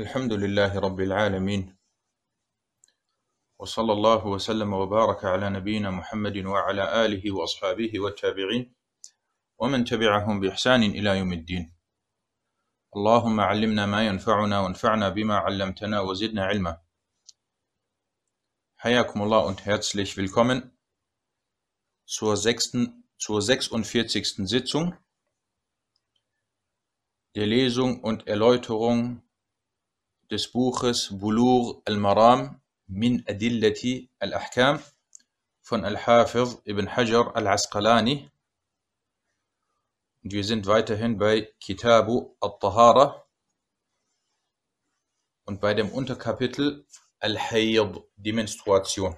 الحمد 0.00 0.32
لله 0.32 0.78
رب 0.78 1.00
العالمين 1.00 1.76
وصلى 3.58 3.92
الله 3.92 4.26
وسلم 4.26 4.72
وبارك 4.72 5.24
على 5.24 5.50
نبينا 5.50 5.90
محمد 5.90 6.36
وعلى 6.52 7.04
آله 7.04 7.24
وأصحابه 7.36 8.00
والتابعين 8.00 8.74
ومن 9.58 9.84
تبعهم 9.84 10.40
بإحسان 10.40 10.82
إلى 10.82 11.18
يوم 11.18 11.32
الدين 11.32 11.64
اللهم 12.96 13.40
علمنا 13.40 13.86
ما 13.86 14.06
ينفعنا 14.06 14.60
وانفعنا 14.60 15.08
بما 15.08 15.36
علمتنا 15.36 16.00
وزدنا 16.00 16.44
علما 16.44 16.80
حياكم 18.76 19.22
الله 19.22 19.44
und 19.50 19.66
herzlich 19.66 20.16
willkommen 20.16 20.70
zur, 22.06 22.36
sechsten, 22.36 23.04
zur 23.18 23.42
46. 23.42 24.48
Sitzung 24.48 24.94
der 27.34 27.46
Lesung 27.46 28.00
und 28.02 28.26
Erläuterung 28.26 29.22
des 30.30 30.52
Buches 30.52 31.08
Bulur 31.10 31.82
al-Maram 31.84 32.60
min 32.86 33.24
Adillati 33.26 34.10
al-Ahkam 34.20 34.80
von 35.60 35.84
Al-Hafiz 35.84 36.58
ibn 36.64 36.86
Hajar 36.96 37.34
al-Asqalani. 37.34 38.30
Und 40.22 40.32
wir 40.32 40.44
sind 40.44 40.66
weiterhin 40.66 41.18
bei 41.18 41.52
Kitabu 41.58 42.36
al-Tahara 42.40 43.26
und 45.46 45.60
bei 45.60 45.74
dem 45.74 45.90
Unterkapitel 45.90 46.86
Al-Hayd, 47.18 48.02
die 48.16 48.32
Menstruation. 48.32 49.16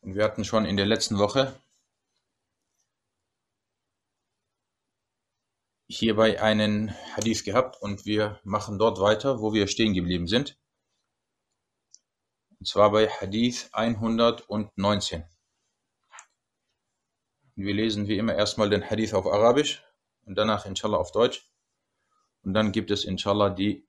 Und 0.00 0.14
wir 0.14 0.24
hatten 0.24 0.44
schon 0.44 0.64
in 0.64 0.76
der 0.76 0.86
letzten 0.86 1.18
Woche 1.18 1.54
hierbei 5.87 6.41
einen 6.41 6.91
Hadith 7.15 7.43
gehabt 7.43 7.81
und 7.81 8.05
wir 8.05 8.39
machen 8.43 8.79
dort 8.79 8.99
weiter, 8.99 9.41
wo 9.41 9.53
wir 9.53 9.67
stehen 9.67 9.93
geblieben 9.93 10.27
sind. 10.27 10.57
Und 12.59 12.67
zwar 12.67 12.91
bei 12.91 13.07
Hadith 13.07 13.69
119. 13.73 15.23
Und 17.55 17.65
wir 17.65 17.73
lesen 17.73 18.07
wie 18.07 18.17
immer 18.17 18.35
erstmal 18.35 18.69
den 18.69 18.89
Hadith 18.89 19.13
auf 19.13 19.25
Arabisch 19.25 19.83
und 20.25 20.35
danach 20.35 20.65
inshallah 20.65 20.97
auf 20.97 21.11
Deutsch. 21.11 21.49
Und 22.43 22.53
dann 22.53 22.71
gibt 22.71 22.91
es 22.91 23.03
inshallah 23.03 23.49
die 23.49 23.87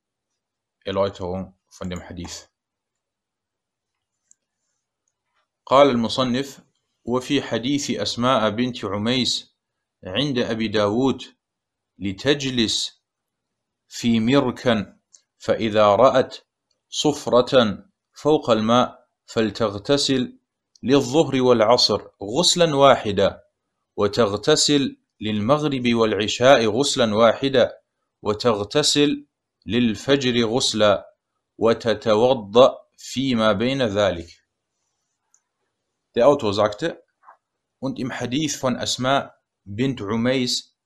Erläuterung 0.84 1.58
von 1.68 1.88
dem 1.88 2.02
Hadith. 2.02 2.48
قال 5.64 5.90
المصنف 5.90 6.60
وفي 7.04 7.42
حديث 7.42 7.90
أسماء 7.90 8.50
بنت 8.50 8.84
عميس 8.84 9.56
عند 10.04 10.38
أبي 10.38 10.68
داود 10.68 11.22
لتجلس 11.99 13.01
في 13.87 14.19
مركا 14.19 14.97
فإذا 15.37 15.95
رأت 15.95 16.37
صفرة 16.89 17.83
فوق 18.13 18.49
الماء 18.49 19.07
فلتغتسل 19.25 20.39
للظهر 20.83 21.41
والعصر 21.41 22.01
غسلا 22.23 22.75
واحدا 22.75 23.43
وتغتسل 23.95 24.97
للمغرب 25.21 25.93
والعشاء 25.93 26.65
غسلا 26.65 27.15
واحدا 27.15 27.77
وتغتسل 28.21 29.27
للفجر 29.65 30.45
غسلا 30.45 31.13
وتتوضأ 31.57 32.77
فيما 32.97 33.51
بين 33.51 33.81
ذلك. 33.81 34.27
Der 36.15 36.27
Autor 36.27 36.53
sagte, 36.53 37.03
und 37.79 37.99
im 37.99 38.11
Hadith 38.11 38.55
von 38.55 38.75
Asma 38.75 39.33
bint 39.65 40.01
Umais 40.01 40.76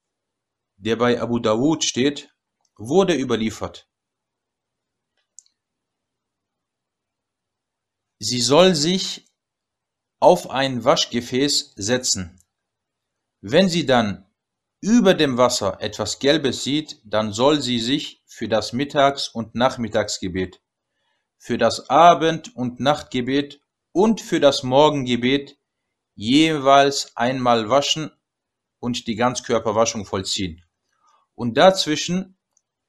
der 0.82 0.96
bei 0.96 1.22
Abu 1.22 1.38
Dawud 1.38 1.84
steht, 1.84 2.34
wurde 2.76 3.14
überliefert. 3.14 3.88
Sie 8.18 8.42
soll 8.42 8.74
sich 8.74 9.28
auf 10.20 10.50
ein 10.50 10.84
Waschgefäß 10.84 11.74
setzen. 11.76 12.40
Wenn 13.42 13.70
sie 13.70 13.86
dann 13.86 14.28
über 14.80 15.14
dem 15.14 15.38
Wasser 15.38 15.78
etwas 15.82 16.18
Gelbes 16.18 16.64
sieht, 16.64 17.00
dann 17.04 17.32
soll 17.32 17.62
sie 17.62 17.80
sich 17.80 18.24
für 18.26 18.48
das 18.48 18.74
Mittags- 18.74 19.28
und 19.28 19.54
Nachmittagsgebet, 19.54 20.62
für 21.38 21.60
das 21.60 21.92
Abend- 21.92 22.56
und 22.56 22.80
Nachtgebet 22.80 23.62
und 23.92 24.20
für 24.20 24.40
das 24.40 24.64
Morgengebet 24.64 25.60
jeweils 26.16 27.16
einmal 27.16 27.70
waschen 27.70 28.12
und 28.80 29.06
die 29.06 29.16
Ganzkörperwaschung 29.16 30.06
vollziehen 30.06 30.64
und 31.36 31.56
dazwischen 31.56 32.38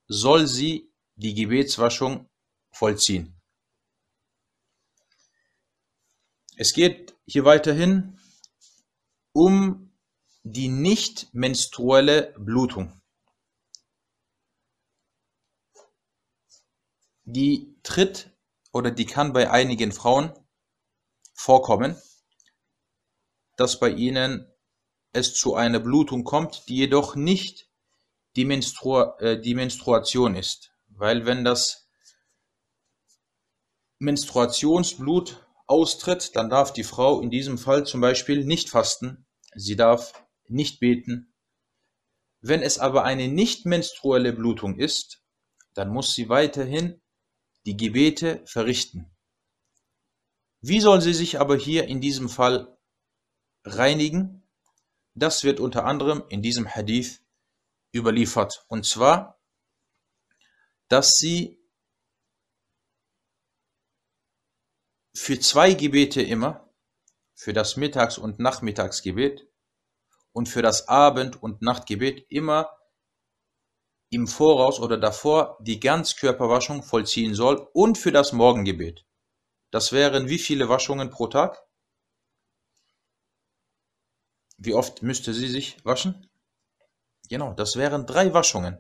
soll 0.08 0.46
sie 0.46 0.92
die 1.16 1.34
Gebetswaschung 1.34 2.28
vollziehen. 2.70 3.40
Es 6.56 6.72
geht 6.72 7.16
hier 7.26 7.44
weiterhin 7.44 8.18
um 9.32 9.92
die 10.42 10.68
nicht 10.68 11.32
menstruelle 11.32 12.34
Blutung. 12.38 13.00
Die 17.24 17.74
tritt 17.82 18.36
oder 18.72 18.90
die 18.90 19.06
kann 19.06 19.32
bei 19.32 19.50
einigen 19.50 19.92
Frauen 19.92 20.32
vorkommen, 21.34 21.96
dass 23.56 23.78
bei 23.78 23.90
ihnen 23.90 24.52
es 25.12 25.34
zu 25.34 25.54
einer 25.54 25.78
Blutung 25.78 26.24
kommt, 26.24 26.68
die 26.68 26.76
jedoch 26.76 27.14
nicht 27.14 27.71
die, 28.36 28.44
Menstru 28.44 29.02
äh, 29.18 29.40
die 29.40 29.54
Menstruation 29.54 30.34
ist. 30.34 30.72
Weil 30.88 31.26
wenn 31.26 31.44
das 31.44 31.88
Menstruationsblut 33.98 35.46
austritt, 35.66 36.34
dann 36.34 36.50
darf 36.50 36.72
die 36.72 36.84
Frau 36.84 37.20
in 37.20 37.30
diesem 37.30 37.58
Fall 37.58 37.86
zum 37.86 38.00
Beispiel 38.00 38.44
nicht 38.44 38.68
fasten, 38.68 39.26
sie 39.54 39.76
darf 39.76 40.24
nicht 40.48 40.80
beten. 40.80 41.32
Wenn 42.40 42.62
es 42.62 42.78
aber 42.78 43.04
eine 43.04 43.28
nicht 43.28 43.66
menstruelle 43.66 44.32
Blutung 44.32 44.76
ist, 44.78 45.22
dann 45.74 45.88
muss 45.88 46.14
sie 46.14 46.28
weiterhin 46.28 47.00
die 47.64 47.76
Gebete 47.76 48.42
verrichten. 48.44 49.10
Wie 50.60 50.80
soll 50.80 51.00
sie 51.00 51.14
sich 51.14 51.40
aber 51.40 51.56
hier 51.56 51.86
in 51.86 52.00
diesem 52.00 52.28
Fall 52.28 52.76
reinigen? 53.64 54.42
Das 55.14 55.44
wird 55.44 55.60
unter 55.60 55.84
anderem 55.84 56.24
in 56.28 56.42
diesem 56.42 56.68
Hadith 56.68 57.20
überliefert. 57.92 58.64
Und 58.68 58.86
zwar, 58.86 59.40
dass 60.88 61.16
sie 61.16 61.58
für 65.14 65.38
zwei 65.38 65.74
Gebete 65.74 66.22
immer, 66.22 66.68
für 67.34 67.52
das 67.52 67.76
Mittags- 67.76 68.18
und 68.18 68.38
Nachmittagsgebet 68.38 69.48
und 70.32 70.48
für 70.48 70.62
das 70.62 70.88
Abend- 70.88 71.42
und 71.42 71.62
Nachtgebet 71.62 72.26
immer 72.30 72.78
im 74.10 74.26
Voraus 74.26 74.78
oder 74.78 74.98
davor 74.98 75.58
die 75.60 75.80
Ganzkörperwaschung 75.80 76.82
vollziehen 76.82 77.34
soll 77.34 77.68
und 77.72 77.96
für 77.96 78.12
das 78.12 78.32
Morgengebet. 78.32 79.06
Das 79.70 79.92
wären 79.92 80.28
wie 80.28 80.38
viele 80.38 80.68
Waschungen 80.68 81.10
pro 81.10 81.28
Tag? 81.28 81.66
Wie 84.58 84.74
oft 84.74 85.02
müsste 85.02 85.32
sie 85.32 85.48
sich 85.48 85.82
waschen? 85.84 86.28
Genau, 87.32 87.54
das 87.54 87.76
wären 87.76 88.04
drei 88.04 88.34
Waschungen. 88.34 88.76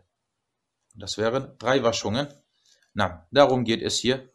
Das 0.94 1.16
wären 1.16 1.56
drei 1.56 1.82
Waschungen. 1.82 2.28
Na, 2.92 3.26
darum 3.30 3.64
geht 3.64 3.80
es 3.80 3.98
hier 3.98 4.30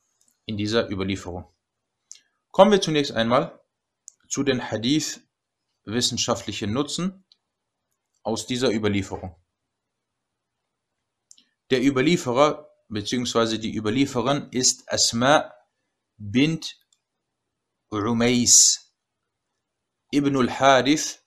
in 0.48 0.58
dieser 0.58 0.90
Überlieferung. 0.90 1.46
Kommen 2.50 2.72
wir 2.72 2.82
zunächst 2.82 3.12
einmal 3.12 3.62
zu 4.28 4.42
den 4.42 4.60
Hadith 4.72 5.22
wissenschaftlichen 5.84 6.74
Nutzen 6.74 7.28
aus 8.24 8.48
dieser 8.48 8.72
Überlieferung. 8.72 9.36
Der 11.70 11.86
Überlieferer 11.86 12.68
bzw. 12.90 13.60
die 13.60 13.76
Überlieferin 13.76 14.50
ist 14.50 14.92
Asma 14.92 15.54
bint 16.18 16.76
Umais 17.92 18.96
ibn 20.12 20.36
al-Harith 20.38 21.24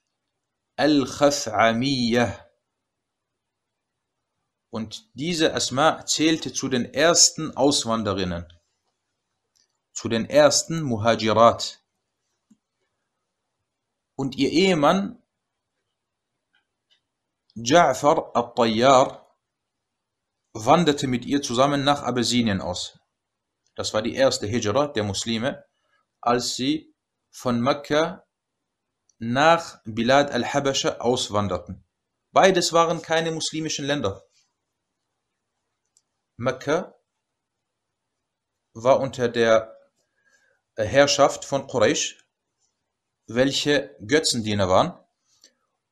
al-Khath'amiyyah 0.75 2.50
und 4.71 5.09
diese 5.13 5.53
Asma 5.53 6.05
zählte 6.05 6.53
zu 6.53 6.69
den 6.69 6.93
ersten 6.93 7.55
Auswanderinnen, 7.55 8.47
zu 9.93 10.07
den 10.09 10.27
ersten 10.27 10.81
Muhajirat. 10.81 11.83
Und 14.15 14.37
ihr 14.37 14.49
Ehemann 14.49 15.21
Ja'far 17.53 18.31
al-Tayyar 18.33 19.27
wanderte 20.53 21.07
mit 21.07 21.25
ihr 21.25 21.41
zusammen 21.41 21.83
nach 21.83 22.03
Abessinien 22.03 22.61
aus. 22.61 22.97
Das 23.75 23.93
war 23.93 24.01
die 24.01 24.15
erste 24.15 24.47
Hijra 24.47 24.87
der 24.87 25.03
Muslime, 25.03 25.65
als 26.21 26.55
sie 26.55 26.95
von 27.29 27.59
Mekka 27.59 28.25
nach 29.17 29.81
Bilad 29.83 30.31
al-Habascha 30.31 30.99
auswanderten. 30.99 31.85
Beides 32.31 32.71
waren 32.71 33.01
keine 33.01 33.31
muslimischen 33.31 33.85
Länder. 33.85 34.23
Mekka 36.41 36.95
war 38.73 38.99
unter 38.99 39.29
der 39.29 39.77
Herrschaft 40.75 41.45
von 41.45 41.67
Quraysh, 41.67 42.25
welche 43.27 43.95
Götzendiener 44.07 44.67
waren. 44.67 44.97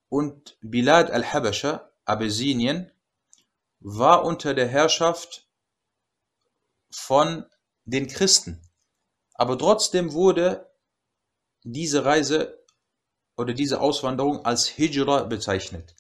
Und 0.10 0.58
Bilad 0.62 1.12
al-Habasha, 1.12 1.92
Abessinien, 2.04 2.92
war 3.80 4.26
unter 4.26 4.56
der 4.56 4.68
Herrschaft 4.68 5.48
von 6.90 7.46
den 7.86 8.08
Christen. 8.08 8.60
Aber 9.36 9.56
trotzdem 9.56 10.14
wurde 10.14 10.68
diese 11.62 12.06
Reise 12.06 12.66
oder 13.38 13.54
diese 13.54 13.80
Auswanderung 13.82 14.46
als 14.46 14.66
Hijra 14.66 15.26
bezeichnet. 15.26 15.94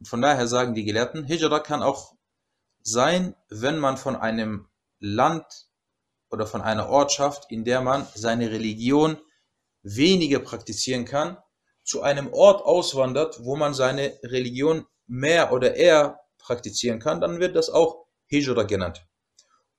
Und 0.00 0.08
von 0.08 0.20
daher 0.20 0.48
sagen 0.48 0.74
die 0.74 0.84
Gelehrten, 0.84 1.22
Hijra 1.22 1.60
kann 1.60 1.84
auch 1.84 2.17
sein, 2.82 3.34
wenn 3.48 3.78
man 3.78 3.96
von 3.96 4.16
einem 4.16 4.68
Land 5.00 5.68
oder 6.30 6.46
von 6.46 6.62
einer 6.62 6.88
Ortschaft, 6.88 7.50
in 7.50 7.64
der 7.64 7.80
man 7.80 8.06
seine 8.14 8.50
Religion 8.50 9.18
weniger 9.82 10.40
praktizieren 10.40 11.04
kann, 11.04 11.38
zu 11.84 12.02
einem 12.02 12.32
Ort 12.32 12.62
auswandert, 12.62 13.44
wo 13.44 13.56
man 13.56 13.72
seine 13.72 14.18
Religion 14.22 14.86
mehr 15.06 15.52
oder 15.52 15.74
eher 15.74 16.20
praktizieren 16.38 16.98
kann, 16.98 17.20
dann 17.20 17.40
wird 17.40 17.56
das 17.56 17.70
auch 17.70 18.06
Hijra 18.26 18.64
genannt. 18.64 19.06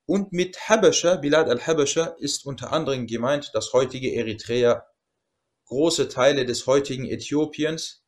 Und 0.06 0.34
mit 0.34 0.57
Habascha, 0.68 1.18
Bilad 1.18 1.48
al-Habascha, 1.50 2.16
ist 2.18 2.45
unter 2.45 2.74
anderem 2.74 3.06
gemeint 3.06 3.52
das 3.54 3.74
heutige 3.74 4.12
Eritrea, 4.16 4.88
große 5.68 6.10
Teile 6.10 6.45
des 6.45 6.66
heutigen 6.66 7.06
Äthiopiens, 7.06 8.04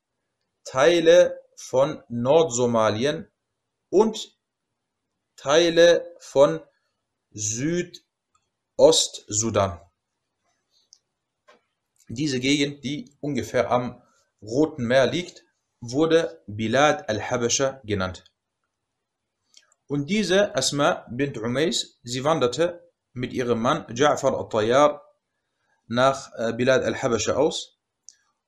Teile 0.63 1.39
von 1.55 2.01
Nordsomalien 2.09 3.31
und 3.89 4.35
Teile 5.35 6.15
von 6.19 6.61
Südostsudan. 7.31 9.81
Diese 12.09 12.39
Gegend, 12.39 12.83
die 12.83 13.15
ungefähr 13.21 13.71
am 13.71 14.01
Roten 14.41 14.85
Meer 14.85 15.07
liegt, 15.07 15.45
wurde 15.79 16.43
Bilad 16.45 17.09
al-Habascha 17.09 17.81
genannt. 17.83 18.25
Und 19.87 20.09
diese 20.09 20.55
Asma 20.55 21.05
bint 21.09 21.37
Umays, 21.37 21.99
sie 22.03 22.23
wanderte 22.23 22.91
mit 23.13 23.33
ihrem 23.33 23.61
Mann 23.61 23.85
Ja'far 23.87 24.37
al-Tayyar 24.37 25.03
nach 25.87 26.31
äh, 26.35 26.53
Bilad 26.53 26.83
al-Habascha 26.83 27.33
aus. 27.33 27.79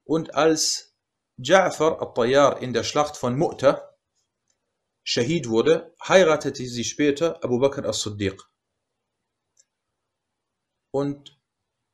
Und 0.03 0.35
als 0.35 0.95
Ja'far 1.37 1.99
al-Tayyar 1.99 2.61
in 2.61 2.73
der 2.73 2.83
Schlacht 2.83 3.17
von 3.17 3.37
Mu'ta 3.37 3.92
Shahid 5.03 5.49
wurde, 5.49 5.93
heiratete 6.07 6.65
sie 6.65 6.83
später 6.83 7.43
Abu 7.43 7.59
Bakr 7.59 7.85
as-Siddiq. 7.85 8.41
Und 10.91 11.39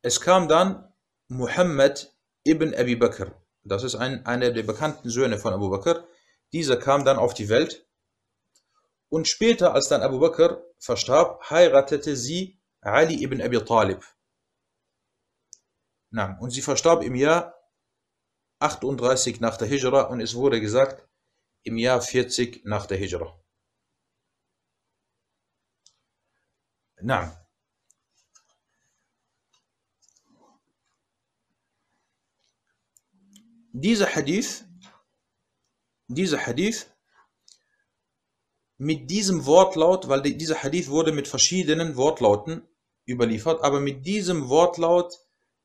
es 0.02 0.20
kam 0.20 0.48
dann 0.48 0.92
Muhammad 1.28 2.14
ibn 2.44 2.74
Abi 2.74 2.96
Bakr. 2.96 3.32
Das 3.62 3.82
ist 3.82 3.94
ein, 3.94 4.24
einer 4.26 4.50
der 4.50 4.62
bekannten 4.62 5.10
Söhne 5.10 5.38
von 5.38 5.52
Abu 5.52 5.70
Bakr. 5.70 6.06
Dieser 6.52 6.76
kam 6.76 7.04
dann 7.04 7.18
auf 7.18 7.34
die 7.34 7.48
Welt 7.48 7.86
und 9.10 9.26
später, 9.26 9.74
als 9.74 9.88
dann 9.88 10.02
Abu 10.02 10.20
Bakr 10.20 10.62
verstarb, 10.78 11.50
heiratete 11.50 12.16
sie 12.16 12.60
Ali 12.80 13.22
ibn 13.22 13.42
Abi 13.42 13.58
Talib. 13.64 14.04
Und 16.40 16.50
sie 16.50 16.62
verstarb 16.62 17.02
im 17.02 17.16
Jahr 17.16 17.54
38 18.60 19.40
nach 19.40 19.56
der 19.56 19.68
Hijra 19.68 20.02
und 20.02 20.20
es 20.20 20.34
wurde 20.34 20.60
gesagt, 20.60 21.08
im 21.62 21.76
Jahr 21.76 22.00
40 22.00 22.64
nach 22.64 22.86
der 22.86 22.98
Hijra. 22.98 23.38
Na. 27.02 27.36
Dieser 33.72 34.14
Hadith, 34.14 34.64
dieser 36.08 36.44
Hadith 36.44 36.86
mit 38.76 39.10
diesem 39.10 39.46
Wortlaut, 39.46 40.08
weil 40.08 40.22
dieser 40.22 40.62
Hadith 40.62 40.88
wurde 40.88 41.12
mit 41.12 41.28
verschiedenen 41.28 41.96
Wortlauten 41.96 42.66
überliefert, 43.06 43.62
aber 43.62 43.80
mit 43.80 44.04
diesem 44.06 44.48
Wortlaut 44.48 45.14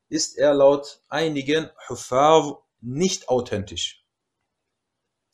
ist 0.10 0.38
er 0.38 0.54
laut 0.54 1.02
einigen 1.10 1.70
Hufar 1.90 2.64
nicht 2.82 3.28
authentisch. 3.28 4.05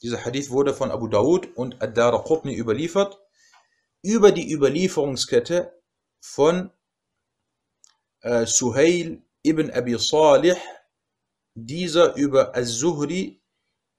Dieser 0.01 0.25
Hadith 0.25 0.49
wurde 0.49 0.73
von 0.73 0.91
Abu 0.91 1.07
Dawud 1.07 1.55
und 1.55 1.81
Ad-Daraqutni 1.81 2.55
überliefert 2.55 3.19
über 4.01 4.31
die 4.31 4.51
Überlieferungskette 4.51 5.79
von 6.19 6.71
äh, 8.21 8.45
Suhail 8.45 9.23
ibn 9.43 9.69
Abi 9.69 9.97
Salih, 9.99 10.57
dieser 11.53 12.15
über 12.15 12.55
Az-Zuhri, 12.55 13.43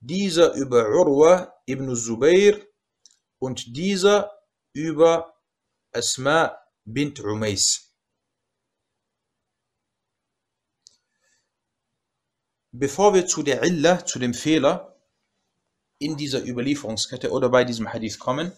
dieser 0.01 0.55
über 0.55 0.89
Urwa 0.89 1.55
ibn 1.67 1.95
Zubair 1.95 2.61
und 3.39 3.77
dieser 3.77 4.31
über 4.75 5.41
Asma 5.93 6.59
bint 6.85 7.21
Umays. 7.21 7.95
Bevor 12.73 13.15
wir 13.15 13.27
zu 13.27 13.43
der 13.43 13.63
Illa, 13.63 14.05
zu 14.05 14.19
dem 14.19 14.35
Fehler 14.35 14.92
in 16.03 16.17
dieser 16.17 16.45
Überlieferungskette 16.47 17.31
oder 17.31 17.49
bei 17.49 17.65
diesem 17.65 17.93
Hadith 17.93 18.19
kommen, 18.19 18.53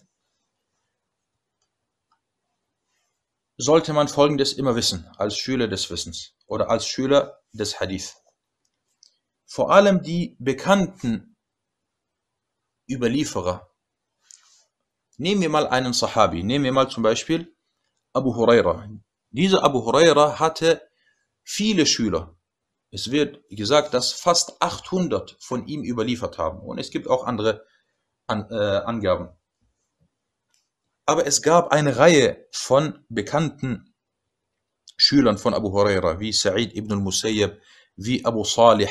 sollte 3.57 3.93
man 3.93 4.07
Folgendes 4.07 4.53
immer 4.53 4.75
wissen, 4.75 5.07
als 5.17 5.37
Schüler 5.37 5.67
des 5.67 5.89
Wissens 5.89 6.33
oder 6.45 6.69
als 6.69 6.85
Schüler 6.87 7.39
des 7.53 7.79
Hadith. 7.79 8.15
Vor 9.45 9.71
allem 9.71 10.01
die 10.01 10.35
bekannten 10.39 11.37
Überlieferer 12.89 13.69
Nehmen 15.17 15.41
wir 15.41 15.49
mal 15.49 15.67
einen 15.67 15.93
Sahabi, 15.93 16.43
nehmen 16.43 16.65
wir 16.65 16.73
mal 16.73 16.89
zum 16.89 17.01
Beispiel 17.01 17.55
Abu 18.11 18.35
Huraira. 18.35 18.89
Dieser 19.29 19.63
Abu 19.63 19.85
Huraira 19.85 20.39
hatte 20.39 20.81
viele 21.41 21.85
Schüler. 21.85 22.34
Es 22.95 23.11
wird 23.11 23.43
gesagt, 23.49 23.93
dass 23.93 24.13
fast 24.13 24.61
800 24.61 25.35
von 25.41 25.67
ihm 25.67 25.83
überliefert 25.83 26.37
haben. 26.37 26.61
Und 26.61 26.77
es 26.79 26.91
gibt 26.91 27.09
auch 27.09 27.25
andere 27.25 27.65
An 28.25 28.47
äh, 28.49 28.55
Angaben. 28.55 29.35
Aber 31.05 31.27
es 31.27 31.41
gab 31.41 31.73
eine 31.73 31.97
Reihe 31.97 32.47
von 32.51 33.05
bekannten 33.09 33.93
Schülern 34.95 35.37
von 35.37 35.53
Abu 35.53 35.73
Huraira, 35.73 36.21
wie 36.21 36.31
Sa'id 36.31 36.73
ibn 36.73 36.93
al-Musayyab, 36.93 37.59
wie 37.97 38.23
Abu 38.23 38.45
Salih, 38.45 38.89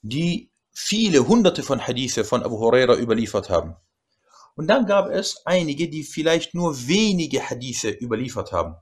die 0.00 0.52
viele 0.72 1.28
hunderte 1.28 1.62
von 1.62 1.86
Hadithe 1.86 2.24
von 2.24 2.42
Abu 2.42 2.58
Huraira 2.58 2.96
überliefert 2.96 3.48
haben. 3.48 3.76
Und 4.56 4.66
dann 4.66 4.86
gab 4.86 5.08
es 5.08 5.46
einige, 5.46 5.88
die 5.88 6.02
vielleicht 6.02 6.52
nur 6.52 6.88
wenige 6.88 7.48
Hadithe 7.48 7.90
überliefert 7.90 8.50
haben. 8.50 8.74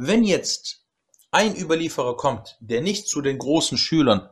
Wenn 0.00 0.22
jetzt 0.22 0.86
ein 1.32 1.56
Überlieferer 1.56 2.16
kommt, 2.16 2.56
der 2.60 2.82
nicht 2.82 3.08
zu 3.08 3.20
den 3.20 3.36
großen 3.36 3.76
Schülern 3.76 4.30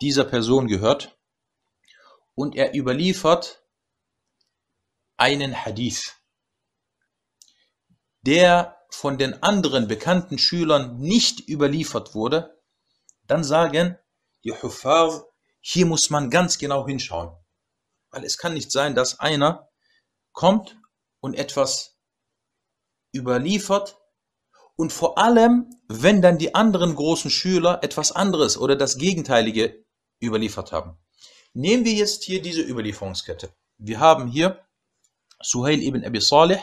dieser 0.00 0.22
Person 0.22 0.68
gehört, 0.68 1.18
und 2.36 2.54
er 2.54 2.72
überliefert 2.72 3.64
einen 5.16 5.56
Hadith, 5.56 6.14
der 8.20 8.78
von 8.90 9.18
den 9.18 9.42
anderen 9.42 9.88
bekannten 9.88 10.38
Schülern 10.38 11.00
nicht 11.00 11.48
überliefert 11.48 12.14
wurde, 12.14 12.62
dann 13.24 13.42
sagen 13.42 13.98
die 14.44 14.52
Hufar, 14.52 15.26
hier 15.58 15.86
muss 15.86 16.10
man 16.10 16.30
ganz 16.30 16.58
genau 16.58 16.86
hinschauen. 16.86 17.36
Weil 18.10 18.22
es 18.22 18.38
kann 18.38 18.54
nicht 18.54 18.70
sein, 18.70 18.94
dass 18.94 19.18
einer 19.18 19.68
kommt 20.30 20.78
und 21.18 21.34
etwas 21.34 21.98
überliefert 23.12 23.99
und 24.80 24.94
vor 24.94 25.18
allem, 25.18 25.66
wenn 25.88 26.22
dann 26.22 26.38
die 26.38 26.54
anderen 26.54 26.94
großen 26.94 27.30
Schüler 27.30 27.80
etwas 27.82 28.12
anderes 28.12 28.56
oder 28.56 28.76
das 28.76 28.96
Gegenteilige 28.96 29.84
überliefert 30.22 30.72
haben. 30.72 30.96
Nehmen 31.52 31.84
wir 31.84 31.92
jetzt 31.92 32.24
hier 32.24 32.40
diese 32.40 32.62
Überlieferungskette. 32.62 33.54
Wir 33.76 34.00
haben 34.00 34.28
hier 34.28 34.64
Suhail 35.42 35.82
ibn 35.82 36.02
Abi 36.02 36.22
Salih, 36.22 36.60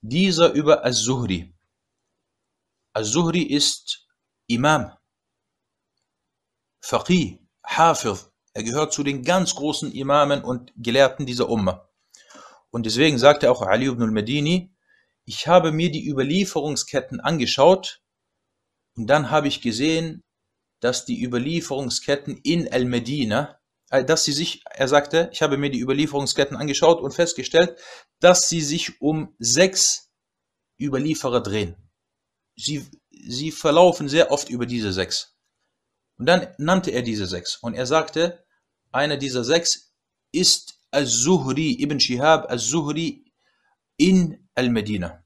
dieser 0.00 0.52
über 0.52 0.84
Az-Zuhri. 0.84 1.52
Az-Zuhri 2.92 3.42
ist 3.42 4.06
Imam, 4.46 4.92
Faqih, 6.80 7.40
Hafiz, 7.64 8.30
er 8.52 8.62
gehört 8.62 8.92
zu 8.92 9.02
den 9.02 9.24
ganz 9.24 9.56
großen 9.56 9.90
Imamen 9.92 10.44
und 10.44 10.72
Gelehrten 10.76 11.26
dieser 11.26 11.48
Umma. 11.48 11.88
Und 12.70 12.86
deswegen 12.86 13.18
sagte 13.18 13.50
auch 13.50 13.62
Ali 13.62 13.86
ibn 13.86 14.02
al-Medini, 14.02 14.72
ich 15.24 15.46
habe 15.46 15.72
mir 15.72 15.90
die 15.90 16.08
Überlieferungsketten 16.08 17.20
angeschaut 17.20 18.00
und 18.96 19.06
dann 19.06 19.30
habe 19.30 19.48
ich 19.48 19.60
gesehen, 19.60 20.22
dass 20.80 21.04
die 21.04 21.22
Überlieferungsketten 21.22 22.38
in 22.38 22.72
Al-Medina, 22.72 23.60
äh, 23.90 24.04
dass 24.04 24.24
sie 24.24 24.32
sich, 24.32 24.62
er 24.70 24.88
sagte, 24.88 25.30
ich 25.32 25.42
habe 25.42 25.58
mir 25.58 25.70
die 25.70 25.80
Überlieferungsketten 25.80 26.56
angeschaut 26.56 27.00
und 27.00 27.12
festgestellt, 27.12 27.78
dass 28.18 28.48
sie 28.48 28.62
sich 28.62 29.00
um 29.00 29.34
sechs 29.38 30.10
Überlieferer 30.80 31.42
drehen. 31.42 31.76
Sie, 32.56 32.86
sie 33.10 33.52
verlaufen 33.52 34.08
sehr 34.08 34.30
oft 34.30 34.48
über 34.48 34.66
diese 34.66 34.92
sechs. 34.92 35.36
Und 36.16 36.26
dann 36.26 36.48
nannte 36.58 36.90
er 36.90 37.02
diese 37.02 37.26
sechs. 37.26 37.56
Und 37.56 37.74
er 37.74 37.86
sagte, 37.86 38.44
einer 38.90 39.16
dieser 39.16 39.44
sechs 39.44 39.94
ist 40.32 40.78
Al-Zuhri, 40.90 41.82
Ibn 41.82 42.00
Shihab 42.00 42.50
Al-Zuhri 42.50 43.24
in 43.96 44.49
Al-Medina. 44.60 45.24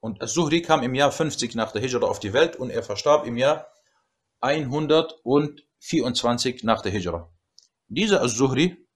Und 0.00 0.20
Al-Zuhri 0.20 0.60
kam 0.60 0.82
im 0.82 0.94
Jahr 0.94 1.10
50 1.10 1.54
nach 1.54 1.72
der 1.72 1.80
Hijra 1.80 2.06
auf 2.06 2.20
die 2.20 2.34
Welt 2.34 2.56
und 2.56 2.68
er 2.68 2.82
verstarb 2.82 3.26
im 3.26 3.38
Jahr 3.38 3.72
124 4.40 6.64
nach 6.64 6.82
der 6.82 6.92
Hijra. 6.92 7.32
Dieser 7.88 8.20
Al-Zuhri 8.20 8.86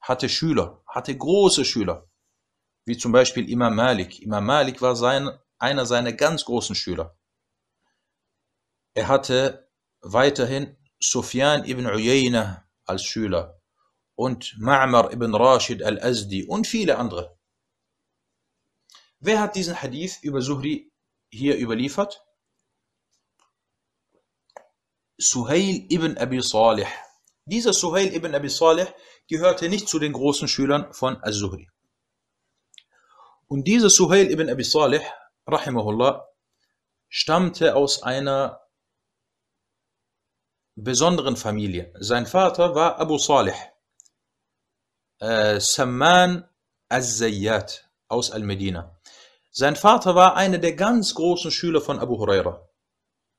hatte 0.00 0.28
Schüler, 0.28 0.82
hatte 0.88 1.16
große 1.16 1.64
Schüler, 1.64 2.10
wie 2.86 2.98
zum 2.98 3.12
Beispiel 3.12 3.48
Imam 3.48 3.76
Malik. 3.76 4.20
Imam 4.20 4.44
Malik 4.44 4.82
war 4.82 4.96
sein, 4.96 5.30
einer 5.58 5.86
seiner 5.86 6.12
ganz 6.12 6.44
großen 6.44 6.74
Schüler. 6.74 7.16
Er 8.94 9.06
hatte 9.06 9.70
weiterhin 10.00 10.76
Sufyan 10.98 11.64
ibn 11.64 11.86
Uyayna 11.86 12.68
als 12.84 13.04
Schüler 13.04 13.60
und 14.16 14.56
Ma'mar 14.58 15.12
ibn 15.12 15.32
Rashid 15.34 15.84
al-Azdi 15.84 16.46
und 16.46 16.66
viele 16.66 16.98
andere. 16.98 17.33
Wer 19.26 19.40
hat 19.40 19.56
diesen 19.56 19.80
Hadith 19.80 20.18
über 20.20 20.42
Zuhri 20.42 20.92
hier 21.30 21.56
überliefert? 21.56 22.22
Suhail 25.16 25.86
ibn 25.88 26.18
Abi 26.18 26.42
Salih. 26.42 26.86
Dieser 27.46 27.72
Suhail 27.72 28.14
ibn 28.14 28.34
Abi 28.34 28.50
Salih 28.50 28.86
gehörte 29.26 29.70
nicht 29.70 29.88
zu 29.88 29.98
den 29.98 30.12
großen 30.12 30.46
Schülern 30.46 30.92
von 30.92 31.16
Az-Zuhri. 31.22 31.70
Und 33.48 33.66
dieser 33.66 33.88
Suhail 33.88 34.30
ibn 34.30 34.50
Abi 34.50 34.62
Salih, 34.62 35.00
rahimahullah, 35.46 36.28
stammte 37.08 37.76
aus 37.76 38.02
einer 38.02 38.60
besonderen 40.74 41.38
Familie. 41.38 41.94
Sein 41.98 42.26
Vater 42.26 42.74
war 42.74 42.98
Abu 42.98 43.16
Salih, 43.16 43.56
äh, 45.20 45.58
Samman 45.60 46.46
Az-Zayyat 46.90 47.88
aus 48.08 48.30
Al-Medina. 48.30 49.00
Sein 49.56 49.76
Vater 49.76 50.16
war 50.16 50.34
einer 50.34 50.58
der 50.58 50.74
ganz 50.74 51.14
großen 51.14 51.52
Schüler 51.52 51.80
von 51.80 52.00
Abu 52.00 52.18
Huraira. 52.18 52.68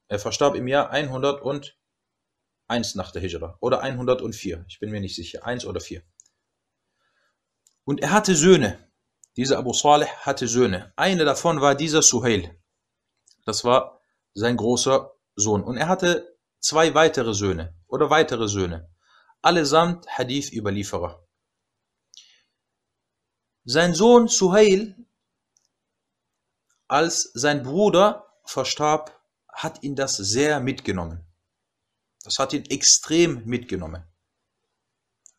Er 0.08 0.18
verstarb 0.18 0.56
im 0.56 0.66
Jahr 0.66 0.90
101 0.90 1.76
nach 2.96 3.12
der 3.12 3.22
Hijra 3.22 3.58
oder 3.60 3.82
104, 3.82 4.64
ich 4.70 4.80
bin 4.80 4.92
mir 4.92 5.02
nicht 5.02 5.14
sicher, 5.14 5.46
1 5.46 5.66
oder 5.66 5.82
4. 5.82 6.04
Und 7.84 8.00
er 8.00 8.12
hatte 8.12 8.34
Söhne. 8.34 8.90
Dieser 9.36 9.58
Abu 9.58 9.74
Salih 9.74 10.08
hatte 10.22 10.48
Söhne. 10.48 10.94
Einer 10.96 11.26
davon 11.26 11.60
war 11.60 11.76
dieser 11.76 12.02
Suhail. 12.02 12.64
Das 13.46 13.66
war 13.66 14.00
sein 14.34 14.56
großer 14.56 15.12
Sohn. 15.36 15.66
Und 15.66 15.76
er 15.76 15.90
hatte 15.90 16.38
zwei 16.62 16.94
weitere 16.94 17.34
Söhne 17.34 17.76
oder 17.88 18.10
weitere 18.10 18.48
Söhne. 18.48 18.90
Allesamt 19.42 20.08
Hadith-Überlieferer. 20.08 21.28
Sein 23.66 23.94
Sohn 23.94 24.30
Suhail, 24.30 24.96
als 26.88 27.32
sein 27.34 27.64
Bruder 27.64 28.26
verstarb, 28.44 29.20
hat 29.50 29.84
ihn 29.84 29.96
das 29.96 30.18
sehr 30.18 30.60
mitgenommen. 30.60 31.26
Das 32.24 32.38
hat 32.40 32.54
ihn 32.54 32.66
extrem 32.66 33.46
mitgenommen. 33.46 34.04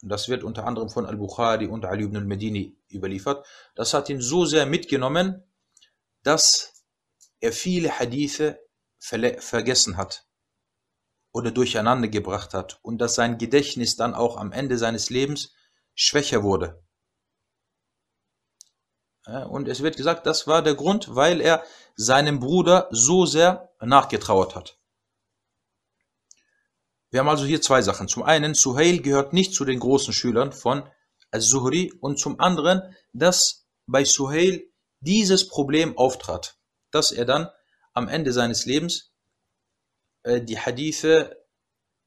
Und 0.03 0.09
das 0.09 0.29
wird 0.29 0.45
unter 0.45 0.67
anderem 0.67 0.89
von 0.89 1.07
Al-Bukhari 1.07 1.67
und 1.67 1.85
Ali 1.85 2.05
ibn 2.05 2.17
al-Medini 2.17 2.77
überliefert. 2.91 3.47
Das 3.75 3.95
hat 3.95 4.09
ihn 4.09 4.21
so 4.21 4.45
sehr 4.45 4.67
mitgenommen, 4.67 5.43
dass 6.23 6.85
er 7.41 7.53
viele 7.53 7.99
Hadithe 7.99 8.61
vergessen 8.99 9.97
hat 9.97 10.27
oder 11.33 11.51
durcheinander 11.51 12.09
gebracht 12.09 12.55
hat 12.55 12.79
und 12.83 12.99
dass 12.99 13.15
sein 13.15 13.39
Gedächtnis 13.39 13.97
dann 13.97 14.15
auch 14.15 14.37
am 14.37 14.53
Ende 14.53 14.79
seines 14.79 15.11
Lebens 15.11 15.53
schwächer 15.95 16.43
wurde. 16.43 16.83
Und 19.27 19.67
es 19.67 19.83
wird 19.83 19.97
gesagt, 19.97 20.27
das 20.27 20.47
war 20.47 20.63
der 20.63 20.75
Grund, 20.75 21.15
weil 21.15 21.41
er 21.41 21.65
seinem 21.97 22.39
Bruder 22.39 22.89
so 22.91 23.27
sehr 23.27 23.71
nachgetrauert 23.81 24.55
hat. 24.55 24.79
Wir 27.11 27.21
haben 27.21 27.29
also 27.29 27.45
hier 27.45 27.61
zwei 27.61 27.83
Sachen. 27.83 28.09
Zum 28.09 28.23
einen, 28.23 28.55
Suhail 28.55 29.01
gehört 29.01 29.33
nicht 29.33 29.55
zu 29.55 29.65
den 29.65 29.81
großen 29.81 30.13
Schülern 30.13 30.53
von 30.53 30.89
Al-Zuhri 31.31 31.93
und 32.01 32.21
zum 32.21 32.39
anderen, 32.41 32.95
dass 33.13 33.67
bei 33.87 34.05
Suhail 34.05 34.65
dieses 35.01 35.49
Problem 35.49 35.97
auftrat, 35.99 36.57
dass 36.91 37.13
er 37.13 37.25
dann 37.25 37.49
am 37.95 38.09
Ende 38.09 38.33
seines 38.33 38.67
Lebens 38.67 39.13
äh, 40.23 40.41
die 40.41 40.59
Hadithe, 40.59 41.45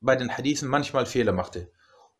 bei 0.01 0.15
den 0.15 0.37
Hadithen 0.37 0.69
manchmal 0.69 1.05
Fehler 1.05 1.33
machte. 1.33 1.71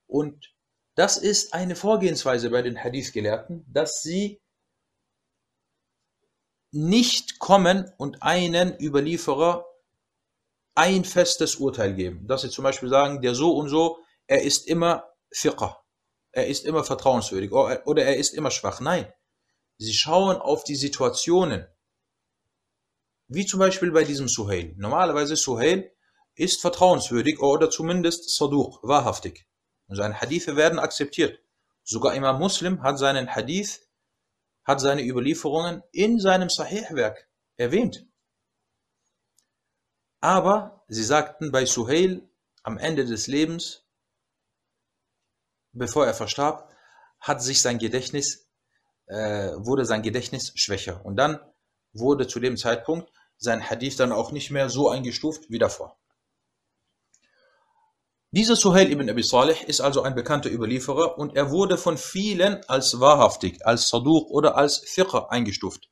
Und 0.08 0.54
das 0.96 1.18
ist 1.18 1.54
eine 1.54 1.76
Vorgehensweise 1.76 2.50
bei 2.50 2.62
den 2.62 2.84
Hadith-Gelehrten, 2.84 3.66
dass 3.72 4.02
sie 4.02 4.42
nicht 6.72 7.40
kommen 7.40 7.92
und 7.98 8.22
einen 8.22 8.80
Überlieferer 8.80 9.66
ein 10.76 11.04
festes 11.04 11.56
Urteil 11.56 11.94
geben. 11.94 12.28
Dass 12.28 12.42
sie 12.42 12.50
zum 12.50 12.64
Beispiel 12.64 12.90
sagen, 12.90 13.22
der 13.22 13.36
so 13.36 13.56
und 13.56 13.70
so, 13.70 13.98
er 14.28 14.44
ist 14.44 14.68
immer 14.68 15.12
fiqh, 15.32 15.76
er 16.32 16.48
ist 16.48 16.66
immer 16.66 16.84
vertrauenswürdig 16.84 17.52
oder 17.52 18.04
er 18.04 18.18
ist 18.18 18.34
immer 18.34 18.52
schwach. 18.52 18.80
Nein, 18.80 19.12
sie 19.78 19.94
schauen 19.94 20.38
auf 20.38 20.64
die 20.64 20.76
Situationen. 20.76 21.68
Wie 23.28 23.46
zum 23.46 23.60
Beispiel 23.60 23.92
bei 23.92 24.04
diesem 24.04 24.28
Suhail. 24.28 24.74
Normalerweise 24.78 25.36
Suhail 25.36 25.92
ist 26.36 26.62
vertrauenswürdig 26.62 27.40
oder 27.40 27.70
zumindest 27.70 28.36
Saduq, 28.36 28.80
wahrhaftig. 28.82 29.48
Und 29.88 29.98
seine 29.98 30.20
Hadithe 30.20 30.56
werden 30.56 30.80
akzeptiert. 30.80 31.40
Sogar 31.84 32.14
Imam 32.16 32.40
Muslim 32.40 32.82
hat 32.84 32.98
seinen 33.00 33.36
Hadith 33.36 33.82
hat 34.64 34.80
seine 34.82 35.04
Überlieferungen 35.04 35.84
in 35.92 36.20
seinem 36.20 36.50
Sahih-Werk 36.50 37.28
erwähnt. 37.58 38.06
Aber 40.22 40.84
sie 40.88 41.04
sagten 41.04 41.52
bei 41.52 41.66
Suhail 41.66 42.30
am 42.64 42.78
Ende 42.78 43.06
des 43.06 43.28
Lebens, 43.28 43.86
bevor 45.72 46.06
er 46.06 46.14
verstarb, 46.14 46.72
hat 47.20 47.42
sich 47.42 47.62
sein 47.62 47.80
Gedächtnis, 47.80 48.50
äh, 49.08 49.52
wurde 49.56 49.86
sein 49.86 50.02
Gedächtnis 50.02 50.52
schwächer. 50.56 51.06
Und 51.06 51.16
dann 51.16 51.40
wurde 51.94 52.28
zu 52.28 52.40
dem 52.40 52.58
Zeitpunkt 52.58 53.12
sein 53.38 53.68
Hadith 53.68 53.96
dann 53.96 54.12
auch 54.12 54.32
nicht 54.32 54.52
mehr 54.52 54.70
so 54.70 54.90
eingestuft 54.90 55.50
wie 55.50 55.60
davor. 55.60 55.98
Dieser 58.32 58.56
Suhail 58.56 58.92
ibn 58.92 59.10
Abi 59.10 59.24
Salih 59.24 59.58
ist 59.66 59.82
also 59.82 60.04
ein 60.04 60.14
bekannter 60.14 60.52
Überlieferer 60.52 61.18
und 61.18 61.36
er 61.36 61.50
wurde 61.50 61.80
von 61.80 61.98
vielen 61.98 62.64
als 62.66 63.00
wahrhaftig, 63.00 63.66
als 63.66 63.90
Saduq 63.90 64.30
oder 64.30 64.56
als 64.56 64.78
Fiqh 64.78 65.28
eingestuft. 65.30 65.90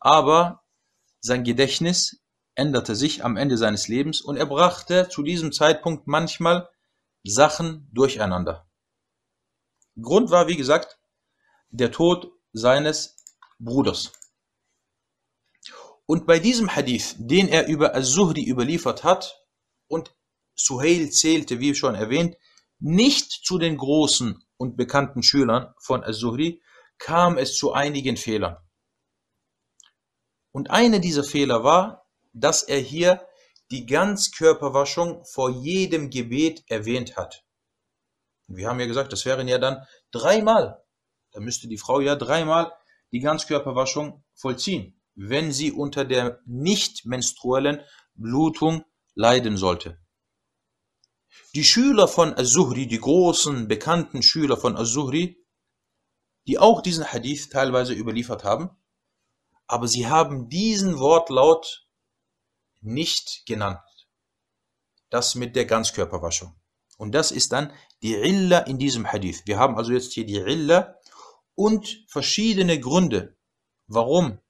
Aber 0.00 0.64
sein 1.20 1.44
Gedächtnis 1.44 2.20
änderte 2.56 2.96
sich 2.96 3.24
am 3.24 3.36
Ende 3.36 3.56
seines 3.56 3.86
Lebens 3.86 4.20
und 4.20 4.36
er 4.36 4.46
brachte 4.46 5.08
zu 5.08 5.22
diesem 5.22 5.52
Zeitpunkt 5.52 6.08
manchmal 6.08 6.68
Sachen 7.22 7.88
durcheinander. 7.92 8.68
Grund 10.02 10.30
war, 10.32 10.48
wie 10.48 10.56
gesagt, 10.56 10.98
der 11.70 11.92
Tod 11.92 12.32
seines 12.52 13.16
Bruders. 13.60 14.12
Und 16.06 16.26
bei 16.26 16.40
diesem 16.40 16.74
Hadith, 16.74 17.14
den 17.18 17.48
er 17.48 17.68
über 17.68 17.94
Al-Zuhri 17.94 18.42
überliefert 18.42 19.04
hat, 19.04 19.44
und 19.86 20.14
Suhail 20.60 21.10
zählte, 21.10 21.60
wie 21.60 21.74
schon 21.74 21.94
erwähnt, 21.94 22.36
nicht 22.78 23.30
zu 23.44 23.58
den 23.58 23.76
großen 23.76 24.42
und 24.56 24.76
bekannten 24.76 25.22
Schülern 25.22 25.72
von 25.80 26.04
Az-Zuhri, 26.04 26.62
kam 26.98 27.38
es 27.38 27.56
zu 27.56 27.72
einigen 27.72 28.16
Fehlern. 28.16 28.56
Und 30.52 30.70
einer 30.70 30.98
dieser 30.98 31.24
Fehler 31.24 31.62
war, 31.62 32.06
dass 32.32 32.62
er 32.62 32.78
hier 32.78 33.26
die 33.70 33.86
Ganzkörperwaschung 33.86 35.24
vor 35.24 35.50
jedem 35.50 36.10
Gebet 36.10 36.64
erwähnt 36.68 37.16
hat. 37.16 37.44
wir 38.46 38.68
haben 38.68 38.80
ja 38.80 38.86
gesagt, 38.86 39.12
das 39.12 39.26
wären 39.26 39.46
ja 39.46 39.58
dann 39.58 39.86
dreimal. 40.10 40.82
Da 41.32 41.40
müsste 41.40 41.68
die 41.68 41.76
Frau 41.76 42.00
ja 42.00 42.16
dreimal 42.16 42.72
die 43.12 43.20
Ganzkörperwaschung 43.20 44.24
vollziehen, 44.34 45.00
wenn 45.14 45.52
sie 45.52 45.70
unter 45.70 46.04
der 46.04 46.40
nicht 46.46 47.04
menstruellen 47.04 47.82
Blutung 48.14 48.84
leiden 49.14 49.56
sollte. 49.56 49.98
Die 51.54 51.64
Schüler 51.64 52.08
von 52.08 52.34
Az-Zuhri, 52.34 52.86
die 52.86 53.00
großen, 53.00 53.68
bekannten 53.68 54.22
Schüler 54.22 54.56
von 54.56 54.76
Az-Zuhri, 54.76 55.44
die 56.46 56.58
auch 56.58 56.80
diesen 56.82 57.12
Hadith 57.12 57.50
teilweise 57.50 57.92
überliefert 57.92 58.44
haben, 58.44 58.70
aber 59.66 59.86
sie 59.86 60.06
haben 60.06 60.48
diesen 60.48 60.98
Wortlaut 60.98 61.86
nicht 62.80 63.42
genannt. 63.46 63.80
Das 65.10 65.34
mit 65.34 65.56
der 65.56 65.66
Ganzkörperwaschung. 65.66 66.54
Und 66.96 67.12
das 67.12 67.30
ist 67.30 67.52
dann 67.52 67.72
die 68.02 68.14
Illa 68.14 68.60
in 68.60 68.78
diesem 68.78 69.10
Hadith. 69.10 69.42
Wir 69.46 69.58
haben 69.58 69.76
also 69.76 69.92
jetzt 69.92 70.12
hier 70.12 70.26
die 70.26 70.36
Illa 70.36 70.96
und 71.54 72.04
verschiedene 72.08 72.80
Gründe, 72.80 73.36
warum, 73.86 74.40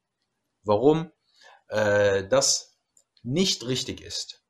warum 0.62 1.12
äh, 1.68 2.26
das 2.28 2.78
nicht 3.22 3.66
richtig 3.66 4.00
ist. 4.00 4.42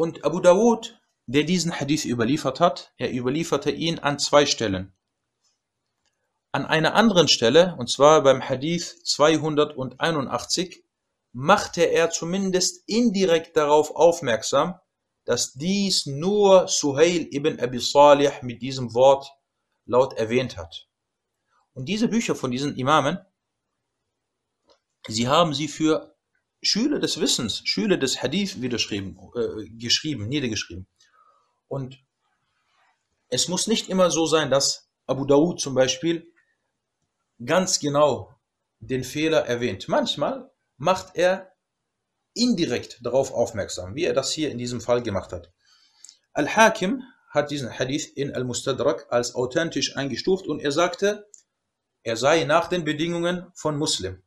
Und 0.00 0.24
Abu 0.24 0.40
Dawud, 0.40 0.98
der 1.26 1.44
diesen 1.44 1.78
Hadith 1.78 2.06
überliefert 2.06 2.58
hat, 2.58 2.94
er 2.96 3.12
überlieferte 3.12 3.70
ihn 3.70 3.98
an 3.98 4.18
zwei 4.18 4.46
Stellen. 4.46 4.96
An 6.52 6.64
einer 6.64 6.94
anderen 6.94 7.28
Stelle, 7.28 7.76
und 7.78 7.90
zwar 7.90 8.22
beim 8.22 8.40
Hadith 8.40 9.04
281, 9.04 10.82
machte 11.32 11.82
er 11.82 12.08
zumindest 12.08 12.88
indirekt 12.88 13.58
darauf 13.58 13.94
aufmerksam, 13.94 14.80
dass 15.26 15.52
dies 15.52 16.06
nur 16.06 16.66
Suhail 16.66 17.28
ibn 17.30 17.60
Abi 17.60 17.78
Salih 17.78 18.32
mit 18.40 18.62
diesem 18.62 18.94
Wort 18.94 19.30
laut 19.84 20.14
erwähnt 20.14 20.56
hat. 20.56 20.88
Und 21.74 21.90
diese 21.90 22.08
Bücher 22.08 22.34
von 22.34 22.50
diesen 22.50 22.74
Imamen, 22.74 23.18
sie 25.08 25.28
haben 25.28 25.52
sie 25.52 25.68
für 25.68 26.09
Schüler 26.62 26.98
des 26.98 27.20
Wissens, 27.20 27.62
Schüler 27.64 27.96
des 27.96 28.22
Hadith 28.22 28.56
niedergeschrieben, 28.56 29.18
äh, 29.34 29.68
geschrieben, 29.70 30.28
niedergeschrieben. 30.28 30.86
Und 31.68 31.98
es 33.28 33.48
muss 33.48 33.66
nicht 33.66 33.88
immer 33.88 34.10
so 34.10 34.26
sein, 34.26 34.50
dass 34.50 34.90
Abu 35.06 35.24
Dawud 35.24 35.60
zum 35.60 35.74
Beispiel 35.74 36.30
ganz 37.44 37.80
genau 37.80 38.34
den 38.80 39.04
Fehler 39.04 39.46
erwähnt. 39.46 39.88
Manchmal 39.88 40.50
macht 40.76 41.16
er 41.16 41.52
indirekt 42.34 43.04
darauf 43.04 43.32
aufmerksam, 43.32 43.94
wie 43.94 44.04
er 44.04 44.14
das 44.14 44.32
hier 44.32 44.50
in 44.50 44.58
diesem 44.58 44.80
Fall 44.80 45.02
gemacht 45.02 45.32
hat. 45.32 45.52
Al-Hakim 46.32 47.02
hat 47.30 47.50
diesen 47.50 47.76
Hadith 47.78 48.06
in 48.06 48.34
Al-Mustadrak 48.34 49.06
als 49.10 49.34
authentisch 49.34 49.96
eingestuft 49.96 50.46
und 50.46 50.60
er 50.60 50.72
sagte, 50.72 51.28
er 52.02 52.16
sei 52.16 52.44
nach 52.44 52.68
den 52.68 52.84
Bedingungen 52.84 53.46
von 53.54 53.76
Muslim. 53.76 54.22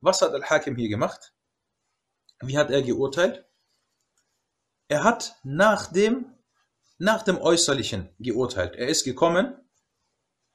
Was 0.00 0.22
hat 0.22 0.32
Al-Hakim 0.32 0.76
hier 0.76 0.88
gemacht? 0.88 1.32
Wie 2.40 2.58
hat 2.58 2.70
er 2.70 2.82
geurteilt? 2.82 3.44
Er 4.88 5.04
hat 5.04 5.36
nach 5.44 5.92
dem, 5.92 6.26
nach 6.98 7.22
dem 7.22 7.38
Äußerlichen 7.38 8.14
geurteilt. 8.18 8.74
Er 8.76 8.88
ist 8.88 9.04
gekommen, 9.04 9.56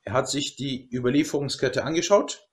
er 0.03 0.13
hat 0.13 0.29
sich 0.29 0.55
die 0.55 0.89
Überlieferungskette 0.93 1.83
angeschaut, 1.83 2.49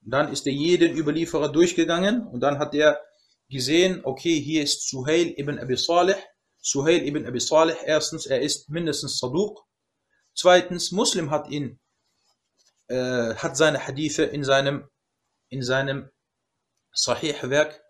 dann 0.00 0.32
ist 0.32 0.46
er 0.46 0.52
jeden 0.52 0.96
Überlieferer 0.96 1.50
durchgegangen 1.50 2.26
und 2.26 2.40
dann 2.40 2.58
hat 2.58 2.74
er 2.74 3.00
gesehen, 3.48 4.00
okay, 4.04 4.40
hier 4.40 4.62
ist 4.62 4.88
Suhail 4.88 5.34
ibn 5.38 5.58
Abi 5.58 5.76
Salih. 5.76 6.16
Suhail 6.58 7.06
ibn 7.06 7.26
Abi 7.26 7.40
Salih, 7.40 7.76
erstens, 7.84 8.26
er 8.26 8.40
ist 8.40 8.68
mindestens 8.68 9.18
Saduq. 9.18 9.60
Zweitens, 10.34 10.90
Muslim 10.90 11.30
hat 11.30 11.48
ihn, 11.50 11.78
äh, 12.88 13.34
hat 13.34 13.56
seine 13.56 13.86
Hadithe 13.86 14.24
in 14.24 14.44
seinem, 14.44 14.88
in 15.48 15.62
seinem 15.62 16.10
Sahih-Werk 16.92 17.82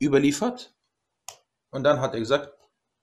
überliefert. 0.00 0.74
Und 1.70 1.84
dann 1.84 2.00
hat 2.00 2.14
er 2.14 2.20
gesagt, 2.20 2.52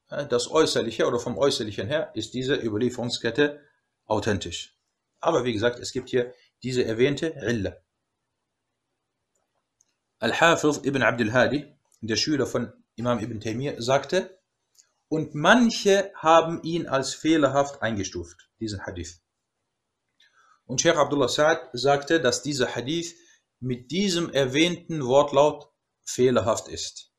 äh, 0.09 0.25
das 0.25 0.49
Äußerliche 0.49 1.07
oder 1.07 1.19
vom 1.19 1.37
Äußerlichen 1.37 1.87
her 1.87 2.11
ist 2.13 2.33
diese 2.33 2.55
Überlieferungskette 2.55 3.61
authentisch. 4.05 4.77
Aber 5.19 5.43
wie 5.45 5.53
gesagt, 5.53 5.79
es 5.79 5.91
gibt 5.91 6.09
hier 6.09 6.33
diese 6.63 6.83
erwähnte 6.83 7.27
Illa. 7.27 7.77
Al-Hafiz 10.19 10.81
ibn 10.83 11.01
Abdul 11.01 11.33
Hadi, 11.33 11.75
der 12.01 12.15
Schüler 12.15 12.45
von 12.45 12.71
Imam 12.95 13.19
ibn 13.19 13.39
Taymiyyah, 13.39 13.81
sagte, 13.81 14.39
und 15.07 15.35
manche 15.35 16.11
haben 16.15 16.61
ihn 16.63 16.87
als 16.87 17.13
fehlerhaft 17.13 17.81
eingestuft, 17.81 18.49
diesen 18.59 18.85
Hadith. 18.85 19.19
Und 20.65 20.79
Sheikh 20.79 20.97
Abdullah 20.97 21.27
Sa'ad 21.27 21.69
sagte, 21.73 22.21
dass 22.21 22.43
dieser 22.43 22.75
Hadith 22.75 23.13
mit 23.61 23.91
diesem 23.91 24.31
erwähnten 24.31 25.05
Wortlaut 25.05 25.71
fehlerhaft 26.03 26.67
ist. 26.67 27.13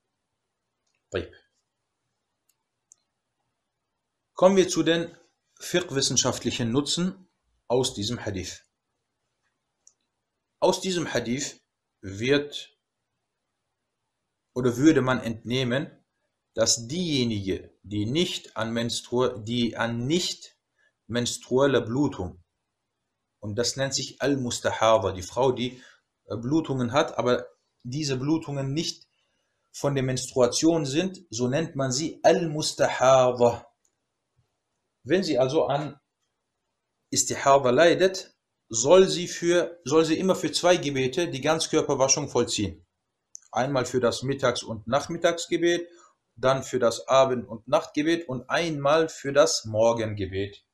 Kommen 4.34 4.56
wir 4.56 4.68
zu 4.68 4.82
den 4.82 5.16
fiqh-wissenschaftlichen 5.60 6.72
Nutzen 6.72 7.28
aus 7.68 7.94
diesem 7.94 8.24
Hadith. 8.24 8.64
Aus 10.58 10.80
diesem 10.80 11.12
Hadith 11.12 11.60
wird 12.00 12.76
oder 14.54 14.76
würde 14.76 15.00
man 15.00 15.20
entnehmen, 15.20 15.90
dass 16.54 16.88
diejenigen, 16.88 17.70
die 17.82 18.04
nicht 18.04 18.56
an, 18.56 18.72
Menstru 18.72 19.28
die 19.38 19.76
an 19.76 20.06
nicht 20.06 20.58
menstrueller 21.06 21.80
Blutung, 21.80 22.42
und 23.38 23.56
das 23.56 23.76
nennt 23.76 23.94
sich 23.94 24.20
Al-Mustahaba, 24.20 25.12
die 25.12 25.22
Frau, 25.22 25.52
die 25.52 25.82
Blutungen 26.36 26.92
hat, 26.92 27.18
aber 27.18 27.46
diese 27.82 28.16
Blutungen 28.16 28.72
nicht 28.72 29.06
von 29.72 29.94
der 29.94 30.04
Menstruation 30.04 30.84
sind, 30.84 31.24
so 31.30 31.48
nennt 31.48 31.76
man 31.76 31.92
sie 31.92 32.20
Al-Mustahaba. 32.22 33.66
Wenn 35.02 35.22
sie 35.22 35.38
also 35.38 35.66
an 35.66 35.98
Istihaba 37.10 37.70
leidet, 37.70 38.34
soll 38.68 39.08
sie, 39.08 39.28
für, 39.28 39.80
soll 39.84 40.04
sie 40.04 40.18
immer 40.18 40.34
für 40.34 40.52
zwei 40.52 40.76
Gebete 40.76 41.28
die 41.28 41.40
Ganzkörperwaschung 41.40 42.28
vollziehen. 42.28 42.86
Einmal 43.50 43.84
für 43.84 44.00
das 44.00 44.22
Mittags- 44.22 44.62
und 44.62 44.86
Nachmittagsgebet, 44.86 45.88
dann 46.36 46.62
für 46.62 46.78
das 46.78 47.06
Abend- 47.08 47.48
und 47.48 47.68
Nachtgebet 47.68 48.28
und 48.28 48.48
einmal 48.48 49.08
für 49.08 49.32
das 49.32 49.64
Morgengebet. 49.64 50.64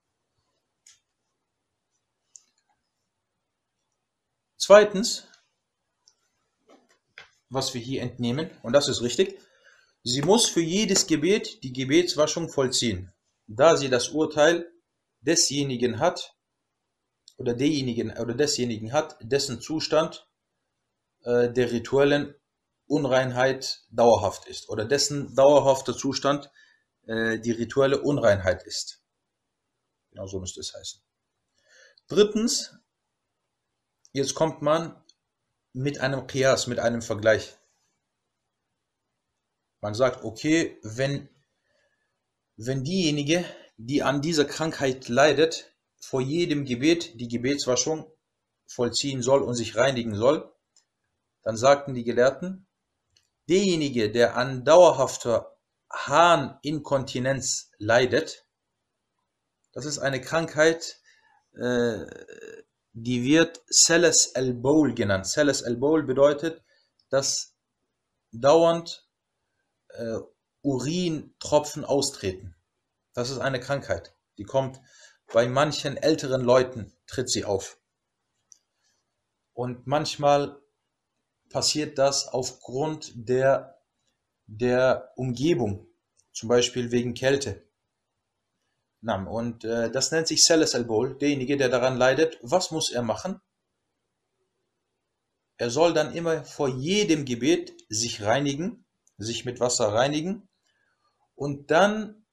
Zweitens, 4.57 5.28
was 7.51 7.75
wir 7.75 7.81
hier 7.81 8.03
entnehmen, 8.03 8.51
und 8.63 8.73
das 8.73 8.89
ist 8.89 9.03
richtig, 9.03 9.39
sie 10.05 10.23
muss 10.23 10.47
für 10.47 10.61
jedes 10.61 11.07
Gebet 11.07 11.63
die 11.63 11.73
Gebetswaschung 11.73 12.49
vollziehen, 12.49 13.13
da 13.47 13.77
sie 13.77 13.89
das 13.89 14.11
Urteil 14.11 14.71
desjenigen 15.21 15.99
hat, 15.99 16.39
oder 17.39 17.55
derjenigen 17.55 18.11
oder 18.19 18.35
desjenigen 18.35 18.93
hat, 18.93 19.17
dessen 19.21 19.61
Zustand 19.61 20.29
äh, 21.23 21.51
der 21.51 21.71
rituellen 21.71 22.35
Unreinheit 22.87 23.85
dauerhaft 23.91 24.47
ist 24.47 24.69
oder 24.69 24.85
dessen 24.85 25.35
dauerhafter 25.35 25.97
Zustand 25.97 26.51
äh, 27.07 27.39
die 27.39 27.53
rituelle 27.53 28.03
Unreinheit 28.03 28.65
ist. 28.65 29.03
Genau 30.11 30.27
so 30.27 30.41
müsste 30.41 30.61
es 30.61 30.75
heißen. 30.75 31.01
Drittens, 32.09 32.75
jetzt 34.13 34.35
kommt 34.35 34.63
man 34.63 35.01
mit 35.73 36.01
einem 36.01 36.27
Qiyas, 36.27 36.67
mit 36.67 36.79
einem 36.79 37.03
Vergleich. 37.03 37.57
Man 39.81 39.95
sagt, 39.95 40.25
okay, 40.25 40.79
wenn, 40.83 41.29
wenn 42.57 42.83
diejenige, 42.83 43.45
die 43.77 44.03
an 44.03 44.21
dieser 44.21 44.45
Krankheit 44.45 45.09
leidet, 45.09 45.73
vor 46.01 46.21
jedem 46.21 46.65
Gebet 46.65 47.21
die 47.21 47.29
Gebetswaschung 47.29 48.11
vollziehen 48.67 49.23
soll 49.23 49.43
und 49.43 49.55
sich 49.55 49.77
reinigen 49.77 50.15
soll, 50.15 50.53
dann 51.43 51.57
sagten 51.57 51.95
die 51.95 52.05
Gelehrten, 52.05 52.67
derjenige, 53.49 54.11
der 54.11 54.37
an 54.37 54.65
dauerhafter 54.65 55.57
Harninkontinenz 55.91 57.71
leidet, 57.79 58.47
das 59.73 59.87
ist 59.87 59.99
eine 59.99 60.21
Krankheit, 60.21 61.01
äh, 61.55 62.05
die 62.93 63.23
wird 63.25 63.63
Celes 63.71 64.29
el-Bowl 64.29 64.95
genannt. 64.95 65.27
Celes 65.27 65.63
el-Bowl 65.63 66.03
bedeutet, 66.03 66.63
dass 67.11 67.55
dauernd 68.33 69.09
äh, 69.89 70.19
Urintropfen 70.63 71.85
austreten. 71.85 72.57
Das 73.15 73.31
ist 73.31 73.39
eine 73.39 73.61
Krankheit, 73.61 74.15
die 74.37 74.45
kommt 74.45 74.81
bei 75.33 75.47
manchen 75.47 75.97
älteren 75.97 76.43
Leuten 76.43 76.97
tritt 77.07 77.31
sie 77.31 77.45
auf. 77.45 77.79
Und 79.53 79.87
manchmal 79.87 80.61
passiert 81.51 81.99
das 81.99 82.29
aufgrund 82.29 83.13
der, 83.15 83.83
der 84.47 85.13
Umgebung, 85.17 85.87
zum 86.33 86.49
Beispiel 86.49 86.91
wegen 86.93 87.15
Kälte. 87.15 87.68
Und 89.03 89.65
äh, 89.65 89.91
das 89.91 90.11
nennt 90.11 90.27
sich 90.27 90.43
Celes 90.43 90.73
Bowl, 90.87 91.17
derjenige, 91.17 91.57
der 91.57 91.69
daran 91.69 91.97
leidet. 91.97 92.39
Was 92.43 92.71
muss 92.71 92.91
er 92.91 93.03
machen? 93.03 93.41
Er 95.57 95.71
soll 95.71 95.93
dann 95.93 96.15
immer 96.15 96.45
vor 96.45 96.69
jedem 96.69 97.25
Gebet 97.25 97.75
sich 97.89 98.23
reinigen, 98.23 98.85
sich 99.17 99.45
mit 99.45 99.61
Wasser 99.61 99.93
reinigen 99.93 100.49
und 101.35 101.71
dann 101.71 102.27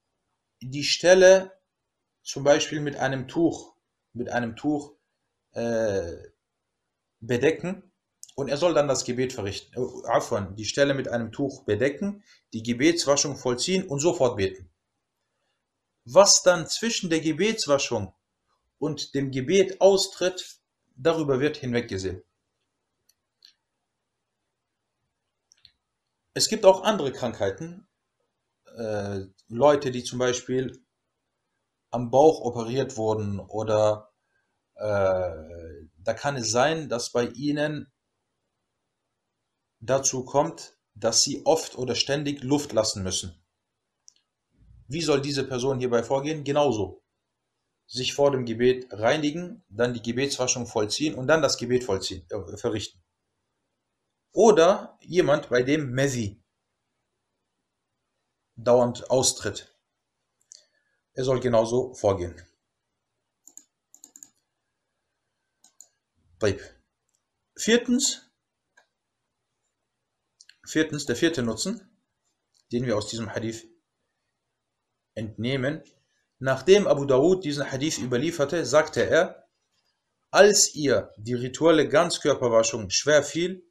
die 0.60 0.84
Stelle 0.84 1.52
zum 2.22 2.44
Beispiel 2.44 2.80
mit 2.80 2.96
einem 2.96 3.26
Tuch, 3.26 3.74
mit 4.12 4.28
einem 4.28 4.54
Tuch 4.54 4.94
äh, 5.52 6.16
bedecken 7.20 7.92
und 8.36 8.48
er 8.48 8.56
soll 8.56 8.74
dann 8.74 8.88
das 8.88 9.04
Gebet 9.04 9.32
verrichten. 9.32 9.74
Äh, 9.74 10.54
die 10.54 10.64
Stelle 10.64 10.94
mit 10.94 11.08
einem 11.08 11.32
Tuch 11.32 11.64
bedecken, 11.64 12.22
die 12.52 12.62
Gebetswaschung 12.62 13.36
vollziehen 13.36 13.88
und 13.88 13.98
sofort 13.98 14.36
beten. 14.36 14.70
Was 16.06 16.42
dann 16.42 16.68
zwischen 16.68 17.10
der 17.10 17.20
Gebetswaschung 17.20 18.14
und 18.78 19.14
dem 19.14 19.32
Gebet 19.32 19.80
austritt, 19.80 20.60
darüber 20.94 21.40
wird 21.40 21.56
hinweggesehen. 21.56 22.22
Es 26.32 26.48
gibt 26.48 26.64
auch 26.64 26.84
andere 26.84 27.12
Krankheiten, 27.12 27.88
äh, 28.76 29.22
Leute, 29.48 29.90
die 29.90 30.04
zum 30.04 30.20
Beispiel 30.20 30.80
am 31.90 32.10
Bauch 32.10 32.40
operiert 32.40 32.96
wurden 32.96 33.40
oder 33.40 34.12
äh, 34.74 35.86
da 35.98 36.14
kann 36.14 36.36
es 36.36 36.52
sein, 36.52 36.88
dass 36.88 37.10
bei 37.10 37.26
ihnen 37.28 37.90
dazu 39.80 40.24
kommt, 40.24 40.78
dass 40.94 41.22
sie 41.22 41.44
oft 41.44 41.76
oder 41.76 41.96
ständig 41.96 42.44
Luft 42.44 42.72
lassen 42.72 43.02
müssen. 43.02 43.42
Wie 44.88 45.02
soll 45.02 45.20
diese 45.20 45.44
Person 45.44 45.78
hierbei 45.78 46.02
vorgehen? 46.02 46.44
Genauso. 46.44 47.02
Sich 47.86 48.14
vor 48.14 48.30
dem 48.30 48.44
Gebet 48.44 48.86
reinigen, 48.90 49.64
dann 49.68 49.94
die 49.94 50.02
Gebetswaschung 50.02 50.66
vollziehen 50.66 51.14
und 51.14 51.26
dann 51.28 51.42
das 51.42 51.56
Gebet 51.56 51.84
vollziehen, 51.84 52.26
äh, 52.30 52.56
verrichten. 52.56 53.02
Oder 54.32 54.98
jemand, 55.00 55.48
bei 55.48 55.62
dem 55.62 55.92
Messi 55.92 56.42
dauernd 58.56 59.10
austritt. 59.10 59.74
Er 61.14 61.24
soll 61.24 61.40
genauso 61.40 61.94
vorgehen. 61.94 62.42
Viertens, 67.56 68.30
viertens, 70.66 71.06
der 71.06 71.16
vierte 71.16 71.42
Nutzen, 71.42 71.90
den 72.70 72.84
wir 72.84 72.96
aus 72.96 73.08
diesem 73.08 73.34
Hadith 73.34 73.66
entnehmen, 75.16 75.82
nachdem 76.38 76.86
Abu 76.86 77.04
Dawud 77.04 77.44
diesen 77.44 77.70
Hadith 77.70 77.98
überlieferte, 77.98 78.64
sagte 78.64 79.02
er, 79.02 79.48
als 80.30 80.74
ihr 80.74 81.12
die 81.16 81.34
rituelle 81.34 81.88
Ganzkörperwaschung 81.88 82.90
schwer 82.90 83.22
fiel, 83.22 83.66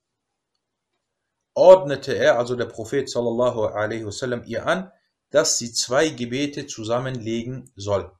ordnete 1.53 2.13
er, 2.13 2.37
also 2.37 2.55
der 2.55 2.65
Prophet 2.65 3.09
sallallahu 3.09 3.65
alaihi 3.65 4.05
wasallam, 4.05 4.43
ihr 4.45 4.65
an, 4.65 4.91
dass 5.29 5.57
sie 5.57 5.71
zwei 5.71 6.09
Gebete 6.09 6.67
zusammenlegen 6.67 7.71
soll. 7.75 8.11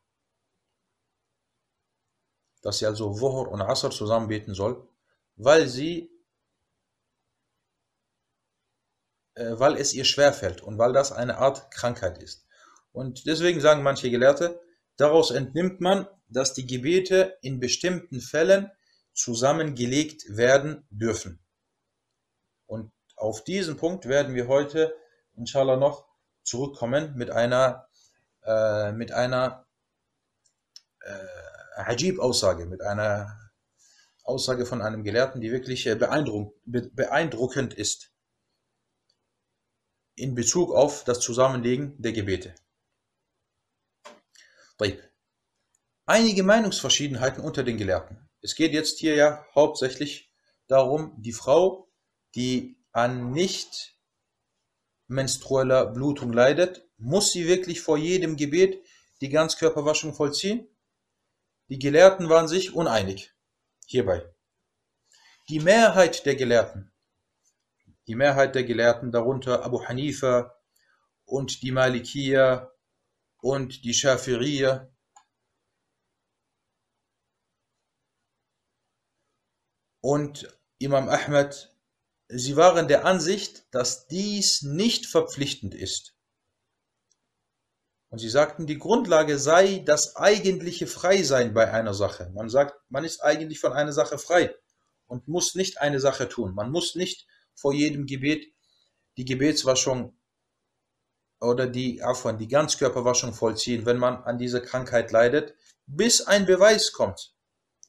Dass 2.62 2.80
sie 2.80 2.86
also 2.86 3.20
Wuhr 3.20 3.50
und 3.50 3.62
Asr 3.62 3.92
zusammen 3.92 4.28
beten 4.28 4.54
soll, 4.54 4.88
weil 5.36 5.68
sie 5.68 6.12
äh, 9.36 9.60
weil 9.60 9.78
es 9.78 9.94
ihr 9.94 10.06
schwerfällt 10.06 10.62
und 10.62 10.78
weil 10.78 10.94
das 10.94 11.12
eine 11.12 11.38
Art 11.38 11.70
Krankheit 11.72 12.18
ist. 12.18 12.46
Und 12.96 13.26
deswegen 13.26 13.60
sagen 13.60 13.84
manche 13.84 14.10
Gelehrte, 14.10 14.62
daraus 14.96 15.30
entnimmt 15.30 15.82
man, 15.82 16.08
dass 16.30 16.54
die 16.54 16.66
Gebete 16.66 17.38
in 17.42 17.60
bestimmten 17.60 18.22
Fällen 18.22 18.72
zusammengelegt 19.14 20.24
werden 20.30 20.88
dürfen. 20.90 21.44
Und 22.68 22.94
auf 23.18 23.44
diesen 23.44 23.76
Punkt 23.76 24.06
werden 24.08 24.34
wir 24.34 24.48
heute 24.48 24.96
inshallah 25.36 25.76
noch 25.76 26.08
zurückkommen 26.44 27.16
mit 27.18 27.32
einer, 27.32 27.90
äh, 28.44 28.94
mit 28.94 29.12
einer 29.12 29.68
äh, 31.02 31.82
Ajib-Aussage, 31.82 32.66
mit 32.66 32.82
einer 32.82 33.52
Aussage 34.24 34.66
von 34.66 34.82
einem 34.82 35.04
Gelehrten, 35.04 35.42
die 35.42 35.52
wirklich 35.52 35.86
äh, 35.86 35.96
beeindruck, 35.96 36.56
beeindruckend 36.64 37.74
ist 37.74 38.14
in 40.16 40.34
Bezug 40.34 40.74
auf 40.74 41.04
das 41.04 41.20
Zusammenlegen 41.20 42.02
der 42.02 42.14
Gebete. 42.14 42.56
Einige 46.06 46.44
Meinungsverschiedenheiten 46.44 47.44
unter 47.44 47.64
den 47.64 47.78
Gelehrten. 47.78 48.30
Es 48.42 48.56
geht 48.56 48.74
jetzt 48.74 49.00
hier 49.00 49.16
ja 49.16 49.46
hauptsächlich 49.56 50.32
darum, 50.68 51.14
die 51.18 51.34
Frau, 51.34 51.92
die 52.36 52.78
an 52.92 53.32
nicht 53.32 53.98
menstrueller 55.08 55.88
Blutung 55.88 56.32
leidet, 56.32 56.88
muss 56.98 57.32
sie 57.32 57.48
wirklich 57.48 57.82
vor 57.82 57.98
jedem 57.98 58.36
Gebet 58.36 58.84
die 59.22 59.30
Ganzkörperwaschung 59.30 60.14
vollziehen? 60.14 60.68
Die 61.70 61.80
Gelehrten 61.80 62.30
waren 62.30 62.48
sich 62.48 62.76
uneinig 62.76 63.34
hierbei. 63.88 64.32
Die 65.50 65.60
Mehrheit 65.60 66.26
der 66.26 66.36
Gelehrten, 66.36 66.92
die 68.08 68.16
Mehrheit 68.16 68.54
der 68.54 68.64
Gelehrten, 68.64 69.12
darunter 69.12 69.64
Abu 69.64 69.84
Hanifa 69.86 70.56
und 71.26 71.64
die 71.64 71.72
Malikiya 71.72 72.72
und 73.46 73.84
die 73.84 73.94
Schafiriya, 73.94 74.92
und 80.02 80.48
Imam 80.80 81.10
Ahmed 81.10 81.72
Sie 82.28 82.56
waren 82.56 82.88
der 82.88 83.06
Ansicht, 83.06 83.68
dass 83.70 84.08
dies 84.08 84.64
nicht 84.64 85.06
verpflichtend 85.06 85.76
ist. 85.76 86.16
Und 88.10 88.18
sie 88.18 88.32
sagten, 88.32 88.66
die 88.66 88.80
Grundlage 88.80 89.38
sei 89.38 89.84
das 89.86 90.16
eigentliche 90.16 90.88
Freisein 90.88 91.54
bei 91.54 91.72
einer 91.72 91.94
Sache. 91.94 92.32
Man 92.34 92.50
sagt, 92.50 92.74
man 92.90 93.04
ist 93.04 93.22
eigentlich 93.22 93.60
von 93.60 93.74
einer 93.74 93.94
Sache 93.94 94.18
frei 94.18 94.56
und 95.06 95.28
muss 95.28 95.54
nicht 95.54 95.80
eine 95.82 96.00
Sache 96.00 96.28
tun. 96.28 96.56
Man 96.56 96.72
muss 96.72 96.96
nicht 96.96 97.28
vor 97.54 97.76
jedem 97.76 98.08
Gebet 98.08 98.52
die 99.18 99.26
Gebetswaschung 99.26 100.18
oder 101.46 101.68
die, 101.68 102.02
Afwan, 102.04 102.38
die 102.38 102.48
Ganzkörperwaschung 102.48 103.34
vollziehen, 103.34 103.86
wenn 103.86 103.98
man 103.98 104.24
an 104.24 104.38
dieser 104.38 104.62
Krankheit 104.62 105.12
leidet, 105.12 105.56
bis 105.88 106.22
ein 106.22 106.46
Beweis 106.46 106.92
kommt. 106.92 107.34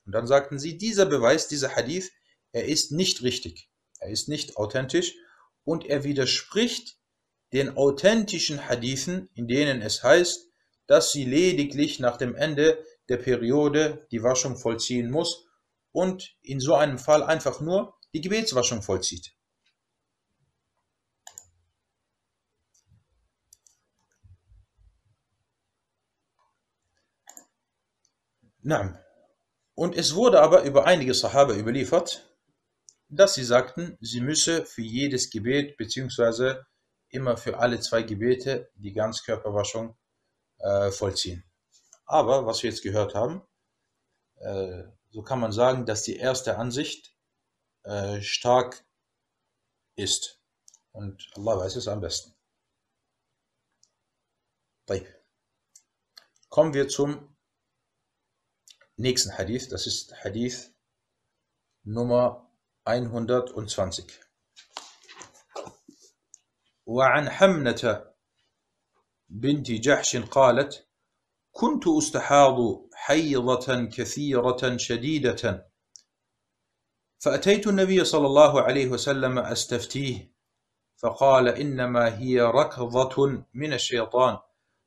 Und 0.05 0.13
dann 0.13 0.27
sagten 0.27 0.59
sie, 0.59 0.79
dieser 0.79 1.07
Beweis, 1.07 1.49
dieser 1.49 1.75
Hadith, 1.75 2.13
er 2.53 2.67
ist 2.67 2.93
nicht 2.93 3.23
richtig. 3.23 3.71
Er 3.99 4.11
ist 4.11 4.29
nicht 4.29 4.57
authentisch 4.57 5.15
und 5.65 5.85
er 5.87 6.05
widerspricht 6.05 6.99
den 7.53 7.77
authentischen 7.77 8.69
Hadithen, 8.69 9.29
in 9.35 9.49
denen 9.49 9.83
es 9.83 10.03
heißt, 10.03 10.49
dass 10.87 11.13
sie 11.13 11.25
lediglich 11.25 11.99
nach 11.99 12.17
dem 12.17 12.35
Ende 12.35 12.85
der 13.09 13.17
Periode 13.17 14.07
die 14.11 14.23
Waschung 14.23 14.57
vollziehen 14.57 15.11
muss 15.11 15.47
und 15.93 16.37
in 16.43 16.61
so 16.61 16.75
einem 16.75 16.99
Fall 16.99 17.23
einfach 17.23 17.61
nur 17.61 17.95
die 18.13 18.21
Gebetswaschung 18.21 18.83
vollzieht. 18.83 19.36
Und 29.77 29.95
es 29.97 30.17
wurde 30.17 30.43
aber 30.43 30.65
über 30.65 30.87
einige 30.87 31.15
Sahaba 31.15 31.55
überliefert, 31.55 32.29
dass 33.09 33.35
sie 33.35 33.45
sagten, 33.45 33.97
sie 34.01 34.21
müsse 34.21 34.67
für 34.67 34.83
jedes 34.83 35.31
Gebet 35.31 35.77
bzw. 35.77 36.65
immer 37.09 37.37
für 37.37 37.59
alle 37.59 37.79
zwei 37.79 38.03
Gebete 38.03 38.69
die 38.75 38.93
Ganzkörperwaschung 38.93 39.97
äh, 40.59 40.91
vollziehen. 40.91 41.45
Aber 42.07 42.45
was 42.47 42.65
wir 42.65 42.71
jetzt 42.71 42.83
gehört 42.83 43.15
haben, 43.15 43.43
äh, 44.41 44.83
so 45.11 45.23
kann 45.23 45.39
man 45.39 45.53
sagen, 45.53 45.87
dass 45.87 46.03
die 46.03 46.17
erste 46.17 46.59
Ansicht 46.59 47.15
äh, 47.85 48.21
stark 48.21 48.85
ist. 49.95 50.41
Und 50.91 51.31
Allah 51.37 51.59
weiß 51.59 51.77
es 51.77 51.87
am 51.87 52.01
besten. 52.01 52.35
Kommen 56.49 56.75
wir 56.75 56.89
zum 56.89 57.36
nächsten 58.97 59.37
Hadith. 59.37 59.69
Das 59.69 59.87
ist 59.87 60.15
Hadith 60.25 60.73
Nummer 61.85 62.51
120 62.85 64.07
وعن 66.87 67.31
حمنة 67.31 68.05
بنت 69.29 69.71
جحش 69.71 70.17
قالت 70.17 70.87
كنت 71.53 71.89
أستحاض 71.89 72.57
حيضة 72.95 73.85
كثيرة 73.85 74.77
شديدة 74.77 75.71
فأتيت 77.19 77.67
النبي 77.67 78.05
صلى 78.05 78.27
الله 78.27 78.63
عليه 78.63 78.89
وسلم 78.89 79.39
أستفتيه 79.39 80.33
فقال 80.97 81.49
إنما 81.49 82.19
هي 82.19 82.41
ركضة 82.41 83.45
من 83.55 83.73
الشيطان 83.73 84.39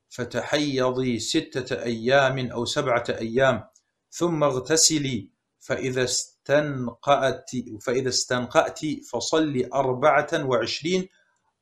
فتحيضي 0.08 1.18
ستة 1.18 1.82
أيام 1.82 2.50
أو 2.50 2.64
سبعة 2.64 3.04
أيام 3.08 3.68
ثم 4.10 4.44
اغتسلي 4.44 5.30
فإذا 5.58 6.04
استنقأت 6.04 7.50
فإذا 7.80 8.08
استنقأت 8.08 8.80
فصل 9.12 9.68
أربعة 9.74 10.44
وعشرين 10.44 11.08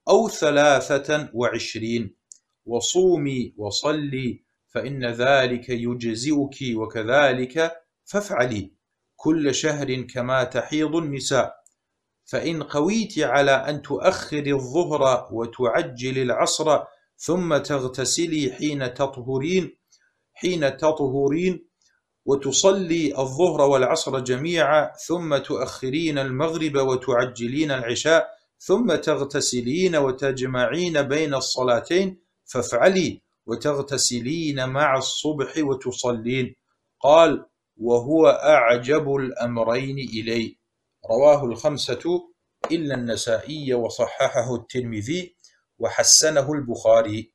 أو 0.09 0.29
ثلاثة 0.29 1.31
وعشرين. 1.35 2.17
وصومي 2.67 3.55
وصلي 3.57 4.45
فإن 4.67 5.07
ذلك 5.07 5.69
يجزئك 5.69 6.77
وكذلك 6.77 7.73
فافعلي. 8.05 8.73
كل 9.17 9.55
شهر 9.55 10.03
كما 10.03 10.45
تحيض 10.45 10.97
النساء. 10.97 11.59
فإن 12.25 12.63
قويت 12.63 13.19
على 13.19 13.51
أن 13.51 13.83
تؤخر 13.83 14.47
الظهر 14.47 15.29
وتعجل 15.33 16.19
العصر 16.19 16.79
ثم 17.17 17.57
تغتسلي 17.57 18.53
حين 18.53 18.95
تطهرين 18.95 19.79
حين 20.35 20.77
تطهرين 20.77 21.68
وتصلي 22.29 23.19
الظهر 23.19 23.61
والعصر 23.61 24.19
جميعا 24.19 24.93
ثم 25.07 25.37
تؤخرين 25.37 26.19
المغرب 26.19 26.77
وتعجلين 26.77 27.71
العشاء 27.71 28.29
ثم 28.59 28.95
تغتسلين 28.95 29.97
وتجمعين 29.97 31.03
بين 31.03 31.35
الصلاتين 31.35 32.21
فافعلي 32.45 33.23
وتغتسلين 33.47 34.69
مع 34.69 34.99
الصبح 34.99 35.53
وتصلين. 35.59 36.55
قال 37.01 37.47
وهو 37.77 38.27
أعجب 38.29 39.17
الأمرين 39.17 39.99
إلي 39.99 40.57
رواه 41.11 41.45
الخمسة 41.45 42.05
إلا 42.73 42.95
النسائي 42.95 43.75
وصححه 43.75 44.55
الترمذي 44.55 45.35
وحسنه 45.79 46.53
البخاري. 46.53 47.33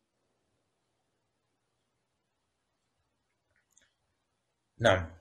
نعم 4.82 5.18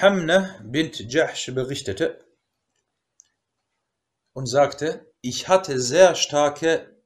Hamna 0.00 0.58
bint 0.64 1.12
Jahsh 1.12 1.52
berichtete 1.54 2.24
und 4.32 4.46
sagte, 4.46 5.12
ich 5.20 5.48
hatte 5.48 5.78
sehr 5.78 6.14
starke 6.14 7.02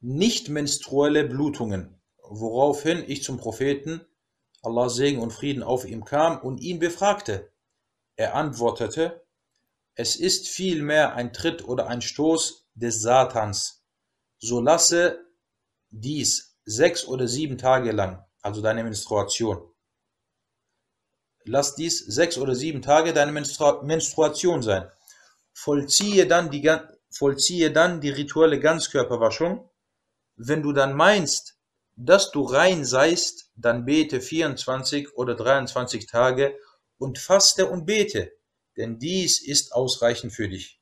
nicht 0.00 0.50
menstruelle 0.50 1.24
Blutungen, 1.24 2.00
woraufhin 2.22 3.02
ich 3.08 3.24
zum 3.24 3.38
Propheten, 3.38 4.06
Allah 4.62 4.88
Segen 4.88 5.20
und 5.20 5.32
Frieden 5.32 5.62
auf 5.62 5.84
ihm 5.84 6.04
kam 6.04 6.38
und 6.40 6.60
ihn 6.60 6.78
befragte. 6.78 7.50
Er 8.19 8.35
antwortete, 8.35 9.25
es 9.95 10.17
ist 10.17 10.49
vielmehr 10.49 11.15
ein 11.15 11.31
Tritt 11.31 11.63
oder 11.63 11.87
ein 11.87 12.01
Stoß 12.01 12.67
des 12.73 13.01
Satans. 13.01 13.85
So 14.39 14.59
lasse 14.59 15.25
dies 15.89 16.57
sechs 16.65 17.07
oder 17.07 17.29
sieben 17.29 17.57
Tage 17.57 17.93
lang, 17.93 18.21
also 18.41 18.61
deine 18.61 18.83
Menstruation. 18.83 19.73
Lass 21.45 21.75
dies 21.75 21.99
sechs 21.99 22.37
oder 22.37 22.55
sieben 22.55 22.81
Tage 22.81 23.13
deine 23.13 23.31
Menstru 23.31 23.83
Menstruation 23.83 24.63
sein. 24.63 24.91
Vollziehe 25.53 26.27
dann, 26.27 26.51
die, 26.51 26.69
vollziehe 27.09 27.71
dann 27.71 28.01
die 28.01 28.09
rituelle 28.09 28.59
Ganzkörperwaschung. 28.59 29.69
Wenn 30.35 30.61
du 30.61 30.73
dann 30.73 30.93
meinst, 30.93 31.57
dass 31.95 32.31
du 32.31 32.43
rein 32.43 32.83
seist, 32.83 33.49
dann 33.55 33.85
bete 33.85 34.19
24 34.19 35.15
oder 35.15 35.35
23 35.35 36.05
Tage 36.05 36.59
und 36.99 37.17
faste 37.17 37.67
und 37.67 37.85
bete, 37.85 38.33
denn 38.77 38.99
dies 38.99 39.41
ist 39.41 39.73
ausreichend 39.73 40.33
für 40.33 40.47
dich. 40.47 40.79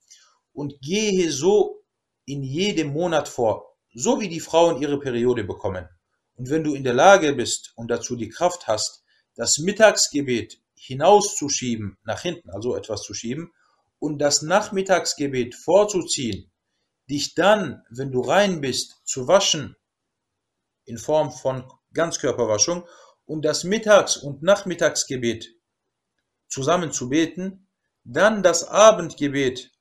Und 0.52 0.82
gehe 0.82 1.32
so 1.32 1.86
in 2.26 2.44
jedem 2.44 2.92
Monat 2.92 3.30
vor, 3.30 3.78
so 3.94 4.20
wie 4.20 4.28
die 4.28 4.42
Frauen 4.42 4.82
ihre 4.82 5.00
Periode 5.00 5.46
bekommen. 5.46 5.88
Und 6.36 6.50
wenn 6.50 6.64
du 6.64 6.76
in 6.76 6.84
der 6.84 6.94
Lage 6.94 7.34
bist 7.34 7.72
und 7.76 7.90
dazu 7.90 8.16
die 8.16 8.30
Kraft 8.30 8.68
hast, 8.68 9.04
das 9.36 9.60
Mittagsgebet 9.60 10.60
hinauszuschieben, 10.76 11.98
nach 12.04 12.22
hinten, 12.22 12.50
also 12.50 12.76
etwas 12.76 13.04
zu 13.04 13.14
schieben, 13.14 13.54
und 14.00 14.20
das 14.20 14.42
Nachmittagsgebet 14.42 15.56
vorzuziehen, 15.56 16.52
dich 17.10 17.34
dann, 17.34 17.84
wenn 17.90 18.12
du 18.12 18.22
rein 18.22 18.62
bist, 18.62 19.02
zu 19.06 19.28
waschen, 19.28 19.76
in 20.86 20.98
Form 20.98 21.32
von 21.32 21.72
Ganzkörperwaschung, 21.94 22.88
und 23.26 23.44
das 23.44 23.64
Mittags- 23.64 24.18
und 24.18 24.44
Nachmittagsgebet 24.44 25.57
zusammen 26.48 26.92
zu 26.92 27.10
beten, 27.10 27.68
dann 28.04 28.44
das 28.44 28.64
Abendgebet 28.64 29.72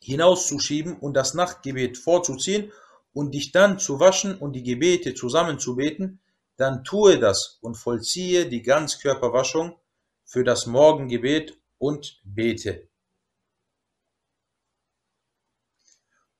hinauszuschieben 0.00 0.98
und 0.98 1.14
das 1.14 1.34
Nachtgebet 1.34 1.96
vorzuziehen 1.96 2.72
und 3.12 3.32
dich 3.32 3.52
dann 3.52 3.78
zu 3.78 4.00
waschen 4.00 4.36
und 4.36 4.52
die 4.52 4.62
Gebete 4.62 5.14
zusammen 5.14 5.58
zu 5.58 5.76
beten, 5.76 6.20
dann 6.56 6.84
tue 6.84 7.18
das 7.18 7.58
und 7.62 7.76
vollziehe 7.76 8.48
die 8.48 8.62
Ganzkörperwaschung 8.62 9.78
für 10.24 10.44
das 10.44 10.66
Morgengebet 10.66 11.58
und 11.78 12.20
bete. 12.24 12.88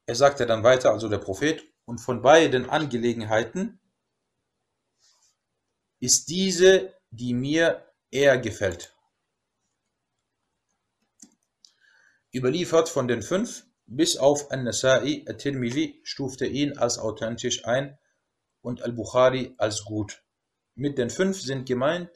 Er 0.06 0.14
sagte 0.14 0.46
dann 0.46 0.62
weiter, 0.62 0.90
also 0.90 1.08
der 1.08 1.18
Prophet, 1.18 1.64
und 1.86 1.98
von 1.98 2.22
beiden 2.22 2.68
Angelegenheiten 2.68 3.78
ist 6.00 6.28
diese, 6.28 6.94
die 7.10 7.34
mir 7.34 7.93
eher 8.14 8.38
gefällt. 8.38 8.94
Überliefert 12.32 12.88
von 12.88 13.08
den 13.08 13.22
fünf, 13.22 13.66
bis 13.86 14.16
auf 14.16 14.50
An-Nasa'i, 14.50 15.28
At-Tirmidhi 15.28 16.00
stufte 16.04 16.46
ihn 16.46 16.78
als 16.78 16.98
authentisch 16.98 17.64
ein 17.64 17.98
und 18.60 18.82
Al-Bukhari 18.82 19.54
als 19.58 19.84
gut. 19.84 20.22
Mit 20.74 20.98
den 20.98 21.10
fünf 21.10 21.40
sind 21.40 21.66
gemeint 21.66 22.10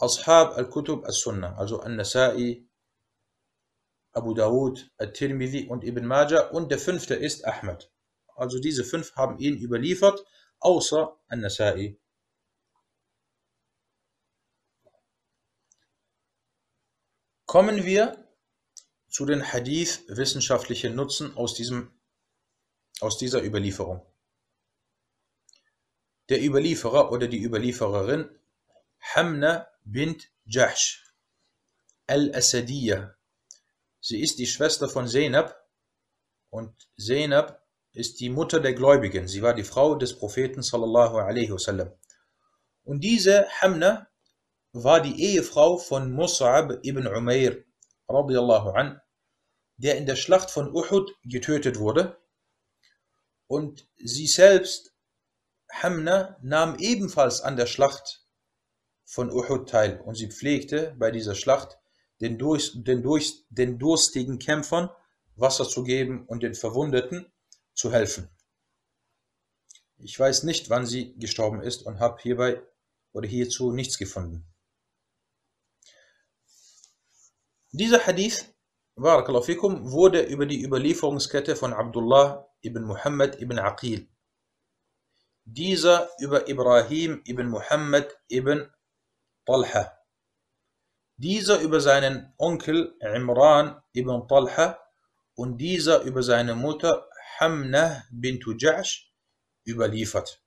Ashab 0.00 0.56
al-Kutub 0.56 1.04
al-Sunnah, 1.04 1.56
also 1.58 1.80
An-Nasa'i, 1.80 2.66
Abu 4.12 4.34
Dawud, 4.34 4.90
At-Tirmidhi 4.96 5.68
und 5.68 5.84
Ibn 5.84 6.06
Majah 6.06 6.48
und 6.50 6.70
der 6.70 6.78
fünfte 6.78 7.14
ist 7.14 7.46
Ahmad. 7.46 7.92
Also 8.34 8.58
diese 8.58 8.84
fünf 8.84 9.14
haben 9.16 9.38
ihn 9.38 9.58
überliefert, 9.58 10.24
außer 10.58 11.20
An-Nasa'i. 11.28 11.98
Kommen 17.50 17.84
wir 17.84 18.16
zu 19.08 19.26
den 19.26 19.42
Hadith 19.42 20.04
wissenschaftlichen 20.06 20.94
Nutzen 20.94 21.36
aus, 21.36 21.52
diesem, 21.52 21.90
aus 23.00 23.18
dieser 23.18 23.42
Überlieferung. 23.42 24.06
Der 26.28 26.40
Überlieferer 26.44 27.10
oder 27.10 27.26
die 27.26 27.42
Überliefererin 27.42 28.30
Hamna 29.00 29.66
bint 29.82 30.30
Jahsh 30.44 31.12
al-Asadiyya. 32.06 33.16
Sie 33.98 34.20
ist 34.20 34.38
die 34.38 34.46
Schwester 34.46 34.88
von 34.88 35.08
Zainab 35.08 35.68
und 36.50 36.88
Zainab 36.96 37.66
ist 37.90 38.20
die 38.20 38.30
Mutter 38.30 38.60
der 38.60 38.74
Gläubigen. 38.74 39.26
Sie 39.26 39.42
war 39.42 39.54
die 39.54 39.64
Frau 39.64 39.96
des 39.96 40.16
Propheten 40.16 40.62
sallallahu 40.62 41.16
alaihi 41.16 41.50
wasallam. 41.50 41.90
Und 42.84 43.00
diese 43.00 43.48
Hamna 43.60 44.08
war 44.72 45.00
die 45.00 45.22
Ehefrau 45.22 45.78
von 45.78 46.14
Mus'ab 46.14 46.84
ibn 46.84 47.06
Umair 47.06 47.64
radiallahu 48.08 48.70
an, 48.70 49.00
der 49.76 49.96
in 49.96 50.06
der 50.06 50.16
Schlacht 50.16 50.50
von 50.50 50.74
Uhud 50.74 51.10
getötet 51.24 51.78
wurde. 51.78 52.18
Und 53.46 53.88
sie 53.96 54.26
selbst, 54.26 54.94
Hamna, 55.72 56.38
nahm 56.42 56.76
ebenfalls 56.78 57.40
an 57.40 57.56
der 57.56 57.66
Schlacht 57.66 58.24
von 59.04 59.30
Uhud 59.30 59.68
teil 59.68 60.00
und 60.00 60.14
sie 60.14 60.30
pflegte 60.30 60.94
bei 60.98 61.10
dieser 61.10 61.34
Schlacht 61.34 61.78
den, 62.20 62.38
durch, 62.38 62.72
den, 62.74 63.02
durch, 63.02 63.44
den 63.48 63.78
durstigen 63.78 64.38
Kämpfern 64.38 64.90
Wasser 65.36 65.68
zu 65.68 65.82
geben 65.82 66.26
und 66.26 66.42
den 66.42 66.54
Verwundeten 66.54 67.32
zu 67.74 67.90
helfen. 67.90 68.28
Ich 69.96 70.18
weiß 70.18 70.44
nicht, 70.44 70.70
wann 70.70 70.86
sie 70.86 71.16
gestorben 71.18 71.62
ist 71.62 71.82
und 71.82 71.98
habe 71.98 72.20
hierbei 72.22 72.62
oder 73.12 73.28
hierzu 73.28 73.72
nichts 73.72 73.98
gefunden. 73.98 74.49
Dieser 77.72 78.04
Hadith, 78.04 78.52
Barakallahu 78.96 79.44
fikum, 79.44 79.92
wurde 79.92 80.22
über 80.22 80.44
die 80.44 80.60
Überlieferungskette 80.60 81.54
von 81.54 81.72
Abdullah 81.72 82.50
ibn 82.62 82.82
Muhammad 82.82 83.40
ibn 83.40 83.60
Aqil. 83.60 84.08
Dieser 85.44 86.10
über 86.18 86.48
Ibrahim 86.48 87.22
ibn 87.24 87.46
Muhammad 87.46 88.18
ibn 88.28 88.68
Talha. 89.46 89.96
Dieser 91.16 91.60
über 91.60 91.80
seinen 91.80 92.34
Onkel 92.38 92.96
Imran 92.98 93.80
ibn 93.92 94.26
Talha 94.26 94.76
und 95.36 95.58
dieser 95.58 96.02
über 96.02 96.24
seine 96.24 96.56
Mutter 96.56 97.08
Hamna 97.38 98.02
bint 98.10 98.42
Ja'sh 98.42 99.12
überliefert. 99.64 100.39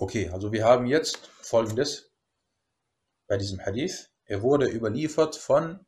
Okay, 0.00 0.30
also 0.30 0.50
wir 0.50 0.64
haben 0.64 0.86
jetzt 0.86 1.28
folgendes 1.42 2.10
bei 3.26 3.36
diesem 3.36 3.60
Hadith. 3.60 4.10
Er 4.24 4.40
wurde 4.40 4.66
überliefert 4.66 5.36
von 5.36 5.84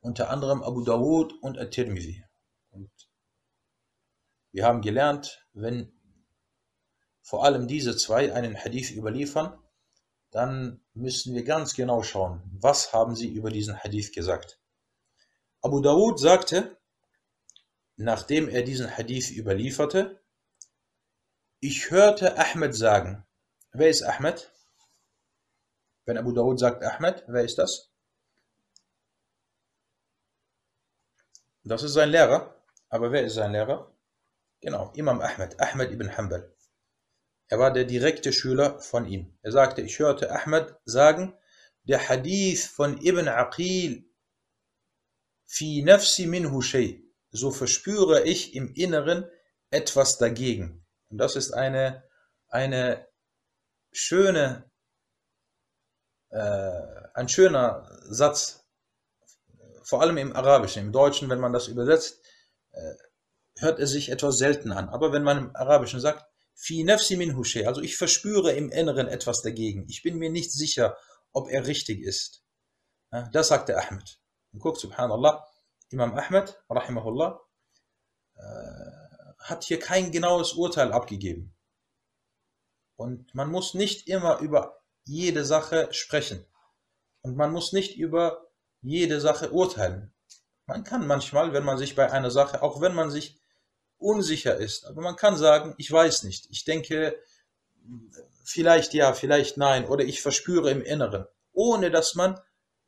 unter 0.00 0.30
anderem 0.30 0.62
Abu 0.62 0.80
Dawud 0.80 1.34
und 1.42 1.58
At-Tirmidhi. 1.58 2.24
Und 2.70 2.90
wir 4.52 4.64
haben 4.64 4.80
gelernt, 4.80 5.46
wenn 5.52 5.92
vor 7.20 7.44
allem 7.44 7.68
diese 7.68 7.94
zwei 7.94 8.32
einen 8.32 8.56
Hadith 8.56 8.90
überliefern, 8.90 9.58
dann 10.30 10.82
müssen 10.94 11.34
wir 11.34 11.44
ganz 11.44 11.74
genau 11.74 12.02
schauen, 12.02 12.42
was 12.58 12.94
haben 12.94 13.14
sie 13.14 13.28
über 13.28 13.50
diesen 13.50 13.76
Hadith 13.76 14.14
gesagt. 14.14 14.58
Abu 15.60 15.82
Dawud 15.82 16.18
sagte, 16.18 16.78
nachdem 17.96 18.48
er 18.48 18.62
diesen 18.62 18.96
Hadith 18.96 19.30
überlieferte, 19.30 20.22
ich 21.60 21.90
hörte 21.90 22.38
Ahmed 22.38 22.74
sagen. 22.74 23.26
Wer 23.74 23.88
ist 23.88 24.02
Ahmed? 24.02 24.52
Wenn 26.04 26.18
Abu 26.18 26.32
Dawud 26.32 26.58
sagt 26.58 26.82
Ahmed, 26.82 27.24
wer 27.26 27.42
ist 27.42 27.56
das? 27.58 27.90
Das 31.64 31.82
ist 31.82 31.94
sein 31.94 32.10
Lehrer. 32.10 32.62
Aber 32.90 33.12
wer 33.12 33.24
ist 33.24 33.34
sein 33.34 33.52
Lehrer? 33.52 33.96
Genau, 34.60 34.92
Imam 34.94 35.20
Ahmed, 35.22 35.58
Ahmed 35.58 35.90
ibn 35.90 36.14
Hanbal. 36.16 36.54
Er 37.48 37.58
war 37.58 37.72
der 37.72 37.84
direkte 37.84 38.32
Schüler 38.32 38.78
von 38.80 39.06
ihm. 39.06 39.38
Er 39.42 39.52
sagte, 39.52 39.80
ich 39.80 39.98
hörte 39.98 40.30
Ahmed 40.30 40.76
sagen, 40.84 41.34
der 41.84 42.08
Hadith 42.08 42.66
von 42.66 43.00
Ibn 43.00 43.28
Aqil, 43.28 44.04
fi 45.46 45.82
nafsi 45.82 46.26
minhu 46.26 46.60
shay, 46.60 47.02
so 47.30 47.50
verspüre 47.50 48.24
ich 48.24 48.54
im 48.54 48.72
Inneren 48.74 49.28
etwas 49.70 50.18
dagegen. 50.18 50.86
Und 51.08 51.18
das 51.18 51.36
ist 51.36 51.52
eine, 51.52 52.08
eine 52.48 53.08
schöne, 53.92 54.70
äh, 56.30 56.80
ein 57.14 57.28
schöner 57.28 57.88
Satz, 58.08 58.64
vor 59.84 60.00
allem 60.00 60.16
im 60.16 60.34
Arabischen. 60.34 60.86
Im 60.86 60.92
Deutschen, 60.92 61.28
wenn 61.28 61.40
man 61.40 61.52
das 61.52 61.68
übersetzt, 61.68 62.24
äh, 62.72 62.94
hört 63.58 63.78
es 63.78 63.90
sich 63.90 64.08
etwas 64.10 64.38
selten 64.38 64.72
an. 64.72 64.88
Aber 64.88 65.12
wenn 65.12 65.22
man 65.22 65.38
im 65.38 65.56
Arabischen 65.56 66.00
sagt, 66.00 66.24
fi 66.54 66.84
nafsi 66.84 67.16
shay, 67.44 67.66
also 67.66 67.80
ich 67.80 67.96
verspüre 67.96 68.52
im 68.52 68.70
Inneren 68.70 69.08
etwas 69.08 69.42
dagegen. 69.42 69.86
Ich 69.88 70.02
bin 70.02 70.16
mir 70.16 70.30
nicht 70.30 70.52
sicher, 70.52 70.96
ob 71.32 71.50
er 71.50 71.66
richtig 71.66 72.00
ist. 72.00 72.42
Ja, 73.10 73.28
das 73.32 73.48
sagte 73.48 73.76
Ahmed. 73.76 74.18
Und 74.52 74.60
guckt, 74.60 74.78
subhanallah, 74.78 75.46
Imam 75.90 76.14
Ahmed, 76.14 76.62
rahimahullah, 76.70 77.40
äh, 78.36 78.42
hat 79.38 79.64
hier 79.64 79.78
kein 79.78 80.12
genaues 80.12 80.52
Urteil 80.52 80.92
abgegeben. 80.92 81.54
Und 83.02 83.34
man 83.34 83.50
muss 83.50 83.74
nicht 83.74 84.08
immer 84.08 84.38
über 84.38 84.80
jede 85.04 85.44
Sache 85.44 85.88
sprechen. 85.90 86.46
Und 87.20 87.36
man 87.36 87.52
muss 87.52 87.72
nicht 87.72 87.96
über 87.96 88.46
jede 88.80 89.20
Sache 89.20 89.50
urteilen. 89.50 90.12
Man 90.66 90.84
kann 90.84 91.06
manchmal, 91.06 91.52
wenn 91.52 91.64
man 91.64 91.78
sich 91.78 91.94
bei 91.96 92.10
einer 92.10 92.30
Sache, 92.30 92.62
auch 92.62 92.80
wenn 92.80 92.94
man 92.94 93.10
sich 93.10 93.40
unsicher 93.98 94.56
ist, 94.56 94.84
aber 94.86 95.00
man 95.00 95.16
kann 95.16 95.36
sagen, 95.36 95.74
ich 95.78 95.90
weiß 95.90 96.24
nicht. 96.24 96.48
Ich 96.50 96.64
denke, 96.64 97.16
vielleicht 98.44 98.94
ja, 98.94 99.12
vielleicht 99.12 99.56
nein, 99.56 99.86
oder 99.86 100.04
ich 100.04 100.22
verspüre 100.22 100.70
im 100.70 100.82
Inneren, 100.82 101.26
ohne 101.52 101.90
dass 101.90 102.14
man 102.14 102.40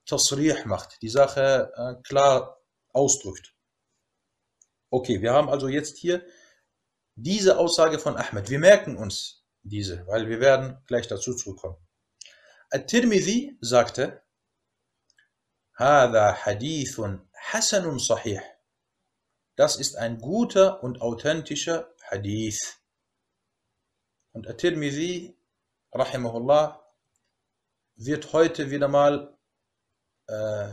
Tasrih 0.06 0.64
macht, 0.66 1.02
die 1.02 1.08
Sache 1.08 1.72
äh, 1.76 2.02
klar 2.02 2.60
ausdrückt. 2.92 3.54
Okay, 4.90 5.22
wir 5.22 5.32
haben 5.32 5.48
also 5.48 5.68
jetzt 5.68 5.98
hier 5.98 6.24
diese 7.16 7.58
Aussage 7.58 7.98
von 7.98 8.16
Ahmed. 8.16 8.50
Wir 8.50 8.58
merken 8.58 8.96
uns 8.96 9.43
diese, 9.63 10.05
weil 10.07 10.27
wir 10.29 10.39
werden 10.39 10.77
gleich 10.87 11.07
dazu 11.07 11.35
zurückkommen. 11.35 11.77
At-Tirmidhi 12.71 13.57
sagte, 13.61 14.21
هذا 15.79 16.33
حديث 16.33 17.01
حسن 17.33 17.97
صحيح. 17.97 18.43
Das 19.55 19.75
ist 19.77 19.95
ein 19.97 20.19
guter 20.19 20.83
und 20.83 21.01
authentischer 21.01 21.93
Hadith. 22.03 22.79
Und 24.31 24.47
At-Tirmidhi, 24.47 25.37
rahimahullah, 25.91 26.85
wird 27.95 28.31
heute 28.33 28.69
wieder 28.71 28.87
mal 28.87 29.37
äh, 30.27 30.69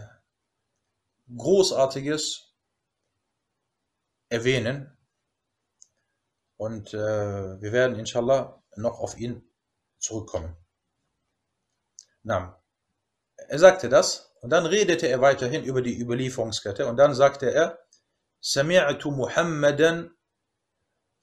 Großartiges 1.36 2.54
erwähnen. 4.28 4.96
Und 6.56 6.94
äh, 6.94 7.60
wir 7.60 7.72
werden 7.72 7.98
inshallah 7.98 8.59
noch 8.75 8.99
auf 8.99 9.17
ihn 9.17 9.43
zurückkommen. 9.99 10.55
Na, 12.23 12.61
er 13.47 13.59
sagte 13.59 13.89
das 13.89 14.33
und 14.41 14.49
dann 14.49 14.65
redete 14.65 15.07
er 15.07 15.21
weiterhin 15.21 15.63
über 15.63 15.81
die 15.81 15.99
Überlieferungskette 15.99 16.85
und 16.87 16.97
dann 16.97 17.13
sagte 17.13 17.51
er, 17.51 17.79
Sami'tu 18.41 19.11
Muhammadan 19.11 20.15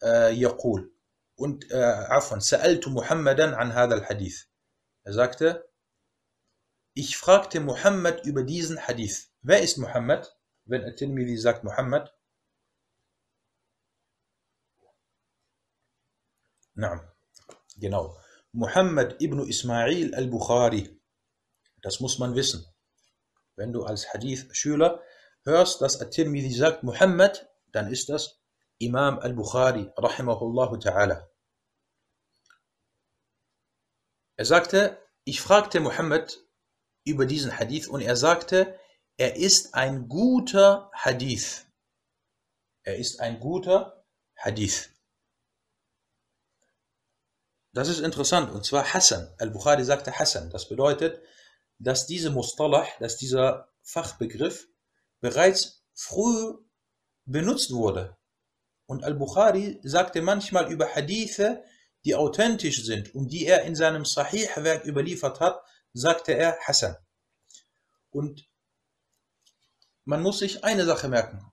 äh, 0.02 0.32
yaqul. 0.32 0.92
Und, 1.34 1.70
äh, 1.70 1.76
afwan, 1.76 2.40
Sa'altu 2.40 2.90
Muhammadan 2.90 3.54
an 3.54 3.74
hadal 3.74 4.08
Hadith. 4.08 4.48
Er 5.04 5.12
sagte, 5.12 5.68
ich 6.94 7.16
fragte 7.16 7.60
Muhammad 7.60 8.24
über 8.24 8.42
diesen 8.42 8.86
Hadith. 8.86 9.30
Wer 9.42 9.62
ist 9.62 9.78
Muhammad? 9.78 10.36
Wenn 10.64 10.84
At-Tirmidhi 10.84 11.36
sagt 11.36 11.64
Muhammad. 11.64 12.12
Naam 16.74 17.00
genau 17.78 18.16
Muhammad 18.52 19.20
ibn 19.20 19.40
Ismail 19.40 20.14
al-Bukhari 20.14 21.00
das 21.82 22.00
muss 22.00 22.18
man 22.18 22.34
wissen 22.34 22.64
wenn 23.58 23.72
du 23.72 23.84
als 23.84 24.14
Hadith-Schüler 24.14 25.02
hörst, 25.44 25.80
dass 25.80 26.00
At-Tirmidhi 26.00 26.52
sagt 26.52 26.84
Muhammad, 26.84 27.50
dann 27.72 27.90
ist 27.90 28.08
das 28.08 28.40
Imam 28.78 29.18
al-Bukhari, 29.18 29.90
rahimahullah 29.96 30.70
ta'ala. 30.78 31.28
Er 34.36 34.44
sagte, 34.44 34.96
ich 35.24 35.40
fragte 35.40 35.80
Muhammad 35.80 36.38
über 37.04 37.26
diesen 37.26 37.58
Hadith 37.58 37.88
und 37.88 38.00
er 38.00 38.14
sagte, 38.14 38.78
er 39.16 39.34
ist 39.34 39.74
ein 39.74 40.08
guter 40.08 40.90
Hadith. 40.94 41.66
Er 42.84 42.96
ist 42.96 43.18
ein 43.18 43.40
guter 43.40 44.06
Hadith. 44.36 44.90
Das 47.78 47.86
ist 47.86 48.00
interessant 48.00 48.50
und 48.50 48.66
zwar 48.66 48.92
Hassan. 48.92 49.32
Al-Bukhari 49.38 49.84
sagte 49.84 50.18
Hassan. 50.18 50.50
Das 50.50 50.68
bedeutet, 50.68 51.22
dass 51.78 52.08
diese 52.08 52.30
Mustalah, 52.30 52.84
dass 52.98 53.18
dieser 53.18 53.72
Fachbegriff 53.82 54.66
bereits 55.20 55.84
früh 55.94 56.54
benutzt 57.24 57.70
wurde. 57.70 58.16
Und 58.86 59.04
Al-Bukhari 59.04 59.78
sagte 59.84 60.22
manchmal 60.22 60.72
über 60.72 60.92
Hadithe, 60.92 61.62
die 62.04 62.16
authentisch 62.16 62.84
sind 62.84 63.14
und 63.14 63.28
die 63.28 63.46
er 63.46 63.62
in 63.62 63.76
seinem 63.76 64.04
Sahih-Werk 64.04 64.84
überliefert 64.84 65.38
hat, 65.38 65.62
sagte 65.92 66.32
er 66.32 66.58
Hassan. 66.58 66.96
Und 68.10 68.50
man 70.04 70.20
muss 70.20 70.40
sich 70.40 70.64
eine 70.64 70.84
Sache 70.84 71.06
merken. 71.06 71.48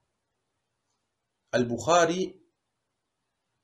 Al-Bukhari, 1.52 2.44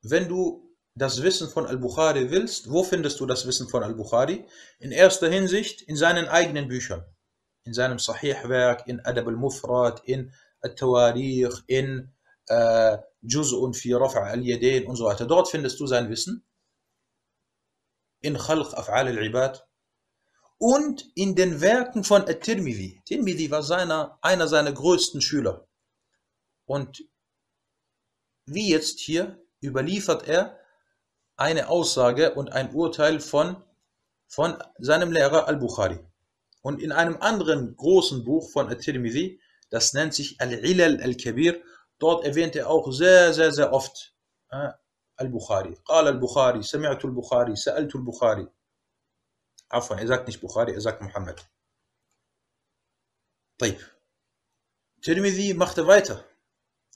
wenn 0.03 0.29
du 0.29 0.62
das 0.95 1.23
Wissen 1.23 1.49
von 1.49 1.67
Al-Bukhari 1.67 2.31
willst, 2.31 2.71
wo 2.71 2.85
findest 2.85 3.19
du 3.21 3.27
das 3.27 3.47
Wissen 3.47 3.69
von 3.69 3.83
Al-Bukhari? 3.83 4.47
In 4.79 4.93
erster 4.93 5.29
Hinsicht 5.31 5.83
in 5.83 5.97
seinen 5.97 6.29
eigenen 6.29 6.69
Büchern. 6.69 7.05
In 7.65 7.73
seinem 7.73 7.99
Sahih-Werk, 7.99 8.87
in 8.87 9.01
Adab 9.01 9.29
al-Mufrad, 9.29 10.03
in 10.05 10.33
Al-Tawarikh, 10.61 11.63
in 11.67 12.13
äh, 12.49 12.99
Juz'un 13.23 13.75
fi 13.75 13.95
Raf'a 13.95 14.31
al-Yadayn 14.31 14.87
und 14.87 14.97
so 14.97 15.05
weiter. 15.05 15.27
Dort 15.27 15.49
findest 15.49 15.81
du 15.81 15.87
sein 15.87 16.11
Wissen. 16.11 16.45
In 18.21 18.37
Khalq 18.37 18.75
Af'al 18.75 19.07
al-Ibad. 19.07 19.67
Und 20.59 21.11
in 21.17 21.35
den 21.35 21.61
Werken 21.61 22.05
von 22.05 22.23
At-Tirmidhi. 22.23 23.03
Tirmidhi 23.05 23.51
war 23.51 23.63
seiner, 23.63 24.19
einer 24.23 24.47
seiner 24.47 24.73
größten 24.73 25.21
Schüler. 25.21 25.67
Und 26.67 27.03
wie 28.47 28.71
jetzt 28.71 29.01
hier 29.01 29.43
überliefert 29.63 30.29
er 30.29 30.59
eine 31.36 31.70
Aussage 31.70 32.34
und 32.34 32.52
ein 32.52 32.74
Urteil 32.74 33.20
von, 33.20 33.64
von 34.28 34.58
seinem 34.80 35.12
Lehrer 35.12 35.48
Al-Bukhari. 35.48 36.00
Und 36.62 36.82
in 36.82 36.92
einem 36.92 37.22
anderen 37.22 37.76
großen 37.76 38.24
Buch 38.26 38.50
von 38.50 38.70
At-Tirmidhi, 38.70 39.40
das 39.70 39.94
nennt 39.94 40.14
sich 40.14 40.42
Al-Ilal 40.42 41.02
Al-Kabir, 41.02 41.62
dort 42.00 42.26
erwähnt 42.26 42.56
er 42.56 42.70
auch 42.70 42.92
sehr, 42.92 43.34
sehr, 43.34 43.52
sehr 43.52 43.72
oft 43.72 44.16
äh, 44.50 44.72
Al-Bukhari. 45.16 45.76
قال 45.86 46.08
البخاري 46.08 46.64
سمعت 46.64 47.06
البخاري 47.06 47.56
سألت 47.56 47.96
البخاري 47.96 48.48
عفوا 49.72 49.98
er 49.98 50.08
sagt 50.08 50.28
nicht 50.28 50.42
Bukhari, 50.42 50.74
er 50.74 50.82
sagt 50.82 51.02
Muhammad. 51.02 51.42
طيب. 53.60 53.80
Tirmidhi 55.02 55.54
machte 55.54 55.88
weiter. 55.88 56.24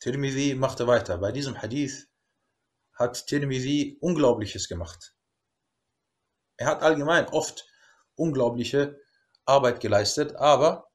Tirmidhi 0.02 0.56
machte 0.56 0.88
weiter. 0.88 1.18
Bei 1.18 1.32
diesem 1.32 1.62
Hadith 1.62 2.08
hat 2.97 3.27
Tirmidhi 3.27 3.99
Unglaubliches 4.01 4.69
gemacht. 4.69 5.15
Er 6.57 6.67
hat 6.67 6.83
allgemein 6.83 7.29
oft 7.29 7.67
unglaubliche 8.15 8.99
Arbeit 9.45 9.81
geleistet, 9.81 10.35
aber, 10.37 10.91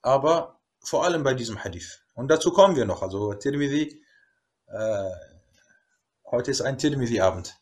aber 0.00 0.60
vor 0.80 1.04
allem 1.04 1.22
bei 1.22 1.34
diesem 1.34 1.62
Hadith. 1.62 2.04
Und 2.14 2.28
dazu 2.28 2.52
kommen 2.52 2.76
wir 2.76 2.84
noch. 2.84 3.02
Also 3.02 3.34
Tirmidhi, 3.34 4.02
äh, 4.66 5.10
heute 6.30 6.50
ist 6.50 6.62
ein 6.62 6.78
Tirmidhi-Abend. 6.78 7.58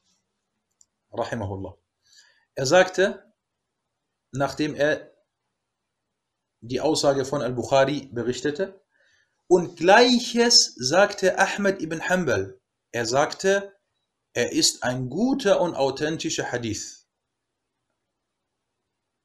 Rahimahullah. 1.12 1.76
Er 2.54 2.66
sagte, 2.66 3.32
nachdem 4.32 4.74
er 4.74 5.10
die 6.60 6.80
Aussage 6.80 7.24
von 7.24 7.42
Al-Bukhari 7.42 8.10
berichtete, 8.12 8.80
Und 9.46 9.76
gleiches 9.76 10.74
sagte 10.76 11.38
Ahmed 11.38 11.82
ibn 11.82 12.08
Hanbal. 12.08 12.59
Er 12.92 13.06
sagte, 13.06 13.76
er 14.32 14.52
ist 14.52 14.82
ein 14.82 15.08
guter 15.08 15.60
und 15.60 15.74
authentischer 15.74 16.50
Hadith. 16.50 17.08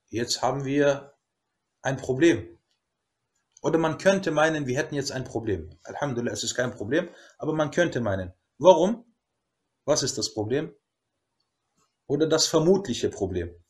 Jetzt 0.10 0.42
haben 0.42 0.66
wir 0.66 1.18
ein 1.82 1.98
Problem. 1.98 2.60
Oder 3.62 3.80
man 3.80 3.98
könnte 3.98 4.32
meinen, 4.32 4.68
wir 4.68 4.78
hätten 4.78 4.96
jetzt 4.96 5.12
ein 5.12 5.24
Problem. 5.24 5.80
Alhamdulillah, 5.84 6.34
es 6.34 6.44
ist 6.44 6.54
kein 6.54 6.76
Problem, 6.76 7.10
aber 7.38 7.54
man 7.54 7.72
könnte 7.72 8.00
meinen. 8.00 8.34
Warum? 8.60 9.16
Was 9.86 10.04
ist 10.04 10.18
das 10.18 10.34
Problem? 10.34 10.76
Oder 12.08 12.28
das 12.28 12.46
vermutliche 12.46 13.10
Problem? 13.10 13.65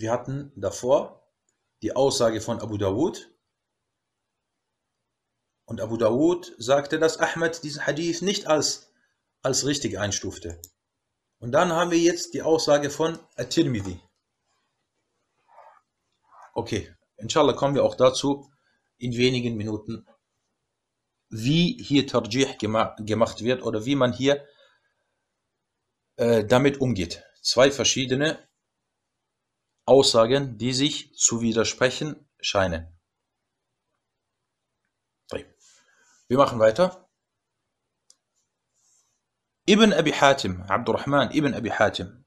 Wir 0.00 0.12
hatten 0.12 0.50
davor 0.56 1.30
die 1.82 1.94
Aussage 1.94 2.40
von 2.40 2.58
Abu 2.58 2.78
Dawud. 2.78 3.30
Und 5.66 5.82
Abu 5.82 5.98
Dawud 5.98 6.54
sagte, 6.56 6.98
dass 6.98 7.18
Ahmed 7.18 7.62
diesen 7.62 7.86
Hadith 7.86 8.22
nicht 8.22 8.46
als, 8.46 8.90
als 9.42 9.66
richtig 9.66 9.98
einstufte. 9.98 10.58
Und 11.38 11.52
dann 11.52 11.72
haben 11.72 11.90
wir 11.90 11.98
jetzt 11.98 12.32
die 12.32 12.40
Aussage 12.40 12.88
von 12.88 13.18
At-Tirmidhi. 13.36 14.00
Okay, 16.54 16.94
inshallah 17.18 17.52
kommen 17.52 17.74
wir 17.74 17.84
auch 17.84 17.94
dazu 17.94 18.50
in 18.96 19.14
wenigen 19.18 19.58
Minuten, 19.58 20.06
wie 21.28 21.76
hier 21.82 22.06
Tarjih 22.06 22.56
gema 22.56 22.96
gemacht 23.00 23.44
wird 23.44 23.62
oder 23.62 23.84
wie 23.84 23.96
man 23.96 24.14
hier 24.14 24.46
äh, 26.16 26.42
damit 26.42 26.80
umgeht. 26.80 27.22
Zwei 27.42 27.70
verschiedene 27.70 28.49
Aussagen, 29.90 30.56
die 30.56 30.72
sich 30.72 31.12
zu 31.16 31.40
widersprechen 31.40 32.14
scheinen. 32.40 32.86
Wir 36.28 36.38
machen 36.38 36.60
weiter. 36.60 37.10
Ibn 39.66 39.92
Abi 39.92 40.12
Hatim, 40.12 40.62
Abdurrahman 40.62 41.32
ibn 41.32 41.54
Abi 41.54 41.70
Hatim, 41.70 42.24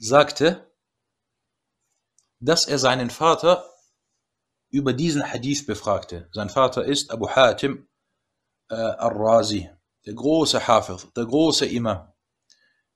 sagte, 0.00 0.68
dass 2.40 2.64
er 2.64 2.80
seinen 2.80 3.10
Vater 3.10 3.64
über 4.68 4.92
diesen 4.92 5.22
Hadith 5.22 5.66
befragte. 5.66 6.28
Sein 6.32 6.50
Vater 6.50 6.84
ist 6.84 7.12
Abu 7.12 7.28
Hatim 7.28 7.88
äh, 8.70 8.74
al-Razi, 8.74 9.70
der 10.04 10.14
große 10.14 10.66
Hafiz, 10.66 11.06
der 11.14 11.26
große 11.26 11.66
Imam. 11.66 12.12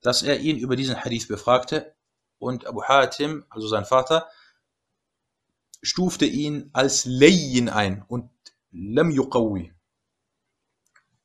Dass 0.00 0.24
er 0.24 0.40
ihn 0.40 0.58
über 0.58 0.74
diesen 0.74 1.04
Hadith 1.04 1.28
befragte 1.28 1.94
und 2.41 2.66
Abu 2.66 2.82
Hatim, 2.82 3.45
also 3.51 3.68
sein 3.68 3.84
Vater, 3.84 4.28
stufte 5.82 6.26
ihn 6.26 6.70
als 6.72 7.05
Layyin 7.05 7.68
ein 7.68 8.03
und 8.09 8.30
Lam 8.72 9.11
yuqawi. 9.11 9.72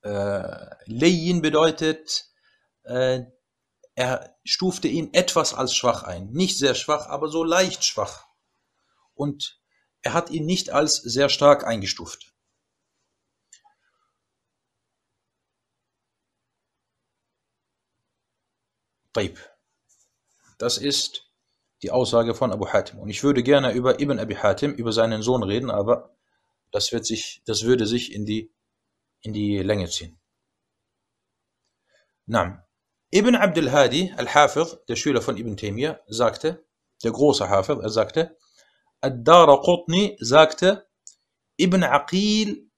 Äh, 0.04 0.66
Layyin 0.86 1.42
bedeutet, 1.42 2.26
äh, 2.84 3.24
er 3.96 4.38
stufte 4.44 4.88
ihn 4.88 5.14
etwas 5.14 5.54
als 5.54 5.74
schwach 5.74 6.04
ein. 6.04 6.32
Nicht 6.32 6.58
sehr 6.58 6.76
schwach, 6.76 7.08
aber 7.08 7.30
so 7.30 7.44
leicht 7.44 7.84
schwach. 7.86 8.28
Und 9.14 9.62
er 10.02 10.14
hat 10.14 10.30
ihn 10.30 10.46
nicht 10.46 10.70
als 10.70 10.98
sehr 10.98 11.30
stark 11.30 11.66
eingestuft. 11.66 12.34
Taib. 19.14 19.55
Das 20.58 20.78
ist 20.78 21.30
die 21.82 21.92
Aussage 21.92 22.34
von 22.34 22.52
Abu 22.52 22.68
Hatim. 22.68 23.00
Und 23.00 23.10
ich 23.10 23.24
würde 23.24 23.44
gerne 23.44 23.74
über 23.74 24.00
Ibn 24.00 24.20
Abi 24.20 24.36
Hatim, 24.36 24.74
über 24.74 24.92
seinen 24.92 25.22
Sohn 25.22 25.44
reden, 25.44 25.70
aber 25.70 26.16
das, 26.72 26.92
wird 26.92 27.06
sich, 27.06 27.42
das 27.46 27.64
würde 27.64 27.86
sich 27.86 28.14
in 28.14 28.26
die, 28.26 28.54
in 29.22 29.34
die 29.34 29.60
Länge 29.60 29.90
ziehen. 29.90 30.20
Naam. 32.26 32.62
Ibn 33.12 33.36
Abdul 33.36 33.72
Hadi, 33.72 34.14
Al-Hafiz, 34.18 34.78
der 34.88 34.96
Schüler 34.96 35.22
von 35.22 35.38
Ibn 35.38 35.56
Taymiyyah, 35.56 36.00
sagte, 36.08 36.66
der 37.04 37.12
große 37.12 37.48
Hafiz, 37.48 37.78
er 37.80 37.90
sagte, 37.90 38.38
Ad-Dara 39.02 39.58
Qutni 39.58 40.18
sagte, 40.20 40.88
Ibn 41.58 41.84
Aqil 41.84 42.70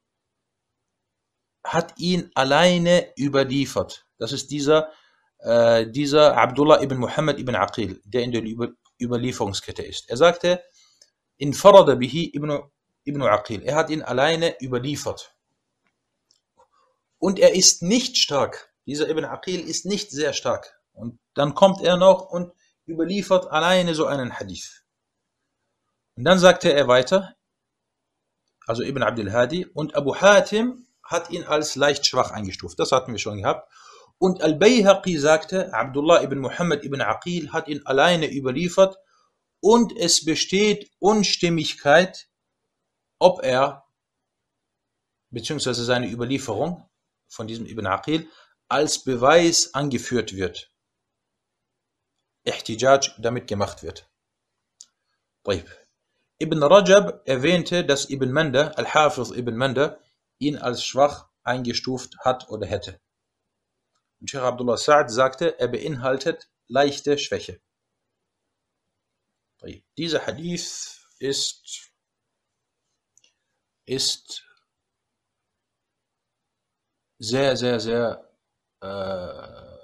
hat 1.63 1.97
ihn 1.97 2.30
alleine 2.36 3.13
überliefert. 3.17 4.05
Das 4.17 4.32
ist 4.32 4.51
dieser 4.51 4.91
äh, 5.40 5.88
dieser 5.88 6.38
Abdullah 6.38 6.82
ibn 6.82 6.98
Muhammad 6.98 7.40
ibn 7.40 7.56
Aqil, 7.56 8.02
der 8.06 8.24
in 8.24 8.32
der 8.32 8.44
Über 8.44 8.70
Überlieferungskette 9.00 9.84
ist. 9.84 10.10
Er 10.10 10.18
sagte, 10.18 10.64
in 11.38 11.54
Farada 11.54 11.96
bihi 11.96 12.32
ibn, 12.34 12.60
ibn 13.04 13.22
Aqil, 13.22 13.62
er 13.64 13.76
hat 13.76 13.90
ihn 13.90 14.02
alleine 14.02 14.56
überliefert. 14.62 15.36
Und 17.20 17.40
er 17.40 17.54
ist 17.56 17.84
nicht 17.84 18.18
stark. 18.18 18.74
Dieser 18.86 19.10
Ibn 19.10 19.26
Aqil 19.26 19.68
ist 19.68 19.86
nicht 19.86 20.12
sehr 20.12 20.34
stark. 20.34 20.80
Und 20.94 21.20
dann 21.34 21.54
kommt 21.54 21.82
er 21.82 21.98
noch 21.98 22.30
und 22.30 22.54
überliefert 22.88 23.52
alleine 23.52 23.94
so 23.94 24.06
einen 24.06 24.40
Hadith. 24.40 24.84
Und 26.16 26.24
dann 26.24 26.40
sagte 26.40 26.74
er 26.74 26.88
weiter, 26.88 27.36
also 28.66 28.84
Ibn 28.84 29.04
Abdul 29.04 29.32
Hadi, 29.32 29.66
und 29.66 29.96
Abu 29.96 30.16
Hatim 30.16 30.88
hat 31.04 31.30
ihn 31.30 31.44
als 31.44 31.76
leicht 31.76 32.06
schwach 32.06 32.32
eingestuft. 32.32 32.80
Das 32.80 32.92
hatten 32.92 33.12
wir 33.12 33.20
schon 33.20 33.38
gehabt. 33.38 33.72
Und 34.20 34.41
Al-Bayhaqi 34.41 35.18
sagte, 35.18 35.74
Abdullah 35.74 36.24
ibn 36.24 36.39
Muhammad 36.39 36.84
ibn 36.84 37.01
Aqil 37.01 37.51
hat 37.51 37.68
ihn 37.68 37.86
alleine 37.86 38.32
überliefert 38.32 38.97
und 39.59 39.95
es 39.95 40.26
besteht 40.26 40.91
Unstimmigkeit, 40.99 42.28
ob 43.20 43.43
er, 43.43 43.86
beziehungsweise 45.30 45.84
seine 45.84 46.09
Überlieferung 46.09 46.89
von 47.28 47.47
diesem 47.47 47.65
Ibn 47.65 47.86
Aqil, 47.88 48.30
als 48.70 49.03
Beweis 49.03 49.74
angeführt 49.74 50.36
wird. 50.36 50.72
Ihtijaj 52.45 53.11
damit 53.18 53.47
gemacht 53.47 53.84
wird. 53.84 54.09
Ibn 56.39 56.63
Rajab 56.63 57.22
erwähnte, 57.26 57.86
dass 57.86 58.09
Ibn 58.09 58.32
Manda, 58.32 58.70
Al-Hafiz 58.76 59.32
Ibn 59.32 59.55
Manda, 59.55 59.99
ihn 60.39 60.57
als 60.57 60.84
schwach 60.84 61.30
eingestuft 61.43 62.18
hat 62.20 62.49
oder 62.49 62.68
hätte. 62.68 62.99
Und 64.20 64.30
Sheikh 64.30 64.43
Abdullah 64.43 64.78
Sa'd 64.78 65.11
sagte, 65.11 65.59
er 65.59 65.68
beinhaltet 65.68 66.49
leichte 66.68 67.18
Schwäche. 67.18 67.61
Dieser 69.97 70.26
Hadith 70.26 71.07
ist, 71.20 71.91
ist 73.86 74.43
sehr, 77.20 77.57
sehr, 77.57 77.80
sehr, 77.80 78.32
äh, 78.82 79.78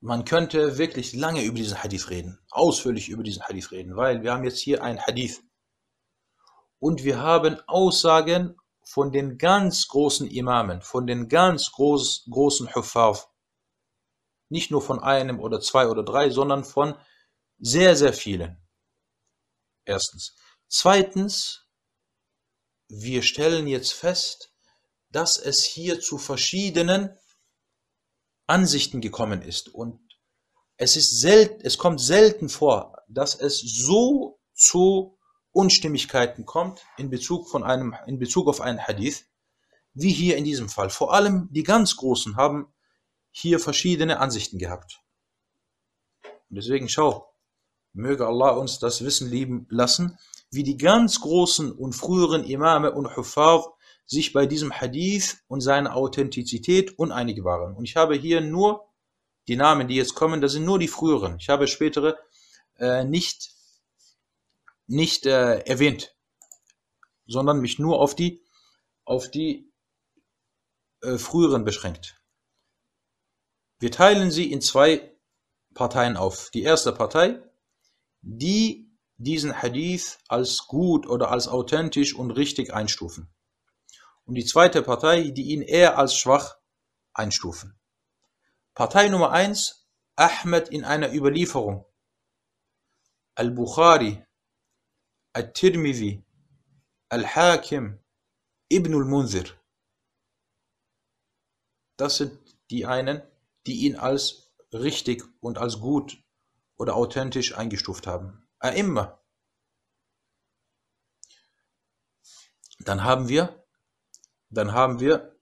man 0.00 0.24
könnte 0.24 0.78
wirklich 0.78 1.12
lange 1.12 1.42
über 1.44 1.56
diesen 1.56 1.82
Hadith 1.82 2.08
reden, 2.10 2.38
ausführlich 2.50 3.08
über 3.08 3.22
diesen 3.22 3.42
Hadith 3.42 3.70
reden, 3.70 3.96
weil 3.96 4.22
wir 4.22 4.32
haben 4.32 4.44
jetzt 4.44 4.60
hier 4.60 4.82
einen 4.82 5.00
Hadith 5.00 5.42
und 6.78 7.04
wir 7.04 7.18
haben 7.20 7.60
Aussagen 7.66 8.56
von 8.84 9.12
den 9.12 9.38
ganz 9.38 9.88
großen 9.88 10.28
Imamen, 10.28 10.82
von 10.82 11.06
den 11.06 11.28
ganz 11.28 11.72
groß, 11.72 12.26
großen 12.30 12.74
Huffaz. 12.74 13.28
Nicht 14.48 14.70
nur 14.70 14.82
von 14.82 15.00
einem 15.02 15.40
oder 15.40 15.60
zwei 15.60 15.88
oder 15.88 16.02
drei, 16.02 16.30
sondern 16.30 16.64
von 16.64 16.94
sehr, 17.58 17.96
sehr 17.96 18.12
vielen. 18.12 18.62
Erstens. 19.84 20.36
Zweitens, 20.68 21.66
wir 22.88 23.22
stellen 23.22 23.66
jetzt 23.66 23.92
fest, 23.92 24.52
dass 25.10 25.38
es 25.38 25.64
hier 25.64 26.00
zu 26.00 26.18
verschiedenen 26.18 27.16
Ansichten 28.46 29.00
gekommen 29.00 29.42
ist. 29.42 29.68
Und 29.68 30.00
es, 30.76 30.96
ist 30.96 31.20
selten, 31.20 31.60
es 31.64 31.78
kommt 31.78 32.00
selten 32.00 32.48
vor, 32.48 32.98
dass 33.08 33.34
es 33.34 33.60
so 33.60 34.40
zu 34.54 35.13
Unstimmigkeiten 35.54 36.44
kommt 36.44 36.84
in 36.98 37.10
Bezug, 37.10 37.48
von 37.48 37.62
einem, 37.62 37.94
in 38.06 38.18
Bezug 38.18 38.48
auf 38.48 38.60
einen 38.60 38.80
Hadith, 38.80 39.24
wie 39.94 40.12
hier 40.12 40.36
in 40.36 40.44
diesem 40.44 40.68
Fall. 40.68 40.90
Vor 40.90 41.14
allem 41.14 41.48
die 41.52 41.62
ganz 41.62 41.96
Großen 41.96 42.36
haben 42.36 42.66
hier 43.30 43.60
verschiedene 43.60 44.18
Ansichten 44.18 44.58
gehabt. 44.58 45.00
Und 46.50 46.56
deswegen 46.56 46.88
schau, 46.88 47.32
möge 47.92 48.26
Allah 48.26 48.50
uns 48.50 48.80
das 48.80 49.04
Wissen 49.04 49.30
lieben 49.30 49.66
lassen, 49.70 50.18
wie 50.50 50.64
die 50.64 50.76
ganz 50.76 51.20
großen 51.20 51.70
und 51.70 51.94
früheren 51.94 52.44
Imame 52.44 52.92
und 52.92 53.16
Huffaz 53.16 53.66
sich 54.06 54.32
bei 54.32 54.46
diesem 54.46 54.72
Hadith 54.72 55.38
und 55.46 55.60
seiner 55.60 55.96
Authentizität 55.96 56.98
uneinig 56.98 57.44
waren. 57.44 57.74
Und 57.74 57.84
ich 57.84 57.94
habe 57.94 58.16
hier 58.16 58.40
nur 58.40 58.88
die 59.46 59.56
Namen, 59.56 59.86
die 59.86 59.94
jetzt 59.94 60.14
kommen, 60.14 60.40
das 60.40 60.52
sind 60.52 60.64
nur 60.64 60.80
die 60.80 60.88
früheren. 60.88 61.36
Ich 61.38 61.48
habe 61.48 61.68
spätere 61.68 62.18
äh, 62.78 63.04
nicht 63.04 63.53
nicht 64.86 65.26
äh, 65.26 65.58
erwähnt, 65.60 66.16
sondern 67.26 67.60
mich 67.60 67.78
nur 67.78 68.00
auf 68.00 68.14
die, 68.14 68.44
auf 69.04 69.30
die 69.30 69.72
äh, 71.02 71.18
früheren 71.18 71.64
beschränkt. 71.64 72.20
Wir 73.78 73.90
teilen 73.90 74.30
sie 74.30 74.50
in 74.50 74.60
zwei 74.60 75.14
Parteien 75.74 76.16
auf. 76.16 76.50
Die 76.50 76.62
erste 76.62 76.92
Partei, 76.92 77.42
die 78.22 78.90
diesen 79.16 79.60
Hadith 79.62 80.18
als 80.28 80.66
gut 80.66 81.06
oder 81.06 81.30
als 81.30 81.48
authentisch 81.48 82.14
und 82.14 82.30
richtig 82.30 82.72
einstufen. 82.72 83.32
Und 84.24 84.34
die 84.36 84.44
zweite 84.44 84.82
Partei, 84.82 85.30
die 85.30 85.50
ihn 85.50 85.62
eher 85.62 85.98
als 85.98 86.16
schwach 86.16 86.56
einstufen. 87.12 87.78
Partei 88.74 89.08
Nummer 89.08 89.30
eins, 89.30 89.86
Ahmed 90.16 90.68
in 90.68 90.84
einer 90.84 91.12
Überlieferung. 91.12 91.84
Al-Bukhari, 93.34 94.23
Al-Tirmidhi, 95.34 96.24
Al-Hakim, 97.08 97.98
Ibn 98.68 98.94
al-Munzir. 98.94 99.46
Das 101.96 102.18
sind 102.18 102.38
die 102.70 102.86
einen, 102.86 103.20
die 103.66 103.86
ihn 103.86 103.96
als 103.96 104.54
richtig 104.72 105.24
und 105.40 105.58
als 105.58 105.80
gut 105.80 106.22
oder 106.76 106.94
authentisch 106.94 107.56
eingestuft 107.56 108.06
haben. 108.06 108.46
Immer. 108.60 109.20
Dann 112.78 113.02
haben 113.02 113.28
wir, 113.28 113.66
dann 114.50 114.72
haben 114.72 115.00
wir 115.00 115.36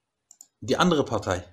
die 0.61 0.79
andere 0.79 1.05
Partei. 1.05 1.45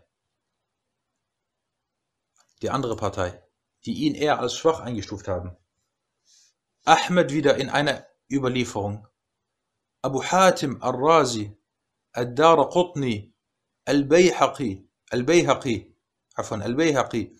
Die 2.61 2.69
andere 2.69 2.95
Partei, 2.95 3.43
die 3.83 3.93
ihn 4.05 4.15
eher 4.15 4.39
als 4.39 4.55
schwach 4.55 4.79
eingestuft 4.79 5.27
haben. 5.27 5.57
Ahmed 6.85 7.31
wieder 7.31 7.57
in 7.57 7.69
einer 7.69 8.08
Überlieferung. 8.31 9.07
Abu 10.01 10.23
Hatim 10.23 10.81
al-Razi, 10.81 11.57
al-Dar 12.13 12.69
Qutni, 12.69 13.33
al-Bayhaqi, 13.85 14.87
al-Bayhaqi, 15.09 15.95
al-Bayhaqi. 16.35 17.37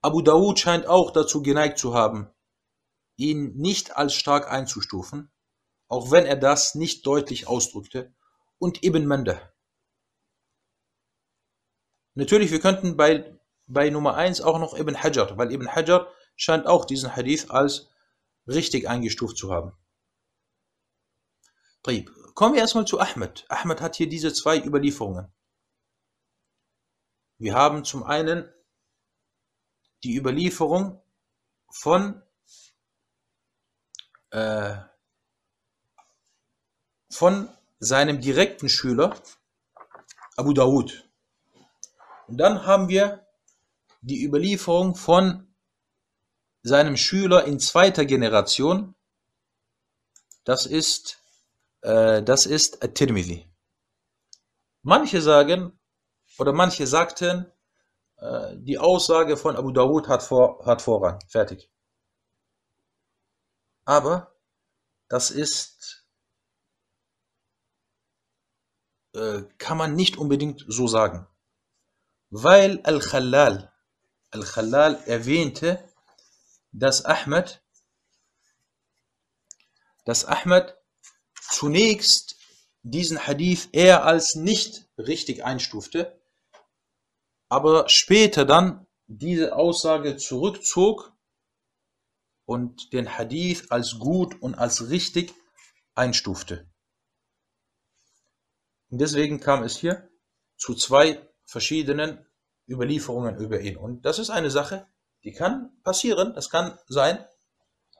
Abu 0.00 0.22
Dawud 0.22 0.58
scheint 0.58 0.86
auch 0.86 1.12
dazu 1.12 1.42
geneigt 1.42 1.78
zu 1.78 1.94
haben, 1.94 2.28
ihn 3.16 3.54
nicht 3.56 3.96
als 3.96 4.14
stark 4.14 4.50
einzustufen, 4.50 5.30
auch 5.88 6.10
wenn 6.10 6.26
er 6.26 6.36
das 6.36 6.74
nicht 6.74 7.06
deutlich 7.06 7.46
ausdrückte, 7.46 8.14
und 8.58 8.82
Ibn 8.82 9.06
Mende. 9.06 9.40
Natürlich, 12.14 12.50
wir 12.50 12.60
könnten 12.60 12.96
bei, 12.96 13.38
bei 13.66 13.90
Nummer 13.90 14.14
1 14.14 14.40
auch 14.40 14.58
noch 14.58 14.76
Ibn 14.76 15.02
Hajar, 15.02 15.36
weil 15.36 15.52
Ibn 15.52 15.68
Hajar 15.74 16.08
scheint 16.36 16.66
auch 16.66 16.84
diesen 16.84 17.14
Hadith 17.14 17.50
als 17.50 17.90
richtig 18.46 18.88
eingestuft 18.88 19.36
zu 19.36 19.52
haben. 19.52 19.72
Kommen 22.34 22.54
wir 22.54 22.60
erstmal 22.60 22.86
zu 22.86 23.00
Ahmed. 23.00 23.44
Ahmed 23.48 23.80
hat 23.80 23.96
hier 23.96 24.08
diese 24.08 24.32
zwei 24.32 24.58
Überlieferungen. 24.58 25.32
Wir 27.38 27.54
haben 27.54 27.84
zum 27.84 28.04
einen 28.04 28.48
die 30.04 30.16
Überlieferung 30.16 31.02
von, 31.70 32.22
äh, 34.30 34.76
von 37.10 37.48
seinem 37.80 38.20
direkten 38.20 38.68
Schüler 38.68 39.20
Abu 40.36 40.52
Dawud. 40.52 41.08
Und 42.28 42.38
dann 42.38 42.64
haben 42.64 42.88
wir 42.88 43.26
die 44.00 44.24
Überlieferung 44.24 44.94
von 44.94 45.52
seinem 46.62 46.96
Schüler 46.96 47.44
in 47.44 47.58
zweiter 47.58 48.04
Generation. 48.04 48.94
Das 50.44 50.66
ist, 50.66 51.21
das 51.82 52.46
ist 52.46 52.82
At-Tirmidhi. 52.84 53.52
Manche 54.82 55.20
sagen, 55.20 55.78
oder 56.38 56.52
manche 56.52 56.86
sagten, 56.86 57.52
äh, 58.16 58.56
die 58.56 58.78
Aussage 58.78 59.36
von 59.36 59.56
Abu 59.56 59.72
Dawud 59.72 60.08
hat, 60.08 60.22
vor, 60.22 60.64
hat 60.64 60.82
Vorrang. 60.82 61.18
Fertig. 61.28 61.70
Aber 63.84 64.34
das 65.08 65.30
ist, 65.30 66.06
äh, 69.14 69.42
kann 69.58 69.76
man 69.76 69.94
nicht 69.94 70.16
unbedingt 70.16 70.64
so 70.68 70.86
sagen. 70.86 71.26
Weil 72.30 72.80
Al-Khalal, 72.82 73.72
Al-Khalal 74.30 75.02
erwähnte, 75.06 75.86
dass 76.70 77.04
Ahmed, 77.04 77.62
dass 80.04 80.24
Ahmed 80.24 80.76
zunächst 81.52 82.36
diesen 82.82 83.26
Hadith 83.26 83.68
eher 83.72 84.04
als 84.04 84.34
nicht 84.34 84.88
richtig 84.98 85.44
einstufte, 85.44 86.20
aber 87.48 87.88
später 87.88 88.44
dann 88.44 88.86
diese 89.06 89.54
Aussage 89.54 90.16
zurückzog 90.16 91.12
und 92.44 92.92
den 92.92 93.18
Hadith 93.18 93.70
als 93.70 93.98
gut 93.98 94.40
und 94.40 94.54
als 94.54 94.88
richtig 94.90 95.34
einstufte. 95.94 96.68
Und 98.90 99.00
deswegen 99.00 99.40
kam 99.40 99.62
es 99.62 99.76
hier 99.76 100.10
zu 100.56 100.74
zwei 100.74 101.26
verschiedenen 101.44 102.26
Überlieferungen 102.68 103.36
über 103.38 103.60
ihn. 103.60 103.76
Und 103.76 104.02
das 104.02 104.18
ist 104.18 104.30
eine 104.30 104.50
Sache, 104.50 104.86
die 105.24 105.32
kann 105.32 105.70
passieren. 105.82 106.34
Das 106.34 106.50
kann 106.50 106.78
sein, 106.86 107.24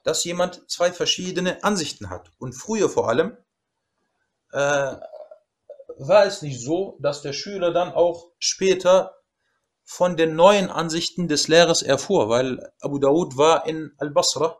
dass 0.03 0.23
jemand 0.23 0.69
zwei 0.69 0.91
verschiedene 0.91 1.63
Ansichten 1.63 2.09
hat. 2.09 2.31
Und 2.37 2.53
früher 2.53 2.89
vor 2.89 3.09
allem 3.09 3.37
äh, 4.53 4.95
war 5.97 6.25
es 6.25 6.41
nicht 6.41 6.61
so, 6.61 6.97
dass 7.01 7.21
der 7.21 7.33
Schüler 7.33 7.71
dann 7.71 7.91
auch 7.91 8.31
später 8.39 9.15
von 9.83 10.15
den 10.15 10.35
neuen 10.35 10.69
Ansichten 10.69 11.27
des 11.27 11.47
Lehrers 11.47 11.81
erfuhr, 11.81 12.29
weil 12.29 12.71
Abu 12.79 12.99
Dawud 12.99 13.37
war 13.37 13.65
in 13.67 13.93
Al-Basra 13.97 14.57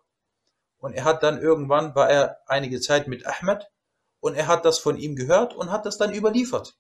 und 0.78 0.94
er 0.94 1.06
hat 1.06 1.24
dann 1.24 1.42
irgendwann, 1.42 1.96
war 1.96 2.10
er 2.10 2.40
einige 2.46 2.82
Zeit 2.82 3.08
mit 3.08 3.26
Ahmed 3.26 3.66
und 4.20 4.36
er 4.36 4.48
hat 4.48 4.66
das 4.66 4.80
von 4.80 4.98
ihm 4.98 5.16
gehört 5.16 5.54
und 5.54 5.72
hat 5.72 5.86
das 5.86 5.98
dann 5.98 6.14
überliefert. 6.14 6.78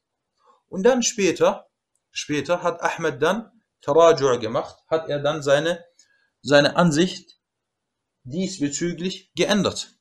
Und 0.67 0.83
dann 0.83 1.03
später, 1.03 1.69
später 2.11 2.63
hat 2.63 2.81
Ahmed 2.81 3.21
dann 3.21 3.51
Taraju' 3.81 4.39
gemacht, 4.39 4.77
hat 4.87 5.07
er 5.07 5.19
dann 5.19 5.41
seine, 5.41 5.85
seine 6.41 6.75
Ansicht 6.75 7.39
diesbezüglich 8.23 9.31
geändert. 9.35 9.92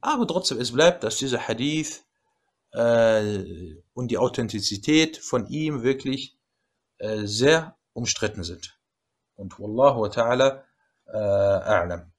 Aber 0.00 0.26
trotzdem, 0.26 0.58
es 0.58 0.72
bleibt, 0.72 1.04
dass 1.04 1.18
dieser 1.18 1.46
Hadith 1.46 2.04
äh, 2.72 3.74
und 3.92 4.10
die 4.10 4.18
Authentizität 4.18 5.18
von 5.18 5.46
ihm 5.48 5.82
wirklich 5.82 6.38
äh, 6.98 7.26
sehr 7.26 7.76
umstritten 7.92 8.42
sind. 8.42 8.78
Und 9.34 9.58
Wallahu 9.58 10.06
ta'ala 10.06 10.62
äh, 11.06 11.16
a'lam. 11.16 12.10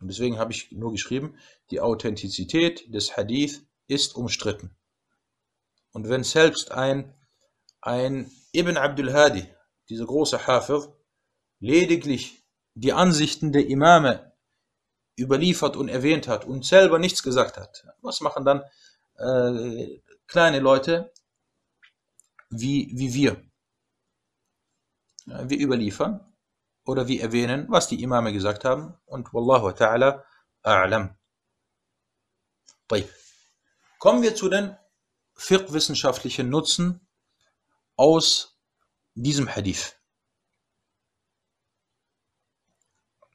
Und 0.00 0.08
deswegen 0.08 0.38
habe 0.38 0.52
ich 0.52 0.72
nur 0.72 0.90
geschrieben, 0.90 1.38
die 1.70 1.80
Authentizität 1.80 2.92
des 2.92 3.16
Hadith 3.16 3.64
ist 3.86 4.16
umstritten. 4.16 4.76
Und 5.92 6.08
wenn 6.08 6.24
selbst 6.24 6.72
ein, 6.72 7.14
ein 7.80 8.32
Ibn 8.52 8.76
Abdul 8.76 9.12
Hadi, 9.12 9.46
dieser 9.88 10.06
große 10.06 10.46
Hafir, 10.46 10.96
lediglich 11.60 12.44
die 12.74 12.92
Ansichten 12.92 13.52
der 13.52 13.68
Imame 13.68 14.31
überliefert 15.18 15.76
und 15.76 15.88
erwähnt 15.88 16.28
hat 16.28 16.44
und 16.44 16.64
selber 16.64 16.98
nichts 16.98 17.22
gesagt 17.22 17.56
hat. 17.56 17.84
Was 18.00 18.20
machen 18.20 18.44
dann 18.44 18.62
äh, 19.18 20.00
kleine 20.26 20.60
Leute 20.60 21.12
wie, 22.50 22.90
wie 22.94 23.14
wir? 23.14 23.42
Wir 25.26 25.58
überliefern 25.58 26.20
oder 26.84 27.06
wir 27.06 27.22
erwähnen, 27.22 27.66
was 27.68 27.88
die 27.88 28.02
Imame 28.02 28.32
gesagt 28.32 28.64
haben 28.64 28.94
und 29.04 29.32
Wallahu 29.32 29.68
ta'ala 29.68 30.24
a'lam. 30.62 31.14
Kommen 33.98 34.22
wir 34.22 34.34
zu 34.34 34.48
den 34.48 34.76
fiqh-wissenschaftlichen 35.34 36.50
Nutzen 36.50 37.06
aus 37.96 38.58
diesem 39.14 39.48
Hadith. 39.48 39.96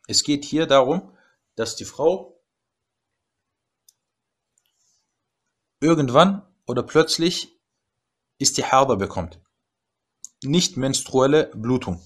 Es 0.07 0.23
geht 0.23 0.45
hier 0.45 0.67
darum, 0.67 1.16
dass 1.58 1.76
die 1.76 1.86
Frau 1.86 2.39
irgendwann 5.80 6.47
oder 6.66 6.84
plötzlich 6.84 7.60
Istihada 8.38 8.95
bekommt. 8.95 9.41
Nicht 10.43 10.78
menstruelle 10.78 11.51
Blutung. 11.55 12.01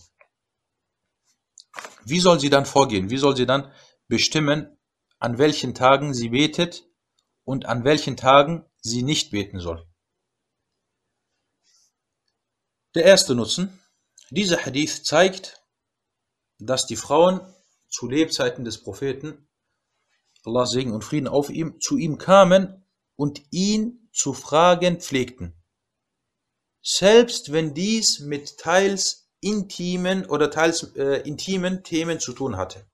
Wie 2.05 2.21
soll 2.21 2.39
sie 2.39 2.49
dann 2.49 2.65
vorgehen? 2.65 3.09
Wie 3.09 3.17
soll 3.17 3.35
sie 3.35 3.45
dann 3.45 3.71
bestimmen, 4.07 4.77
an 5.19 5.37
welchen 5.37 5.75
Tagen 5.75 6.13
sie 6.13 6.29
betet 6.29 6.87
und 7.43 7.65
an 7.65 7.83
welchen 7.83 8.15
Tagen 8.15 8.65
sie 8.81 9.03
nicht 9.03 9.31
beten 9.31 9.59
soll? 9.59 9.85
Der 12.95 13.03
erste 13.03 13.35
Nutzen. 13.35 13.77
Dieser 14.29 14.65
Hadith 14.65 15.03
zeigt, 15.03 15.61
dass 16.57 16.87
die 16.87 16.95
Frauen 16.95 17.41
zu 17.91 18.07
Lebzeiten 18.07 18.65
des 18.65 18.81
Propheten, 18.81 19.47
Allah 20.43 20.65
Segen 20.65 20.93
und 20.93 21.03
Frieden 21.03 21.27
auf 21.27 21.51
ihm, 21.51 21.79
zu 21.79 21.97
ihm 21.97 22.17
kamen 22.17 22.83
und 23.15 23.43
ihn 23.51 24.09
zu 24.11 24.33
fragen 24.33 24.99
pflegten. 24.99 25.53
selbst 26.81 27.51
wenn 27.51 27.73
dies 27.73 28.19
mit 28.19 28.57
teils 28.57 29.29
intimen 29.39 30.25
oder 30.25 30.49
teils 30.49 30.95
äh, 30.95 31.21
intimen 31.27 31.83
Themen 31.83 32.19
zu 32.19 32.33
tun 32.33 32.57
hatte. 32.57 32.85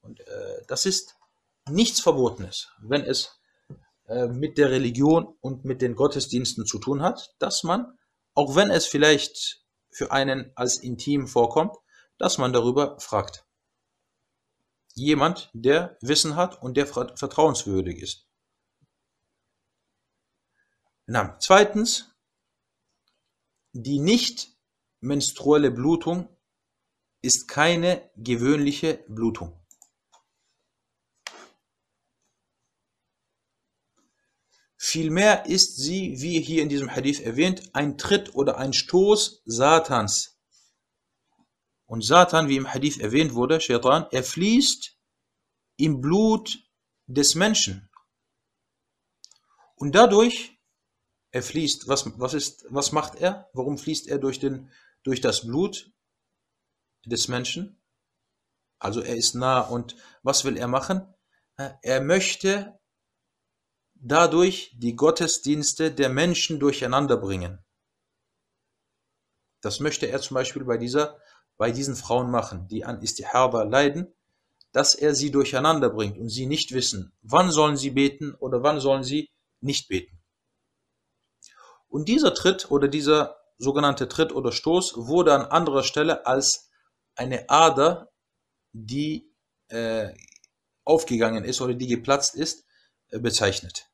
Und 0.00 0.20
äh, 0.20 0.64
das 0.66 0.86
ist 0.86 1.14
nichts 1.68 2.00
Verbotenes, 2.00 2.68
wenn 2.82 3.02
es 3.02 3.38
äh, 4.06 4.26
mit 4.26 4.58
der 4.58 4.70
Religion 4.70 5.26
und 5.40 5.64
mit 5.64 5.80
den 5.82 5.94
Gottesdiensten 5.94 6.66
zu 6.66 6.78
tun 6.78 7.02
hat, 7.02 7.34
dass 7.38 7.62
man, 7.62 7.98
auch 8.34 8.54
wenn 8.56 8.70
es 8.70 8.86
vielleicht 8.86 9.62
für 9.90 10.12
einen 10.12 10.52
als 10.56 10.78
intim 10.78 11.26
vorkommt, 11.26 11.74
dass 12.18 12.38
man 12.38 12.52
darüber 12.52 12.98
fragt. 12.98 13.43
Jemand, 14.94 15.50
der 15.52 15.98
Wissen 16.00 16.36
hat 16.36 16.62
und 16.62 16.76
der 16.76 16.86
vertrauenswürdig 16.86 17.98
ist. 18.00 18.26
Na, 21.06 21.36
zweitens, 21.38 22.14
die 23.72 23.98
nicht 23.98 24.56
menstruelle 25.00 25.70
Blutung 25.70 26.28
ist 27.20 27.48
keine 27.48 28.10
gewöhnliche 28.16 29.04
Blutung. 29.08 29.60
Vielmehr 34.76 35.46
ist 35.46 35.76
sie, 35.76 36.20
wie 36.20 36.40
hier 36.40 36.62
in 36.62 36.68
diesem 36.68 36.94
Hadith 36.94 37.20
erwähnt, 37.20 37.74
ein 37.74 37.96
Tritt 37.96 38.34
oder 38.34 38.58
ein 38.58 38.72
Stoß 38.72 39.42
Satans. 39.46 40.33
Und 41.86 42.02
Satan, 42.02 42.48
wie 42.48 42.56
im 42.56 42.72
Hadith 42.72 42.98
erwähnt 42.98 43.34
wurde, 43.34 43.60
Shaitan, 43.60 44.06
er 44.10 44.24
fließt 44.24 44.98
im 45.76 46.00
Blut 46.00 46.58
des 47.06 47.34
Menschen. 47.34 47.90
Und 49.76 49.94
dadurch, 49.94 50.58
er 51.30 51.42
fließt, 51.42 51.88
was, 51.88 52.18
was, 52.18 52.34
ist, 52.34 52.64
was 52.70 52.92
macht 52.92 53.16
er? 53.16 53.50
Warum 53.52 53.76
fließt 53.76 54.08
er 54.08 54.18
durch, 54.18 54.38
den, 54.38 54.70
durch 55.02 55.20
das 55.20 55.46
Blut 55.46 55.92
des 57.04 57.28
Menschen? 57.28 57.82
Also 58.78 59.00
er 59.00 59.16
ist 59.16 59.34
nah 59.34 59.60
und 59.60 59.96
was 60.22 60.44
will 60.44 60.56
er 60.56 60.68
machen? 60.68 61.14
Er 61.56 62.00
möchte 62.00 62.78
dadurch 63.94 64.74
die 64.76 64.96
Gottesdienste 64.96 65.92
der 65.92 66.08
Menschen 66.08 66.60
durcheinander 66.60 67.16
bringen. 67.16 67.64
Das 69.60 69.80
möchte 69.80 70.06
er 70.06 70.20
zum 70.20 70.34
Beispiel 70.34 70.64
bei, 70.64 70.76
dieser, 70.76 71.18
bei 71.56 71.70
diesen 71.70 71.96
Frauen 71.96 72.30
machen, 72.30 72.68
die 72.68 72.84
an 72.84 73.00
Istihaba 73.00 73.62
leiden, 73.62 74.12
dass 74.72 74.94
er 74.94 75.14
sie 75.14 75.30
durcheinander 75.30 75.90
bringt 75.90 76.18
und 76.18 76.28
sie 76.28 76.46
nicht 76.46 76.72
wissen, 76.72 77.12
wann 77.22 77.50
sollen 77.50 77.76
sie 77.76 77.90
beten 77.90 78.34
oder 78.34 78.62
wann 78.62 78.80
sollen 78.80 79.04
sie 79.04 79.30
nicht 79.60 79.88
beten. 79.88 80.20
Und 81.88 82.08
dieser 82.08 82.34
Tritt 82.34 82.70
oder 82.72 82.88
dieser 82.88 83.36
sogenannte 83.58 84.08
Tritt 84.08 84.32
oder 84.32 84.50
Stoß 84.50 84.96
wurde 85.06 85.32
an 85.32 85.42
anderer 85.42 85.84
Stelle 85.84 86.26
als 86.26 86.70
eine 87.14 87.48
Ader, 87.48 88.10
die 88.72 89.32
äh, 89.68 90.12
aufgegangen 90.84 91.44
ist 91.44 91.60
oder 91.60 91.74
die 91.74 91.86
geplatzt 91.86 92.34
ist, 92.34 92.64
äh, 93.10 93.20
bezeichnet. 93.20 93.88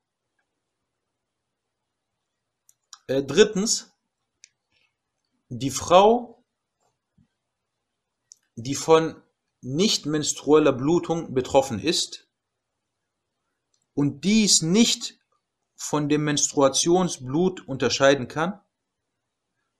Äh, 3.06 3.22
drittens, 3.22 3.92
die 5.48 5.70
Frau, 5.70 6.39
die 8.56 8.74
von 8.74 9.22
nicht 9.62 10.06
menstrueller 10.06 10.72
Blutung 10.72 11.34
betroffen 11.34 11.78
ist 11.78 12.28
und 13.94 14.24
dies 14.24 14.62
nicht 14.62 15.18
von 15.76 16.08
dem 16.08 16.24
Menstruationsblut 16.24 17.66
unterscheiden 17.66 18.28
kann, 18.28 18.60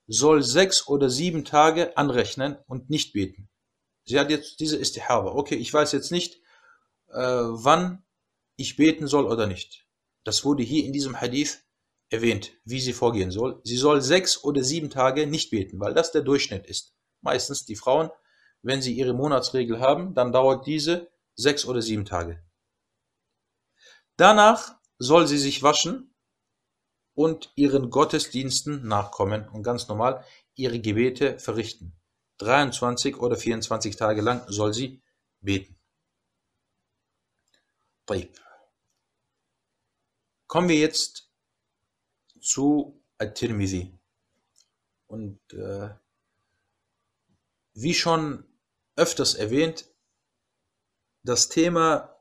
soll 0.06 0.42
sechs 0.42 0.88
oder 0.88 1.08
sieben 1.08 1.44
Tage 1.44 1.96
anrechnen 1.96 2.58
und 2.66 2.90
nicht 2.90 3.12
beten. 3.12 3.48
Sie 4.04 4.18
hat 4.18 4.30
jetzt 4.30 4.60
diese 4.60 4.76
Istihaba. 4.76 5.32
Okay, 5.32 5.54
ich 5.54 5.72
weiß 5.72 5.92
jetzt 5.92 6.10
nicht, 6.10 6.40
äh, 7.08 7.20
wann 7.20 8.04
ich 8.56 8.76
beten 8.76 9.06
soll 9.06 9.26
oder 9.26 9.46
nicht. 9.46 9.86
Das 10.24 10.44
wurde 10.44 10.62
hier 10.62 10.84
in 10.84 10.92
diesem 10.92 11.20
Hadith 11.20 11.64
erwähnt, 12.08 12.52
wie 12.64 12.80
sie 12.80 12.92
vorgehen 12.92 13.30
soll. 13.30 13.60
Sie 13.64 13.76
soll 13.76 14.02
sechs 14.02 14.42
oder 14.42 14.64
sieben 14.64 14.90
Tage 14.90 15.26
nicht 15.26 15.50
beten, 15.50 15.78
weil 15.80 15.94
das 15.94 16.12
der 16.12 16.22
Durchschnitt 16.22 16.66
ist. 16.66 16.94
Meistens 17.20 17.64
die 17.64 17.76
Frauen, 17.76 18.10
wenn 18.62 18.82
sie 18.82 18.94
ihre 18.94 19.14
Monatsregel 19.14 19.80
haben, 19.80 20.14
dann 20.14 20.32
dauert 20.32 20.66
diese 20.66 21.10
sechs 21.34 21.64
oder 21.64 21.82
sieben 21.82 22.04
Tage. 22.04 22.42
Danach 24.16 24.76
soll 24.98 25.26
sie 25.26 25.38
sich 25.38 25.62
waschen 25.62 26.14
und 27.14 27.52
ihren 27.56 27.90
Gottesdiensten 27.90 28.86
nachkommen 28.86 29.48
und 29.48 29.62
ganz 29.62 29.88
normal 29.88 30.24
ihre 30.54 30.78
Gebete 30.78 31.38
verrichten. 31.38 31.96
23 32.38 33.18
oder 33.18 33.36
24 33.36 33.96
Tage 33.96 34.20
lang 34.20 34.44
soll 34.48 34.72
sie 34.74 35.02
beten. 35.40 35.76
Kommen 40.50 40.68
wir 40.68 40.78
jetzt 40.78 41.30
zu 42.40 43.00
At-Tirmidhi. 43.18 43.96
Und 45.06 45.40
äh, 45.52 45.90
wie 47.74 47.94
schon 47.94 48.49
öfters 49.00 49.34
erwähnt, 49.34 49.86
das 51.22 51.48
Thema 51.48 52.16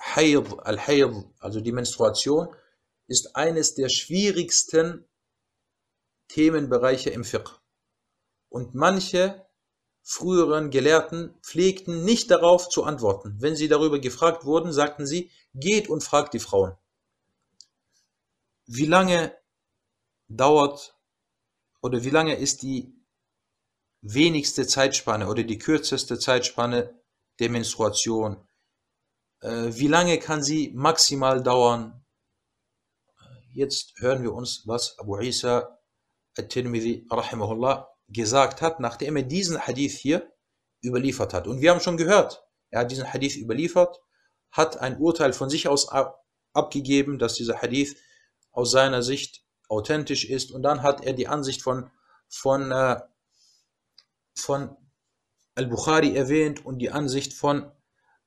Hayd, 0.00 0.60
Al-Hayd, 0.60 1.12
also 1.40 1.60
die 1.60 1.72
Menstruation, 1.72 2.54
ist 3.08 3.36
eines 3.36 3.74
der 3.74 3.88
schwierigsten 3.88 5.04
Themenbereiche 6.28 7.10
im 7.10 7.24
Fiqh. 7.24 7.60
Und 8.48 8.74
manche 8.74 9.46
früheren 10.02 10.70
Gelehrten 10.70 11.34
pflegten 11.42 12.04
nicht 12.04 12.30
darauf 12.30 12.68
zu 12.68 12.84
antworten. 12.84 13.36
Wenn 13.40 13.56
sie 13.56 13.68
darüber 13.68 13.98
gefragt 13.98 14.44
wurden, 14.44 14.72
sagten 14.72 15.06
sie, 15.06 15.30
geht 15.54 15.88
und 15.88 16.04
fragt 16.04 16.34
die 16.34 16.40
Frauen. 16.40 16.76
Wie 18.66 18.86
lange 18.86 19.36
dauert 20.28 20.96
oder 21.80 22.04
wie 22.04 22.10
lange 22.10 22.36
ist 22.36 22.62
die 22.62 22.95
wenigste 24.14 24.66
Zeitspanne 24.66 25.28
oder 25.28 25.42
die 25.42 25.58
kürzeste 25.58 26.18
Zeitspanne 26.18 26.98
der 27.38 27.50
Menstruation? 27.50 28.46
Äh, 29.40 29.68
wie 29.70 29.88
lange 29.88 30.18
kann 30.18 30.42
sie 30.42 30.72
maximal 30.74 31.42
dauern? 31.42 32.04
Jetzt 33.52 33.94
hören 33.98 34.22
wir 34.22 34.34
uns, 34.34 34.62
was 34.66 34.98
Abu 34.98 35.18
Isa 35.18 35.78
al-Tirmidhi 36.36 37.06
rahimahullah 37.10 37.88
gesagt 38.08 38.60
hat, 38.60 38.80
nachdem 38.80 39.16
er 39.16 39.22
diesen 39.22 39.58
Hadith 39.58 39.94
hier 39.94 40.30
überliefert 40.84 41.32
hat. 41.32 41.46
Und 41.46 41.60
wir 41.60 41.70
haben 41.70 41.80
schon 41.80 41.96
gehört, 41.96 42.44
er 42.70 42.80
hat 42.80 42.90
diesen 42.90 43.12
Hadith 43.12 43.36
überliefert, 43.36 43.98
hat 44.50 44.78
ein 44.78 44.98
Urteil 44.98 45.32
von 45.32 45.50
sich 45.50 45.68
aus 45.68 45.88
abgegeben, 46.52 47.18
dass 47.18 47.34
dieser 47.34 47.60
Hadith 47.60 47.96
aus 48.52 48.70
seiner 48.70 49.02
Sicht 49.02 49.42
authentisch 49.68 50.24
ist. 50.24 50.52
Und 50.52 50.62
dann 50.62 50.82
hat 50.82 51.04
er 51.04 51.12
die 51.12 51.28
Ansicht 51.28 51.62
von, 51.62 51.90
von, 52.28 52.70
äh, 52.70 53.00
von 54.36 54.76
Al-Bukhari 55.54 56.14
erwähnt 56.14 56.64
und 56.64 56.78
die 56.78 56.90
Ansicht 56.90 57.32
von 57.32 57.70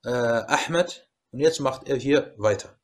äh, 0.03 0.09
Ahmed. 0.09 1.07
Und 1.31 1.39
jetzt 1.39 1.59
macht 1.59 1.87
er 1.87 1.97
hier 1.97 2.33
weiter. 2.37 2.79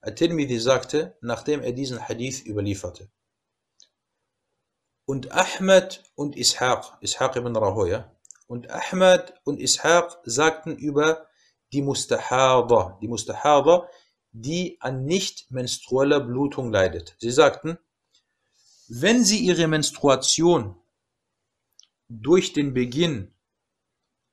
At-Tirmidhi 0.00 0.58
sagte, 0.60 1.16
nachdem 1.20 1.62
er 1.62 1.72
diesen 1.72 2.08
Hadith 2.08 2.46
überlieferte. 2.46 3.10
Und 5.04 5.32
Ahmed 5.32 6.04
und 6.14 6.36
Ishaq, 6.36 6.98
Ishaq 7.00 7.36
ibn 7.36 7.56
Rahoya, 7.56 8.14
und 8.46 8.70
Ahmed 8.70 9.34
und 9.44 9.60
Ishaq 9.60 10.18
sagten 10.24 10.76
über 10.76 11.26
die 11.72 11.82
Mustahada. 11.82 12.98
Die 13.02 13.08
Mustahada 13.08 13.88
die 14.32 14.76
an 14.80 15.04
nicht 15.04 15.50
menstrueller 15.50 16.20
Blutung 16.20 16.72
leidet. 16.72 17.16
Sie 17.18 17.30
sagten, 17.30 17.78
wenn 18.88 19.24
sie 19.24 19.38
ihre 19.38 19.66
Menstruation 19.66 20.76
durch 22.08 22.52
den 22.52 22.74
Beginn 22.74 23.34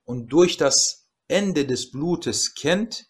und 0.03 0.29
durch 0.29 0.57
das 0.57 1.09
Ende 1.27 1.65
des 1.65 1.91
Blutes 1.91 2.55
kennt, 2.55 3.09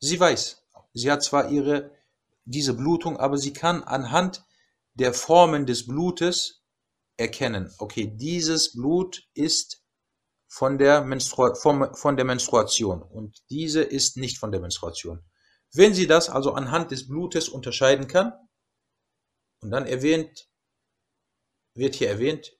sie 0.00 0.18
weiß, 0.18 0.62
sie 0.94 1.10
hat 1.10 1.22
zwar 1.22 1.50
ihre, 1.50 1.94
diese 2.44 2.74
Blutung, 2.74 3.16
aber 3.18 3.36
sie 3.38 3.52
kann 3.52 3.82
anhand 3.82 4.44
der 4.94 5.14
Formen 5.14 5.66
des 5.66 5.86
Blutes 5.86 6.64
erkennen, 7.16 7.72
okay, 7.78 8.06
dieses 8.16 8.72
Blut 8.72 9.28
ist 9.34 9.84
von 10.48 10.78
der, 10.78 11.02
Menstrua 11.02 11.54
von, 11.54 11.94
von 11.94 12.16
der 12.16 12.24
Menstruation 12.24 13.02
und 13.02 13.38
diese 13.50 13.82
ist 13.82 14.16
nicht 14.16 14.38
von 14.38 14.50
der 14.50 14.60
Menstruation. 14.60 15.22
Wenn 15.72 15.94
sie 15.94 16.08
das 16.08 16.28
also 16.28 16.54
anhand 16.54 16.90
des 16.90 17.06
Blutes 17.06 17.48
unterscheiden 17.48 18.08
kann, 18.08 18.32
und 19.62 19.70
dann 19.70 19.86
erwähnt, 19.86 20.48
wird 21.74 21.94
hier 21.94 22.08
erwähnt, 22.08 22.52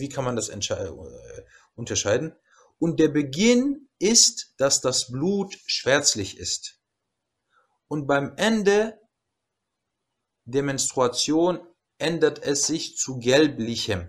wie 0.00 0.08
kann 0.08 0.24
man 0.24 0.36
das 0.36 0.48
äh, 0.48 0.90
unterscheiden? 1.74 2.34
Und 2.78 2.98
der 2.98 3.08
Beginn 3.08 3.88
ist, 3.98 4.54
dass 4.56 4.80
das 4.80 5.12
Blut 5.12 5.54
schwärzlich 5.66 6.38
ist. 6.38 6.80
Und 7.88 8.06
beim 8.06 8.34
Ende 8.36 8.98
der 10.44 10.62
Menstruation 10.62 11.60
ändert 11.98 12.42
es 12.42 12.66
sich 12.66 12.96
zu 12.96 13.18
gelblichem. 13.18 14.08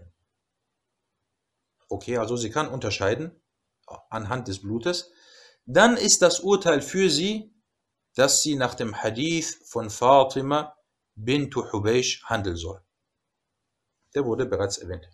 Okay, 1.90 2.18
also 2.18 2.38
sie 2.38 2.50
kann 2.50 2.70
unterscheiden 2.70 3.42
anhand 4.10 4.48
des 4.48 4.62
Blutes. 4.62 5.12
Dann 5.66 5.98
ist 5.98 6.22
das 6.22 6.40
Urteil 6.40 6.82
für 6.82 7.10
sie, 7.10 7.54
dass 8.16 8.42
sie 8.42 8.56
nach 8.56 8.76
dem 8.76 8.96
Hadith 8.96 9.62
von 9.66 9.90
Fatima 9.90 10.76
bint 11.16 11.56
Hubaysh 11.56 12.24
handeln 12.26 12.56
soll. 12.56 12.82
Der 14.16 14.26
wurde 14.26 14.46
bereits 14.46 14.78
erwähnt. 14.78 15.10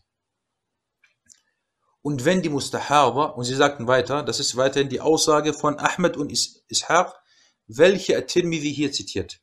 Und 2.07 2.23
wenn 2.23 2.41
die 2.41 2.47
Mustahaba, 2.47 3.25
und 3.25 3.43
sie 3.43 3.53
sagten 3.53 3.85
weiter, 3.85 4.23
das 4.23 4.39
ist 4.39 4.55
weiterhin 4.55 4.87
die 4.87 5.01
Aussage 5.01 5.53
von 5.53 5.77
Ahmed 5.77 6.15
und 6.15 6.31
Ishaq, 6.31 7.13
welche 7.67 8.15
At-Tirmidhi 8.15 8.73
hier 8.73 8.93
zitiert. 8.93 9.41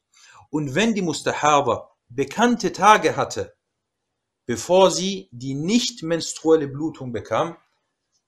Und 0.49 0.75
wenn 0.75 0.95
die 0.95 1.03
Mustahaba 1.03 1.91
bekannte 2.09 2.73
Tage 2.73 3.17
hatte, 3.17 3.55
bevor 4.47 4.91
sie 4.91 5.29
die 5.31 5.53
nicht 5.53 6.03
menstruelle 6.03 6.67
Blutung 6.67 7.13
bekam, 7.13 7.59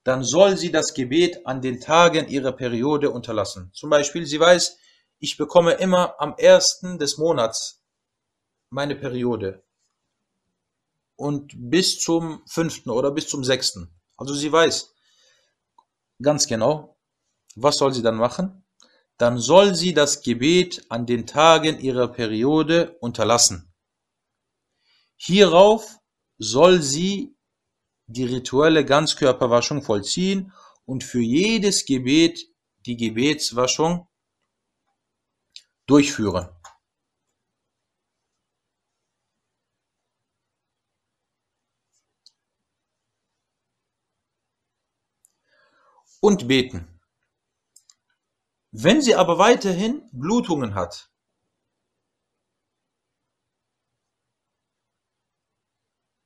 dann 0.05 0.23
soll 0.23 0.59
sie 0.59 0.71
das 0.71 0.93
Gebet 0.93 1.47
an 1.47 1.63
den 1.63 1.81
Tagen 1.81 2.29
ihrer 2.29 2.53
Periode 2.53 3.13
unterlassen. 3.13 3.71
Zum 3.73 3.89
Beispiel, 3.89 4.27
sie 4.27 4.39
weiß, 4.39 4.77
ich 5.19 5.39
bekomme 5.39 5.73
immer 5.73 6.21
am 6.21 6.35
ersten 6.37 6.99
des 6.99 7.17
Monats 7.17 7.83
meine 8.69 8.97
Periode 8.97 9.63
und 11.17 11.55
bis 11.57 11.99
zum 11.99 12.43
fünften 12.47 12.91
oder 12.91 13.11
bis 13.11 13.29
zum 13.29 13.43
sechsten. 13.43 13.96
Also 14.17 14.35
sie 14.35 14.51
weiß 14.51 14.95
ganz 16.23 16.47
genau, 16.47 16.97
was 17.55 17.77
soll 17.77 17.93
sie 17.93 18.03
dann 18.03 18.17
machen? 18.17 18.65
Dann 19.19 19.39
soll 19.39 19.75
sie 19.75 19.95
das 19.95 20.23
Gebet 20.23 20.85
an 20.89 21.07
den 21.07 21.27
Tagen 21.27 21.81
ihrer 21.81 22.09
Periode 22.09 22.97
unterlassen. 23.01 23.73
Hierauf 25.17 25.99
soll 26.39 26.83
sie 26.83 27.35
die 28.07 28.25
rituelle 28.25 28.85
Ganzkörperwaschung 28.85 29.83
vollziehen 29.83 30.53
und 30.85 31.03
für 31.03 31.21
jedes 31.21 31.87
Gebet 31.87 32.47
die 32.85 32.97
Gebetswaschung 32.97 34.07
durchführen. 35.87 36.49
Und 46.21 46.49
beten. 46.49 47.01
Wenn 48.73 49.01
sie 49.01 49.15
aber 49.15 49.39
weiterhin 49.39 50.09
Blutungen 50.13 50.75
hat, 50.75 51.11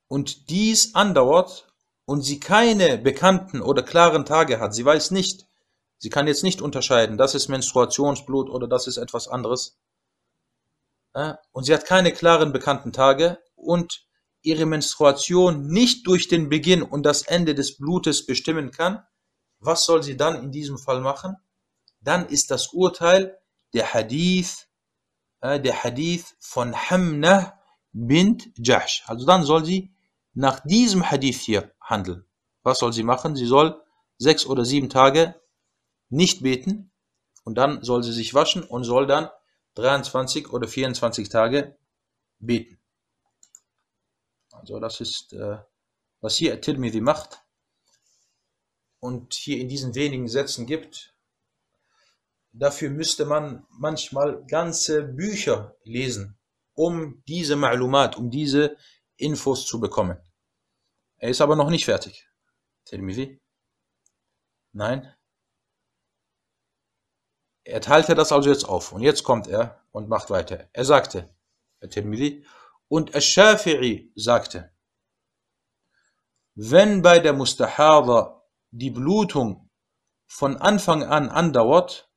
und 0.08 0.50
dies 0.50 0.94
andauert 0.96 1.72
und 2.04 2.22
sie 2.22 2.40
keine 2.40 2.98
bekannten 2.98 3.62
oder 3.62 3.82
klaren 3.84 4.24
Tage 4.24 4.58
hat, 4.58 4.74
sie 4.74 4.84
weiß 4.84 5.12
nicht, 5.12 5.46
sie 5.98 6.10
kann 6.10 6.26
jetzt 6.26 6.42
nicht 6.42 6.60
unterscheiden, 6.60 7.16
das 7.16 7.36
ist 7.36 7.46
Menstruationsblut 7.48 8.50
oder 8.50 8.66
das 8.66 8.88
ist 8.88 8.96
etwas 8.96 9.28
anderes, 9.28 9.78
und 11.52 11.64
sie 11.64 11.74
hat 11.74 11.86
keine 11.86 12.12
klaren 12.12 12.52
bekannten 12.52 12.92
Tage 12.92 13.38
und 13.54 14.06
ihre 14.42 14.66
Menstruation 14.66 15.68
nicht 15.68 16.06
durch 16.06 16.28
den 16.28 16.48
Beginn 16.48 16.82
und 16.82 17.04
das 17.04 17.22
Ende 17.22 17.54
des 17.54 17.76
Blutes 17.76 18.26
bestimmen 18.26 18.70
kann, 18.72 19.04
was 19.60 19.84
soll 19.84 20.02
sie 20.02 20.16
dann 20.16 20.42
in 20.42 20.50
diesem 20.50 20.78
Fall 20.78 21.00
machen? 21.00 21.36
Dann 22.00 22.26
ist 22.26 22.50
das 22.50 22.68
Urteil 22.68 23.38
der 23.74 23.92
Hadith, 23.92 24.68
äh, 25.40 25.60
der 25.60 25.84
Hadith 25.84 26.34
von 26.40 26.74
Hamna 26.74 27.58
bint 27.92 28.50
Jahsh. 28.56 29.04
Also 29.06 29.26
dann 29.26 29.44
soll 29.44 29.64
sie 29.64 29.94
nach 30.32 30.60
diesem 30.60 31.08
Hadith 31.08 31.40
hier 31.40 31.72
handeln. 31.80 32.24
Was 32.62 32.78
soll 32.78 32.92
sie 32.92 33.02
machen? 33.02 33.36
Sie 33.36 33.46
soll 33.46 33.82
sechs 34.18 34.46
oder 34.46 34.64
sieben 34.64 34.88
Tage 34.88 35.40
nicht 36.08 36.42
beten 36.42 36.90
und 37.44 37.56
dann 37.56 37.82
soll 37.82 38.02
sie 38.02 38.12
sich 38.12 38.34
waschen 38.34 38.62
und 38.62 38.84
soll 38.84 39.06
dann 39.06 39.30
23 39.74 40.52
oder 40.52 40.68
24 40.68 41.28
Tage 41.28 41.76
beten. 42.38 42.78
Also 44.50 44.78
das 44.78 45.00
ist, 45.00 45.32
äh, 45.32 45.58
was 46.20 46.36
hier 46.36 46.60
Tirmidhi 46.60 47.00
macht 47.00 47.42
und 49.00 49.34
hier 49.34 49.58
in 49.58 49.68
diesen 49.68 49.94
wenigen 49.94 50.28
Sätzen 50.28 50.66
gibt. 50.66 51.14
Dafür 52.52 52.90
müsste 52.90 53.24
man 53.24 53.66
manchmal 53.70 54.44
ganze 54.46 55.02
Bücher 55.02 55.76
lesen, 55.84 56.38
um 56.74 57.22
diese 57.26 57.54
Ma'lumat, 57.54 58.16
um 58.16 58.30
diese 58.30 58.76
Infos 59.16 59.66
zu 59.66 59.80
bekommen. 59.80 60.18
Er 61.18 61.30
ist 61.30 61.40
aber 61.40 61.56
noch 61.56 61.70
nicht 61.70 61.84
fertig. 61.84 62.28
Tirmidhi? 62.84 63.40
Nein. 64.72 65.14
Er 67.64 67.80
teilte 67.80 68.14
das 68.14 68.32
also 68.32 68.48
jetzt 68.48 68.64
auf. 68.64 68.92
Und 68.92 69.02
jetzt 69.02 69.22
kommt 69.22 69.46
er 69.46 69.84
und 69.92 70.08
macht 70.08 70.30
weiter. 70.30 70.68
Er 70.72 70.84
sagte, 70.84 71.28
Tirmidhi, 71.88 72.44
und 72.88 73.14
Ash-Shafi'i 73.14 74.10
sagte, 74.16 74.72
wenn 76.54 77.02
bei 77.02 77.20
der 77.20 77.32
Mustahada 77.32 78.39
die 78.70 78.90
Blutung 78.90 79.70
von 80.26 80.56
Anfang 80.56 81.02
an 81.02 81.28
andauert, 81.28 82.10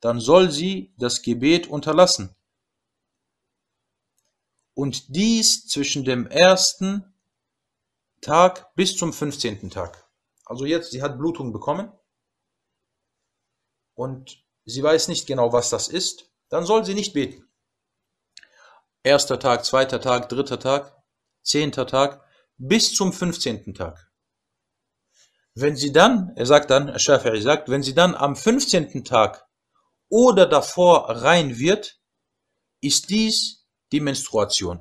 dann 0.00 0.20
soll 0.20 0.50
sie 0.50 0.94
das 0.98 1.22
Gebet 1.22 1.66
unterlassen. 1.66 2.34
Und 4.74 5.14
dies 5.14 5.66
zwischen 5.66 6.04
dem 6.04 6.26
ersten 6.26 7.14
Tag 8.20 8.74
bis 8.74 8.96
zum 8.96 9.12
15. 9.12 9.70
Tag. 9.70 10.08
Also 10.44 10.64
jetzt, 10.64 10.90
sie 10.90 11.02
hat 11.02 11.18
Blutung 11.18 11.52
bekommen 11.52 11.92
und 13.94 14.44
sie 14.64 14.82
weiß 14.82 15.08
nicht 15.08 15.26
genau, 15.26 15.52
was 15.52 15.70
das 15.70 15.88
ist, 15.88 16.30
dann 16.48 16.64
soll 16.64 16.84
sie 16.84 16.94
nicht 16.94 17.12
beten. 17.12 17.48
Erster 19.02 19.38
Tag, 19.38 19.64
zweiter 19.64 20.00
Tag, 20.00 20.28
dritter 20.28 20.58
Tag, 20.58 20.96
zehnter 21.42 21.86
Tag, 21.86 22.24
bis 22.56 22.94
zum 22.94 23.12
15. 23.12 23.74
Tag. 23.74 24.07
Wenn 25.60 25.74
sie 25.74 25.90
dann, 25.90 26.32
er 26.36 26.46
sagt 26.46 26.70
dann, 26.70 26.88
Shafi'i 26.90 27.40
sagt, 27.42 27.68
wenn 27.68 27.82
sie 27.82 27.92
dann 27.92 28.14
am 28.14 28.36
15. 28.36 29.02
Tag 29.04 29.44
oder 30.08 30.46
davor 30.46 31.10
rein 31.10 31.58
wird, 31.58 31.98
ist 32.80 33.10
dies 33.10 33.66
die 33.90 33.98
Menstruation. 33.98 34.80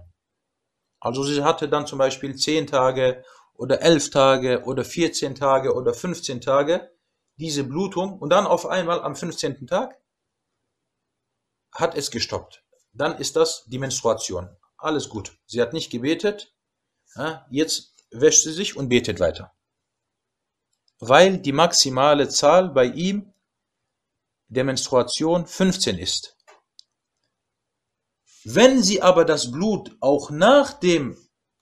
Also 1.00 1.24
sie 1.24 1.44
hatte 1.44 1.68
dann 1.68 1.88
zum 1.88 1.98
Beispiel 1.98 2.36
10 2.36 2.68
Tage 2.68 3.26
oder 3.56 3.82
11 3.82 4.12
Tage 4.12 4.64
oder 4.66 4.86
14 4.86 5.34
Tage 5.34 5.74
oder 5.74 5.96
15 5.96 6.42
Tage 6.42 6.92
diese 7.38 7.64
Blutung 7.64 8.20
und 8.20 8.30
dann 8.30 8.46
auf 8.46 8.68
einmal 8.68 9.02
am 9.02 9.16
15. 9.16 9.66
Tag 9.66 10.00
hat 11.74 11.96
es 11.96 12.12
gestoppt. 12.12 12.64
Dann 12.94 13.18
ist 13.18 13.36
das 13.36 13.64
die 13.66 13.80
Menstruation. 13.80 14.56
Alles 14.78 15.10
gut. 15.10 15.40
Sie 15.48 15.60
hat 15.60 15.74
nicht 15.74 15.92
gebetet. 15.92 16.54
Jetzt 17.50 17.96
wäscht 18.12 18.44
sie 18.44 18.54
sich 18.54 18.78
und 18.78 18.90
betet 18.90 19.20
weiter 19.20 19.57
weil 21.00 21.40
die 21.40 21.52
maximale 21.52 22.30
Zahl 22.30 22.70
bei 22.70 22.86
ihm 22.86 23.34
der 24.48 24.64
Menstruation 24.64 25.46
15 25.46 25.98
ist. 25.98 26.38
Wenn 28.44 28.82
sie 28.82 29.02
aber 29.02 29.26
das 29.26 29.52
Blut 29.52 29.98
auch 30.00 30.30
nach 30.30 30.74
dem, 30.74 31.18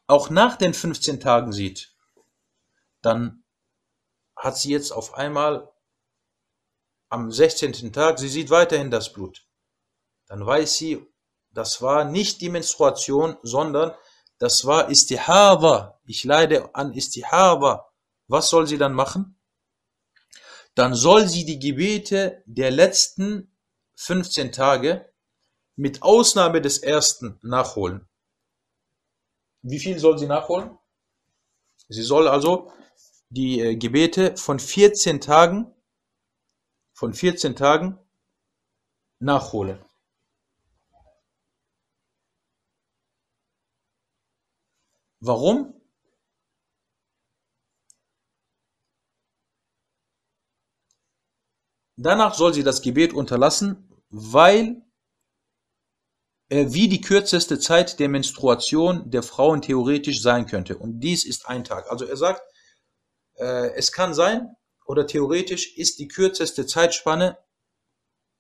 auch 0.08 0.30
nach 0.30 0.56
den 0.56 0.74
15 0.74 1.20
Tagen 1.20 1.52
sieht, 1.52 1.96
dann 3.02 3.44
hat 4.36 4.58
sie 4.58 4.72
jetzt 4.72 4.92
auf 4.92 5.16
einmal 5.16 5.72
am 7.10 7.32
16. 7.32 7.92
Tag, 7.92 8.20
sie 8.20 8.30
sieht 8.30 8.50
weiterhin 8.50 8.92
das 8.92 9.14
Blut. 9.14 9.48
Dann 10.28 10.46
weiß 10.46 10.78
sie, 10.78 11.06
das 11.52 11.82
war 11.82 12.04
nicht 12.04 12.42
die 12.42 12.50
Menstruation, 12.50 13.38
sondern 13.42 13.96
das 14.38 14.66
war 14.66 14.90
Istihaba. 14.90 16.00
Ich 16.06 16.24
leide 16.24 16.76
an 16.76 16.94
Istihaba. 16.94 17.90
Was 18.28 18.50
soll 18.50 18.68
sie 18.68 18.78
dann 18.78 18.94
machen? 18.94 19.40
Dann 20.74 20.94
soll 20.94 21.28
sie 21.28 21.46
die 21.46 21.60
Gebete 21.60 22.44
der 22.46 22.72
letzten 22.72 23.56
15 23.96 24.52
Tage 24.52 25.12
mit 25.76 26.02
Ausnahme 26.02 26.62
des 26.62 26.80
ersten 26.80 27.40
nachholen. 27.42 28.08
Wie 29.62 29.80
viel 29.80 30.00
soll 30.00 30.18
sie 30.18 30.28
nachholen? 30.28 30.78
Sie 31.88 32.04
soll 32.04 32.28
also 32.28 32.72
die 33.30 33.60
äh, 33.60 33.76
Gebete 33.76 34.36
von 34.38 34.60
14 34.60 35.22
Tagen 35.22 35.74
von 36.94 37.14
14 37.14 37.56
Tagen 37.56 38.00
nachholen. 39.20 39.84
Warum? 45.20 45.74
Danach 51.98 52.34
soll 52.34 52.54
sie 52.54 52.64
das 52.64 52.82
Gebet 52.82 53.14
unterlassen, 53.14 53.90
weil 54.10 54.82
wie 56.50 56.88
die 56.88 57.02
kürzeste 57.02 57.58
Zeit 57.58 58.00
der 58.00 58.10
Menstruation 58.10 59.10
der 59.10 59.24
Frauen 59.24 59.62
theoretisch 59.62 60.22
sein 60.22 60.46
könnte. 60.46 60.78
Und 60.78 61.00
dies 61.00 61.26
ist 61.26 61.48
ein 61.48 61.64
Tag. 61.64 61.90
Also 61.90 62.06
er 62.06 62.18
sagt, 62.18 62.42
äh, 63.38 63.74
es 63.76 63.92
kann 63.92 64.14
sein, 64.14 64.56
oder 64.86 65.08
theoretisch 65.08 65.76
ist 65.76 65.98
die 65.98 66.08
kürzeste 66.08 66.68
Zeitspanne 66.68 67.40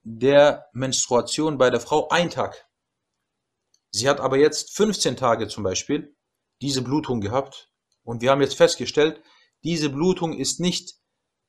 der 0.04 0.68
Menstruation 0.74 1.58
bei 1.58 1.72
der 1.72 1.80
Frau 1.80 2.08
ein 2.10 2.30
Tag. 2.30 2.70
Sie 3.90 4.08
hat 4.08 4.20
aber 4.20 4.38
jetzt 4.38 4.76
15 4.76 5.18
Tage 5.18 5.48
zum 5.48 5.64
Beispiel 5.64 6.16
diese 6.62 6.84
Blutung 6.84 7.22
gehabt. 7.22 7.72
Und 8.04 8.22
wir 8.22 8.30
haben 8.30 8.42
jetzt 8.42 8.56
festgestellt, 8.56 9.22
diese 9.64 9.90
Blutung 9.90 10.38
ist 10.38 10.60
nicht 10.60 11.00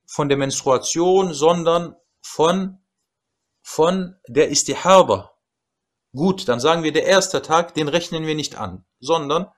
von 0.07 0.28
der 0.28 0.38
Menstruation, 0.38 1.34
sondern 1.34 1.96
von, 2.22 2.78
von 3.62 4.16
der 4.28 4.50
Istihaba. 4.50 5.32
Gut, 6.14 6.48
dann 6.48 6.61
sagen 6.61 6.82
wir, 6.82 6.92
der 6.92 7.04
erste 7.04 7.42
Tag, 7.42 7.74
den 7.74 7.88
rechnen 7.88 8.26
wir 8.26 8.34
nicht 8.34 8.57
an, 8.57 8.86
sondern 9.00 9.48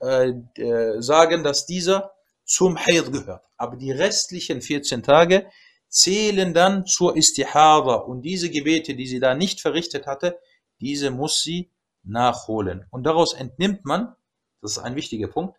äh, 0.00 0.28
äh, 0.56 1.00
sagen, 1.00 1.42
dass 1.42 1.66
dieser 1.66 2.12
zum 2.44 2.76
Hayd 2.76 3.12
gehört. 3.12 3.42
Aber 3.56 3.76
die 3.76 3.90
restlichen 3.90 4.60
14 4.60 5.02
Tage 5.02 5.50
zählen 5.88 6.52
dann 6.54 6.86
zur 6.86 7.16
Istihada. 7.16 7.94
Und 7.94 8.22
diese 8.22 8.50
Gebete, 8.50 8.94
die 8.94 9.06
sie 9.06 9.20
da 9.20 9.34
nicht 9.34 9.60
verrichtet 9.60 10.06
hatte, 10.06 10.38
diese 10.80 11.10
muss 11.10 11.42
sie 11.42 11.72
nachholen. 12.02 12.86
Und 12.90 13.04
daraus 13.04 13.32
entnimmt 13.32 13.84
man, 13.84 14.14
das 14.60 14.72
ist 14.72 14.78
ein 14.78 14.96
wichtiger 14.96 15.28
Punkt, 15.28 15.58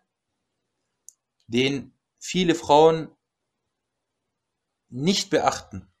den 1.46 1.94
viele 2.18 2.54
Frauen 2.54 3.15
nicht 4.88 5.30
beachten. 5.30 5.92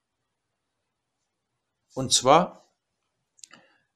Und 1.94 2.12
zwar, 2.12 2.72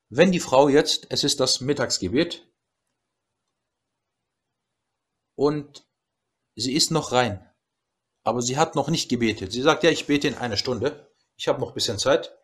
wenn 0.08 0.32
die 0.32 0.40
Frau 0.40 0.68
jetzt, 0.68 1.06
es 1.10 1.24
ist 1.24 1.38
das 1.40 1.60
Mittagsgebet 1.60 2.46
und 5.34 5.86
sie 6.56 6.74
ist 6.74 6.90
noch 6.90 7.12
rein, 7.12 7.48
aber 8.22 8.42
sie 8.42 8.58
hat 8.58 8.74
noch 8.74 8.88
nicht 8.88 9.08
gebetet. 9.08 9.52
Sie 9.52 9.62
sagt, 9.62 9.82
ja, 9.84 9.90
ich 9.90 10.06
bete 10.06 10.28
in 10.28 10.34
einer 10.34 10.56
Stunde, 10.56 11.12
ich 11.36 11.48
habe 11.48 11.60
noch 11.60 11.68
ein 11.68 11.74
bisschen 11.74 11.98
Zeit. 11.98 12.36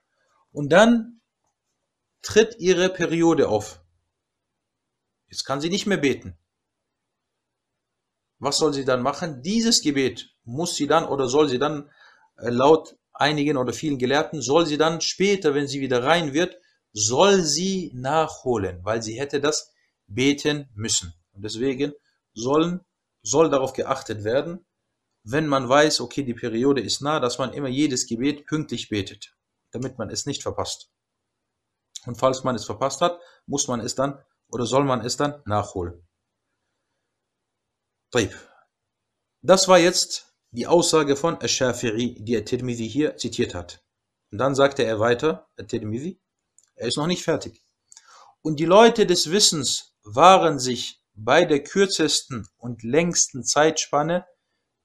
Und 0.52 0.70
dann 0.70 1.20
tritt 2.22 2.56
ihre 2.58 2.88
Periode 2.88 3.48
auf. 3.48 3.84
Jetzt 5.28 5.44
kann 5.44 5.60
sie 5.60 5.70
nicht 5.70 5.86
mehr 5.86 5.98
beten. 5.98 6.38
Was 8.38 8.58
soll 8.58 8.72
sie 8.72 8.84
dann 8.84 9.02
machen? 9.02 9.42
Dieses 9.42 9.80
Gebet 9.80 10.34
muss 10.44 10.76
sie 10.76 10.86
dann 10.86 11.04
oder 11.04 11.28
soll 11.28 11.48
sie 11.48 11.58
dann 11.58 11.90
laut 12.36 12.96
einigen 13.12 13.56
oder 13.56 13.72
vielen 13.72 13.98
Gelehrten, 13.98 14.42
soll 14.42 14.66
sie 14.66 14.78
dann 14.78 15.00
später, 15.00 15.54
wenn 15.54 15.68
sie 15.68 15.80
wieder 15.80 16.04
rein 16.04 16.32
wird, 16.32 16.58
soll 16.92 17.42
sie 17.42 17.90
nachholen, 17.94 18.84
weil 18.84 19.02
sie 19.02 19.18
hätte 19.18 19.40
das 19.40 19.72
beten 20.06 20.68
müssen. 20.74 21.14
Und 21.32 21.42
deswegen 21.42 21.92
sollen, 22.34 22.80
soll 23.22 23.50
darauf 23.50 23.72
geachtet 23.72 24.24
werden, 24.24 24.64
wenn 25.24 25.46
man 25.46 25.68
weiß, 25.68 26.00
okay, 26.00 26.22
die 26.22 26.34
Periode 26.34 26.80
ist 26.80 27.00
nah, 27.00 27.18
dass 27.18 27.38
man 27.38 27.52
immer 27.52 27.68
jedes 27.68 28.06
Gebet 28.06 28.46
pünktlich 28.46 28.88
betet, 28.88 29.36
damit 29.72 29.98
man 29.98 30.08
es 30.08 30.24
nicht 30.24 30.42
verpasst. 30.42 30.90
Und 32.06 32.16
falls 32.16 32.44
man 32.44 32.54
es 32.54 32.64
verpasst 32.64 33.00
hat, 33.00 33.18
muss 33.46 33.66
man 33.66 33.80
es 33.80 33.94
dann 33.94 34.22
oder 34.48 34.64
soll 34.64 34.84
man 34.84 35.00
es 35.00 35.16
dann 35.16 35.42
nachholen. 35.44 36.06
Das 39.42 39.66
war 39.68 39.78
jetzt 39.78 40.35
die 40.56 40.66
Aussage 40.66 41.16
von 41.16 41.38
Ash-Shafi'i, 41.38 42.24
die 42.24 42.36
At-Tirmidhi 42.36 42.88
hier 42.88 43.16
zitiert 43.18 43.54
hat. 43.54 43.84
Und 44.32 44.38
dann 44.38 44.54
sagte 44.54 44.84
er 44.84 44.98
weiter, 44.98 45.50
At-Tirmidhi, 45.58 46.18
er 46.76 46.88
ist 46.88 46.96
noch 46.96 47.06
nicht 47.06 47.22
fertig. 47.22 47.62
Und 48.40 48.58
die 48.58 48.64
Leute 48.64 49.04
des 49.04 49.30
Wissens 49.30 49.94
waren 50.02 50.58
sich 50.58 51.02
bei 51.12 51.44
der 51.44 51.62
kürzesten 51.62 52.48
und 52.56 52.82
längsten 52.82 53.44
Zeitspanne 53.44 54.26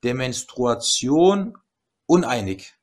der 0.03 0.13
Menstruation 0.13 1.57
uneinig. 2.05 2.74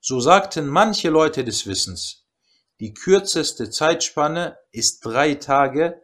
So 0.00 0.20
sagten 0.20 0.68
manche 0.68 1.10
Leute 1.10 1.42
des 1.42 1.66
Wissens, 1.66 2.24
die 2.78 2.94
kürzeste 2.94 3.70
Zeitspanne 3.70 4.58
ist 4.70 5.00
drei 5.04 5.34
Tage 5.34 6.00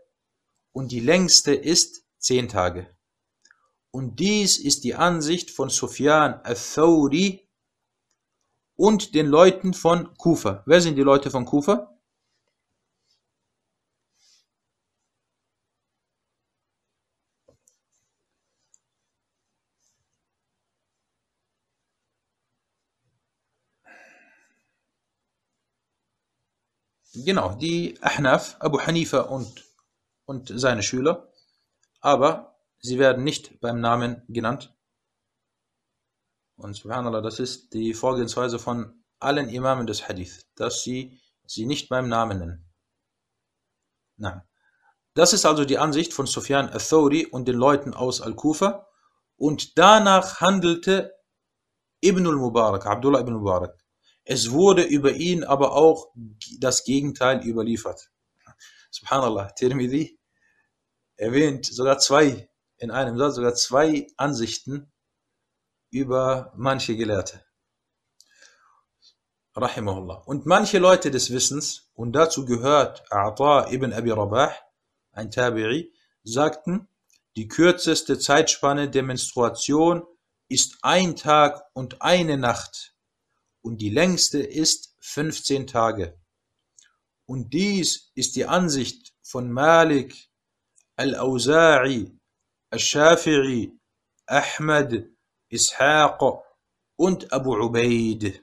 und 0.72 0.90
die 0.90 1.00
längste 1.00 1.54
ist 1.54 2.04
zehn 2.18 2.48
Tage. 2.48 2.96
Und 3.94 4.20
dies 4.20 4.58
ist 4.58 4.84
die 4.84 4.94
Ansicht 4.94 5.50
von 5.50 5.68
Sufyan 5.68 6.40
al-Thawri 6.44 7.46
und 8.74 9.14
den 9.14 9.26
Leuten 9.26 9.74
von 9.74 10.16
Kufa. 10.16 10.62
Wer 10.64 10.80
sind 10.80 10.96
die 10.96 11.02
Leute 11.02 11.30
von 11.30 11.44
Kufa? 11.44 11.92
Genau, 27.14 27.54
die 27.54 27.98
Ahnaf, 28.00 28.56
Abu 28.58 28.80
Hanifa 28.80 29.20
und, 29.20 29.66
und 30.24 30.50
seine 30.54 30.82
Schüler, 30.82 31.30
aber 32.00 32.51
sie 32.82 32.98
werden 32.98 33.24
nicht 33.24 33.60
beim 33.60 33.80
Namen 33.80 34.22
genannt. 34.28 34.74
Und 36.56 36.74
subhanallah, 36.74 37.22
das 37.22 37.38
ist 37.38 37.72
die 37.72 37.94
Vorgehensweise 37.94 38.58
von 38.58 39.04
allen 39.18 39.48
Imamen 39.48 39.86
des 39.86 40.08
Hadith, 40.08 40.46
dass 40.56 40.82
sie 40.82 41.20
sie 41.46 41.66
nicht 41.66 41.88
beim 41.88 42.08
Namen 42.08 42.38
nennen. 42.38 42.72
Nein. 44.16 44.42
Das 45.14 45.32
ist 45.32 45.44
also 45.44 45.64
die 45.64 45.78
Ansicht 45.78 46.12
von 46.14 46.26
Sufyan 46.26 46.68
al-Thawri 46.68 47.26
und 47.26 47.46
den 47.46 47.56
Leuten 47.56 47.94
aus 47.94 48.20
Al-Kufa. 48.20 48.86
Und 49.36 49.76
danach 49.76 50.40
handelte 50.40 51.14
Ibn 52.00 52.26
al-Mubarak, 52.26 52.86
Abdullah 52.86 53.20
ibn 53.20 53.34
Mubarak. 53.34 53.76
Es 54.24 54.50
wurde 54.50 54.82
über 54.82 55.12
ihn 55.12 55.44
aber 55.44 55.72
auch 55.72 56.12
das 56.58 56.84
Gegenteil 56.84 57.44
überliefert. 57.44 58.10
Subhanallah, 58.90 59.50
Tirmidhi 59.52 60.18
erwähnt 61.16 61.66
sogar 61.66 61.98
zwei, 61.98 62.48
in 62.82 62.90
einem 62.90 63.16
Satz 63.16 63.36
sogar 63.36 63.54
zwei 63.54 64.08
Ansichten 64.16 64.92
über 65.90 66.52
manche 66.56 66.96
Gelehrte. 66.96 67.44
Rahimahullah. 69.54 70.22
Und 70.26 70.46
manche 70.46 70.78
Leute 70.78 71.12
des 71.12 71.30
Wissens, 71.30 71.90
und 71.94 72.12
dazu 72.12 72.44
gehört 72.44 73.04
A'ta 73.12 73.72
ibn 73.72 73.92
Abi 73.92 74.10
Rabah, 74.10 74.52
ein 75.12 75.30
Tabi'i, 75.30 75.92
sagten, 76.24 76.88
die 77.36 77.46
kürzeste 77.46 78.18
Zeitspanne 78.18 78.90
der 78.90 79.04
Menstruation 79.04 80.02
ist 80.48 80.78
ein 80.82 81.14
Tag 81.14 81.62
und 81.74 82.02
eine 82.02 82.36
Nacht 82.36 82.96
und 83.60 83.80
die 83.80 83.90
längste 83.90 84.42
ist 84.42 84.96
15 85.00 85.68
Tage. 85.68 86.18
Und 87.26 87.52
dies 87.54 88.10
ist 88.16 88.34
die 88.34 88.46
Ansicht 88.46 89.14
von 89.22 89.52
Malik, 89.52 90.30
Al-Auza'i, 90.96 92.18
Al-Shafi'i, 92.72 93.70
Ahmad, 94.26 95.04
Ishaq 95.50 96.20
und 96.96 97.30
Abu 97.30 97.54
Ubaid. 97.54 98.42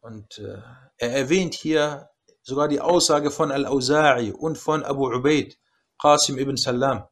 Und 0.00 0.38
äh, 0.38 0.60
er 0.98 1.12
erwähnt 1.12 1.54
hier 1.54 2.10
sogar 2.42 2.68
die 2.68 2.80
Aussage 2.80 3.30
von 3.30 3.50
Al-Auza'i 3.50 4.30
und 4.32 4.58
von 4.58 4.84
Abu 4.84 5.06
Ubaid, 5.08 5.58
Qasim 5.98 6.36
ibn 6.36 6.58
Salam. 6.58 7.08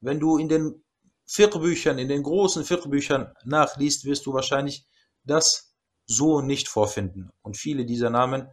Wenn 0.00 0.20
du 0.20 0.38
in 0.38 0.48
den 0.48 0.84
Fiqh-Büchern, 1.26 1.98
in 1.98 2.08
den 2.08 2.22
großen 2.22 2.64
Fiqh-Büchern 2.64 3.34
nachliest, 3.44 4.04
wirst 4.04 4.26
du 4.26 4.32
wahrscheinlich 4.32 4.86
das 5.24 5.74
so 6.06 6.40
nicht 6.40 6.68
vorfinden 6.68 7.30
und 7.42 7.56
viele 7.56 7.84
dieser 7.84 8.10
Namen 8.10 8.48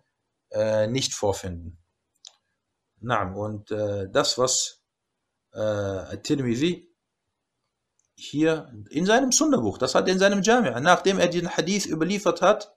äh, 0.50 0.88
nicht 0.88 1.14
vorfinden. 1.14 1.78
Na, 3.00 3.32
und 3.32 3.70
äh, 3.70 4.10
das, 4.10 4.40
was 4.40 4.82
äh, 5.55 6.19
Tirmidhi 6.19 6.89
hier 8.15 8.73
in 8.91 9.07
seinem 9.07 9.33
Sunna-Buch, 9.33 9.79
das 9.79 9.95
hat 9.95 10.07
er 10.07 10.13
in 10.13 10.19
seinem 10.19 10.43
Jami', 10.43 10.79
nachdem 10.81 11.19
er 11.19 11.29
den 11.29 11.49
Hadith 11.57 11.87
überliefert 11.87 12.43
hat, 12.43 12.77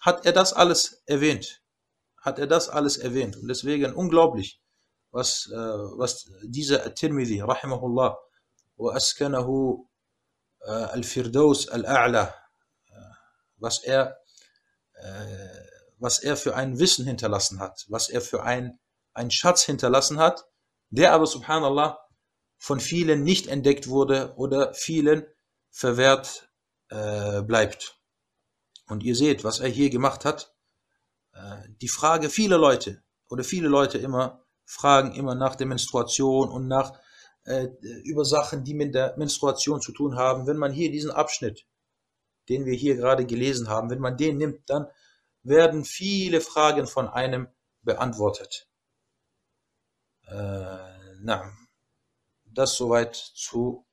hat 0.00 0.24
er 0.26 0.32
das 0.32 0.52
alles 0.52 1.02
erwähnt. 1.06 1.62
Hat 2.20 2.38
er 2.38 2.46
das 2.46 2.68
alles 2.68 2.96
erwähnt. 2.96 3.36
Und 3.36 3.48
deswegen 3.48 3.94
unglaublich, 3.94 4.62
was, 5.10 5.48
äh, 5.52 5.56
was 5.56 6.30
dieser 6.42 6.94
Tirmidhi, 6.94 7.40
rahimahullah, 7.40 8.16
وأسكنه 8.76 9.78
الفردوس 10.68 11.68
الأعلى 11.68 12.34
was 13.58 13.84
er 13.84 14.16
was 15.98 16.18
er 16.18 16.36
für 16.36 16.54
ein 16.54 16.78
Wissen 16.78 17.06
hinterlassen 17.06 17.60
hat, 17.60 17.86
was 17.88 18.08
er 18.08 18.20
für 18.20 18.42
ein, 18.42 18.78
ein 19.14 19.30
Schatz 19.30 19.62
hinterlassen 19.62 20.18
hat, 20.18 20.44
der 20.89 21.13
aber 21.13 21.25
subhanallah 21.25 21.99
von 22.57 22.79
vielen 22.79 23.23
nicht 23.23 23.47
entdeckt 23.47 23.87
wurde 23.87 24.33
oder 24.35 24.73
vielen 24.73 25.25
verwehrt 25.69 26.49
äh, 26.89 27.41
bleibt. 27.41 27.99
Und 28.87 29.03
ihr 29.03 29.15
seht, 29.15 29.43
was 29.43 29.59
er 29.59 29.69
hier 29.69 29.89
gemacht 29.89 30.25
hat, 30.25 30.55
äh, 31.33 31.57
die 31.81 31.87
Frage 31.87 32.29
vieler 32.29 32.57
Leute 32.57 33.03
oder 33.29 33.43
viele 33.43 33.67
Leute 33.67 33.97
immer 33.97 34.43
fragen 34.65 35.15
immer 35.15 35.33
nach 35.33 35.55
der 35.55 35.65
Menstruation 35.65 36.49
und 36.49 36.67
nach 36.67 36.99
äh, 37.45 37.69
über 38.03 38.23
Sachen, 38.23 38.63
die 38.63 38.75
mit 38.75 38.93
der 38.93 39.15
Menstruation 39.17 39.81
zu 39.81 39.91
tun 39.91 40.15
haben. 40.15 40.45
Wenn 40.45 40.57
man 40.57 40.71
hier 40.71 40.91
diesen 40.91 41.09
Abschnitt, 41.09 41.65
den 42.49 42.65
wir 42.65 42.75
hier 42.75 42.95
gerade 42.95 43.25
gelesen 43.25 43.67
haben, 43.67 43.89
wenn 43.89 43.99
man 43.99 44.17
den 44.17 44.37
nimmt, 44.37 44.69
dann 44.69 44.87
werden 45.41 45.85
viele 45.85 46.41
Fragen 46.41 46.85
von 46.85 47.07
einem 47.07 47.47
beantwortet. 47.81 48.68
Äh, 50.29 51.17
na, 51.21 51.51
das 52.45 52.75
soweit 52.75 53.15
zu, 53.15 53.87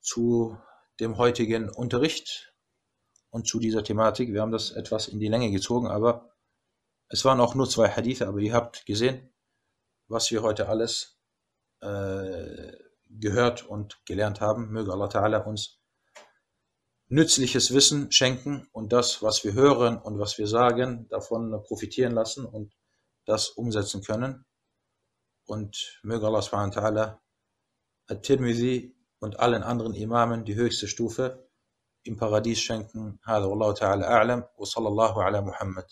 zu 0.00 0.58
dem 1.00 1.18
heutigen 1.18 1.68
Unterricht 1.68 2.54
und 3.30 3.46
zu 3.46 3.58
dieser 3.58 3.84
Thematik. 3.84 4.32
Wir 4.32 4.40
haben 4.40 4.52
das 4.52 4.70
etwas 4.70 5.08
in 5.08 5.20
die 5.20 5.28
Länge 5.28 5.50
gezogen, 5.50 5.88
aber 5.88 6.34
es 7.08 7.24
waren 7.24 7.40
auch 7.40 7.54
nur 7.54 7.68
zwei 7.68 7.88
Hadithe, 7.88 8.26
aber 8.26 8.38
ihr 8.38 8.54
habt 8.54 8.86
gesehen, 8.86 9.32
was 10.08 10.30
wir 10.30 10.42
heute 10.42 10.68
alles 10.68 11.18
äh, 11.80 12.72
gehört 13.10 13.66
und 13.66 14.04
gelernt 14.06 14.40
haben. 14.40 14.70
Möge 14.70 14.92
Allah 14.92 15.08
Ta'ala 15.08 15.44
uns 15.44 15.78
nützliches 17.08 17.72
Wissen 17.72 18.10
schenken 18.10 18.66
und 18.72 18.92
das, 18.92 19.22
was 19.22 19.44
wir 19.44 19.52
hören 19.52 19.98
und 19.98 20.18
was 20.18 20.38
wir 20.38 20.46
sagen, 20.46 21.06
davon 21.08 21.62
profitieren 21.64 22.12
lassen 22.12 22.46
und 22.46 22.74
das 23.26 23.50
umsetzen 23.50 24.02
können 24.02 24.46
Und 25.45 25.99
möge 26.03 26.25
Allah 26.27 26.41
subhanahu 26.41 26.75
wa 26.75 26.81
ta'ala 26.81 27.19
At-Tirmidhi 28.07 28.95
und 29.19 29.39
allen 29.39 29.63
anderen 29.63 29.93
Imamen 29.93 30.45
die 30.45 30.55
höchste 30.55 30.87
Stufe 30.87 31.47
im 32.03 32.17
Paradies 32.17 32.59
schenken. 32.61 33.19
هذا 33.23 33.45
والله 33.45 33.73
تعالى 33.73 34.05
أعلم 34.05 34.43
وصلى 34.57 34.87
الله 34.87 35.23
على 35.23 35.41
محمد 35.41 35.85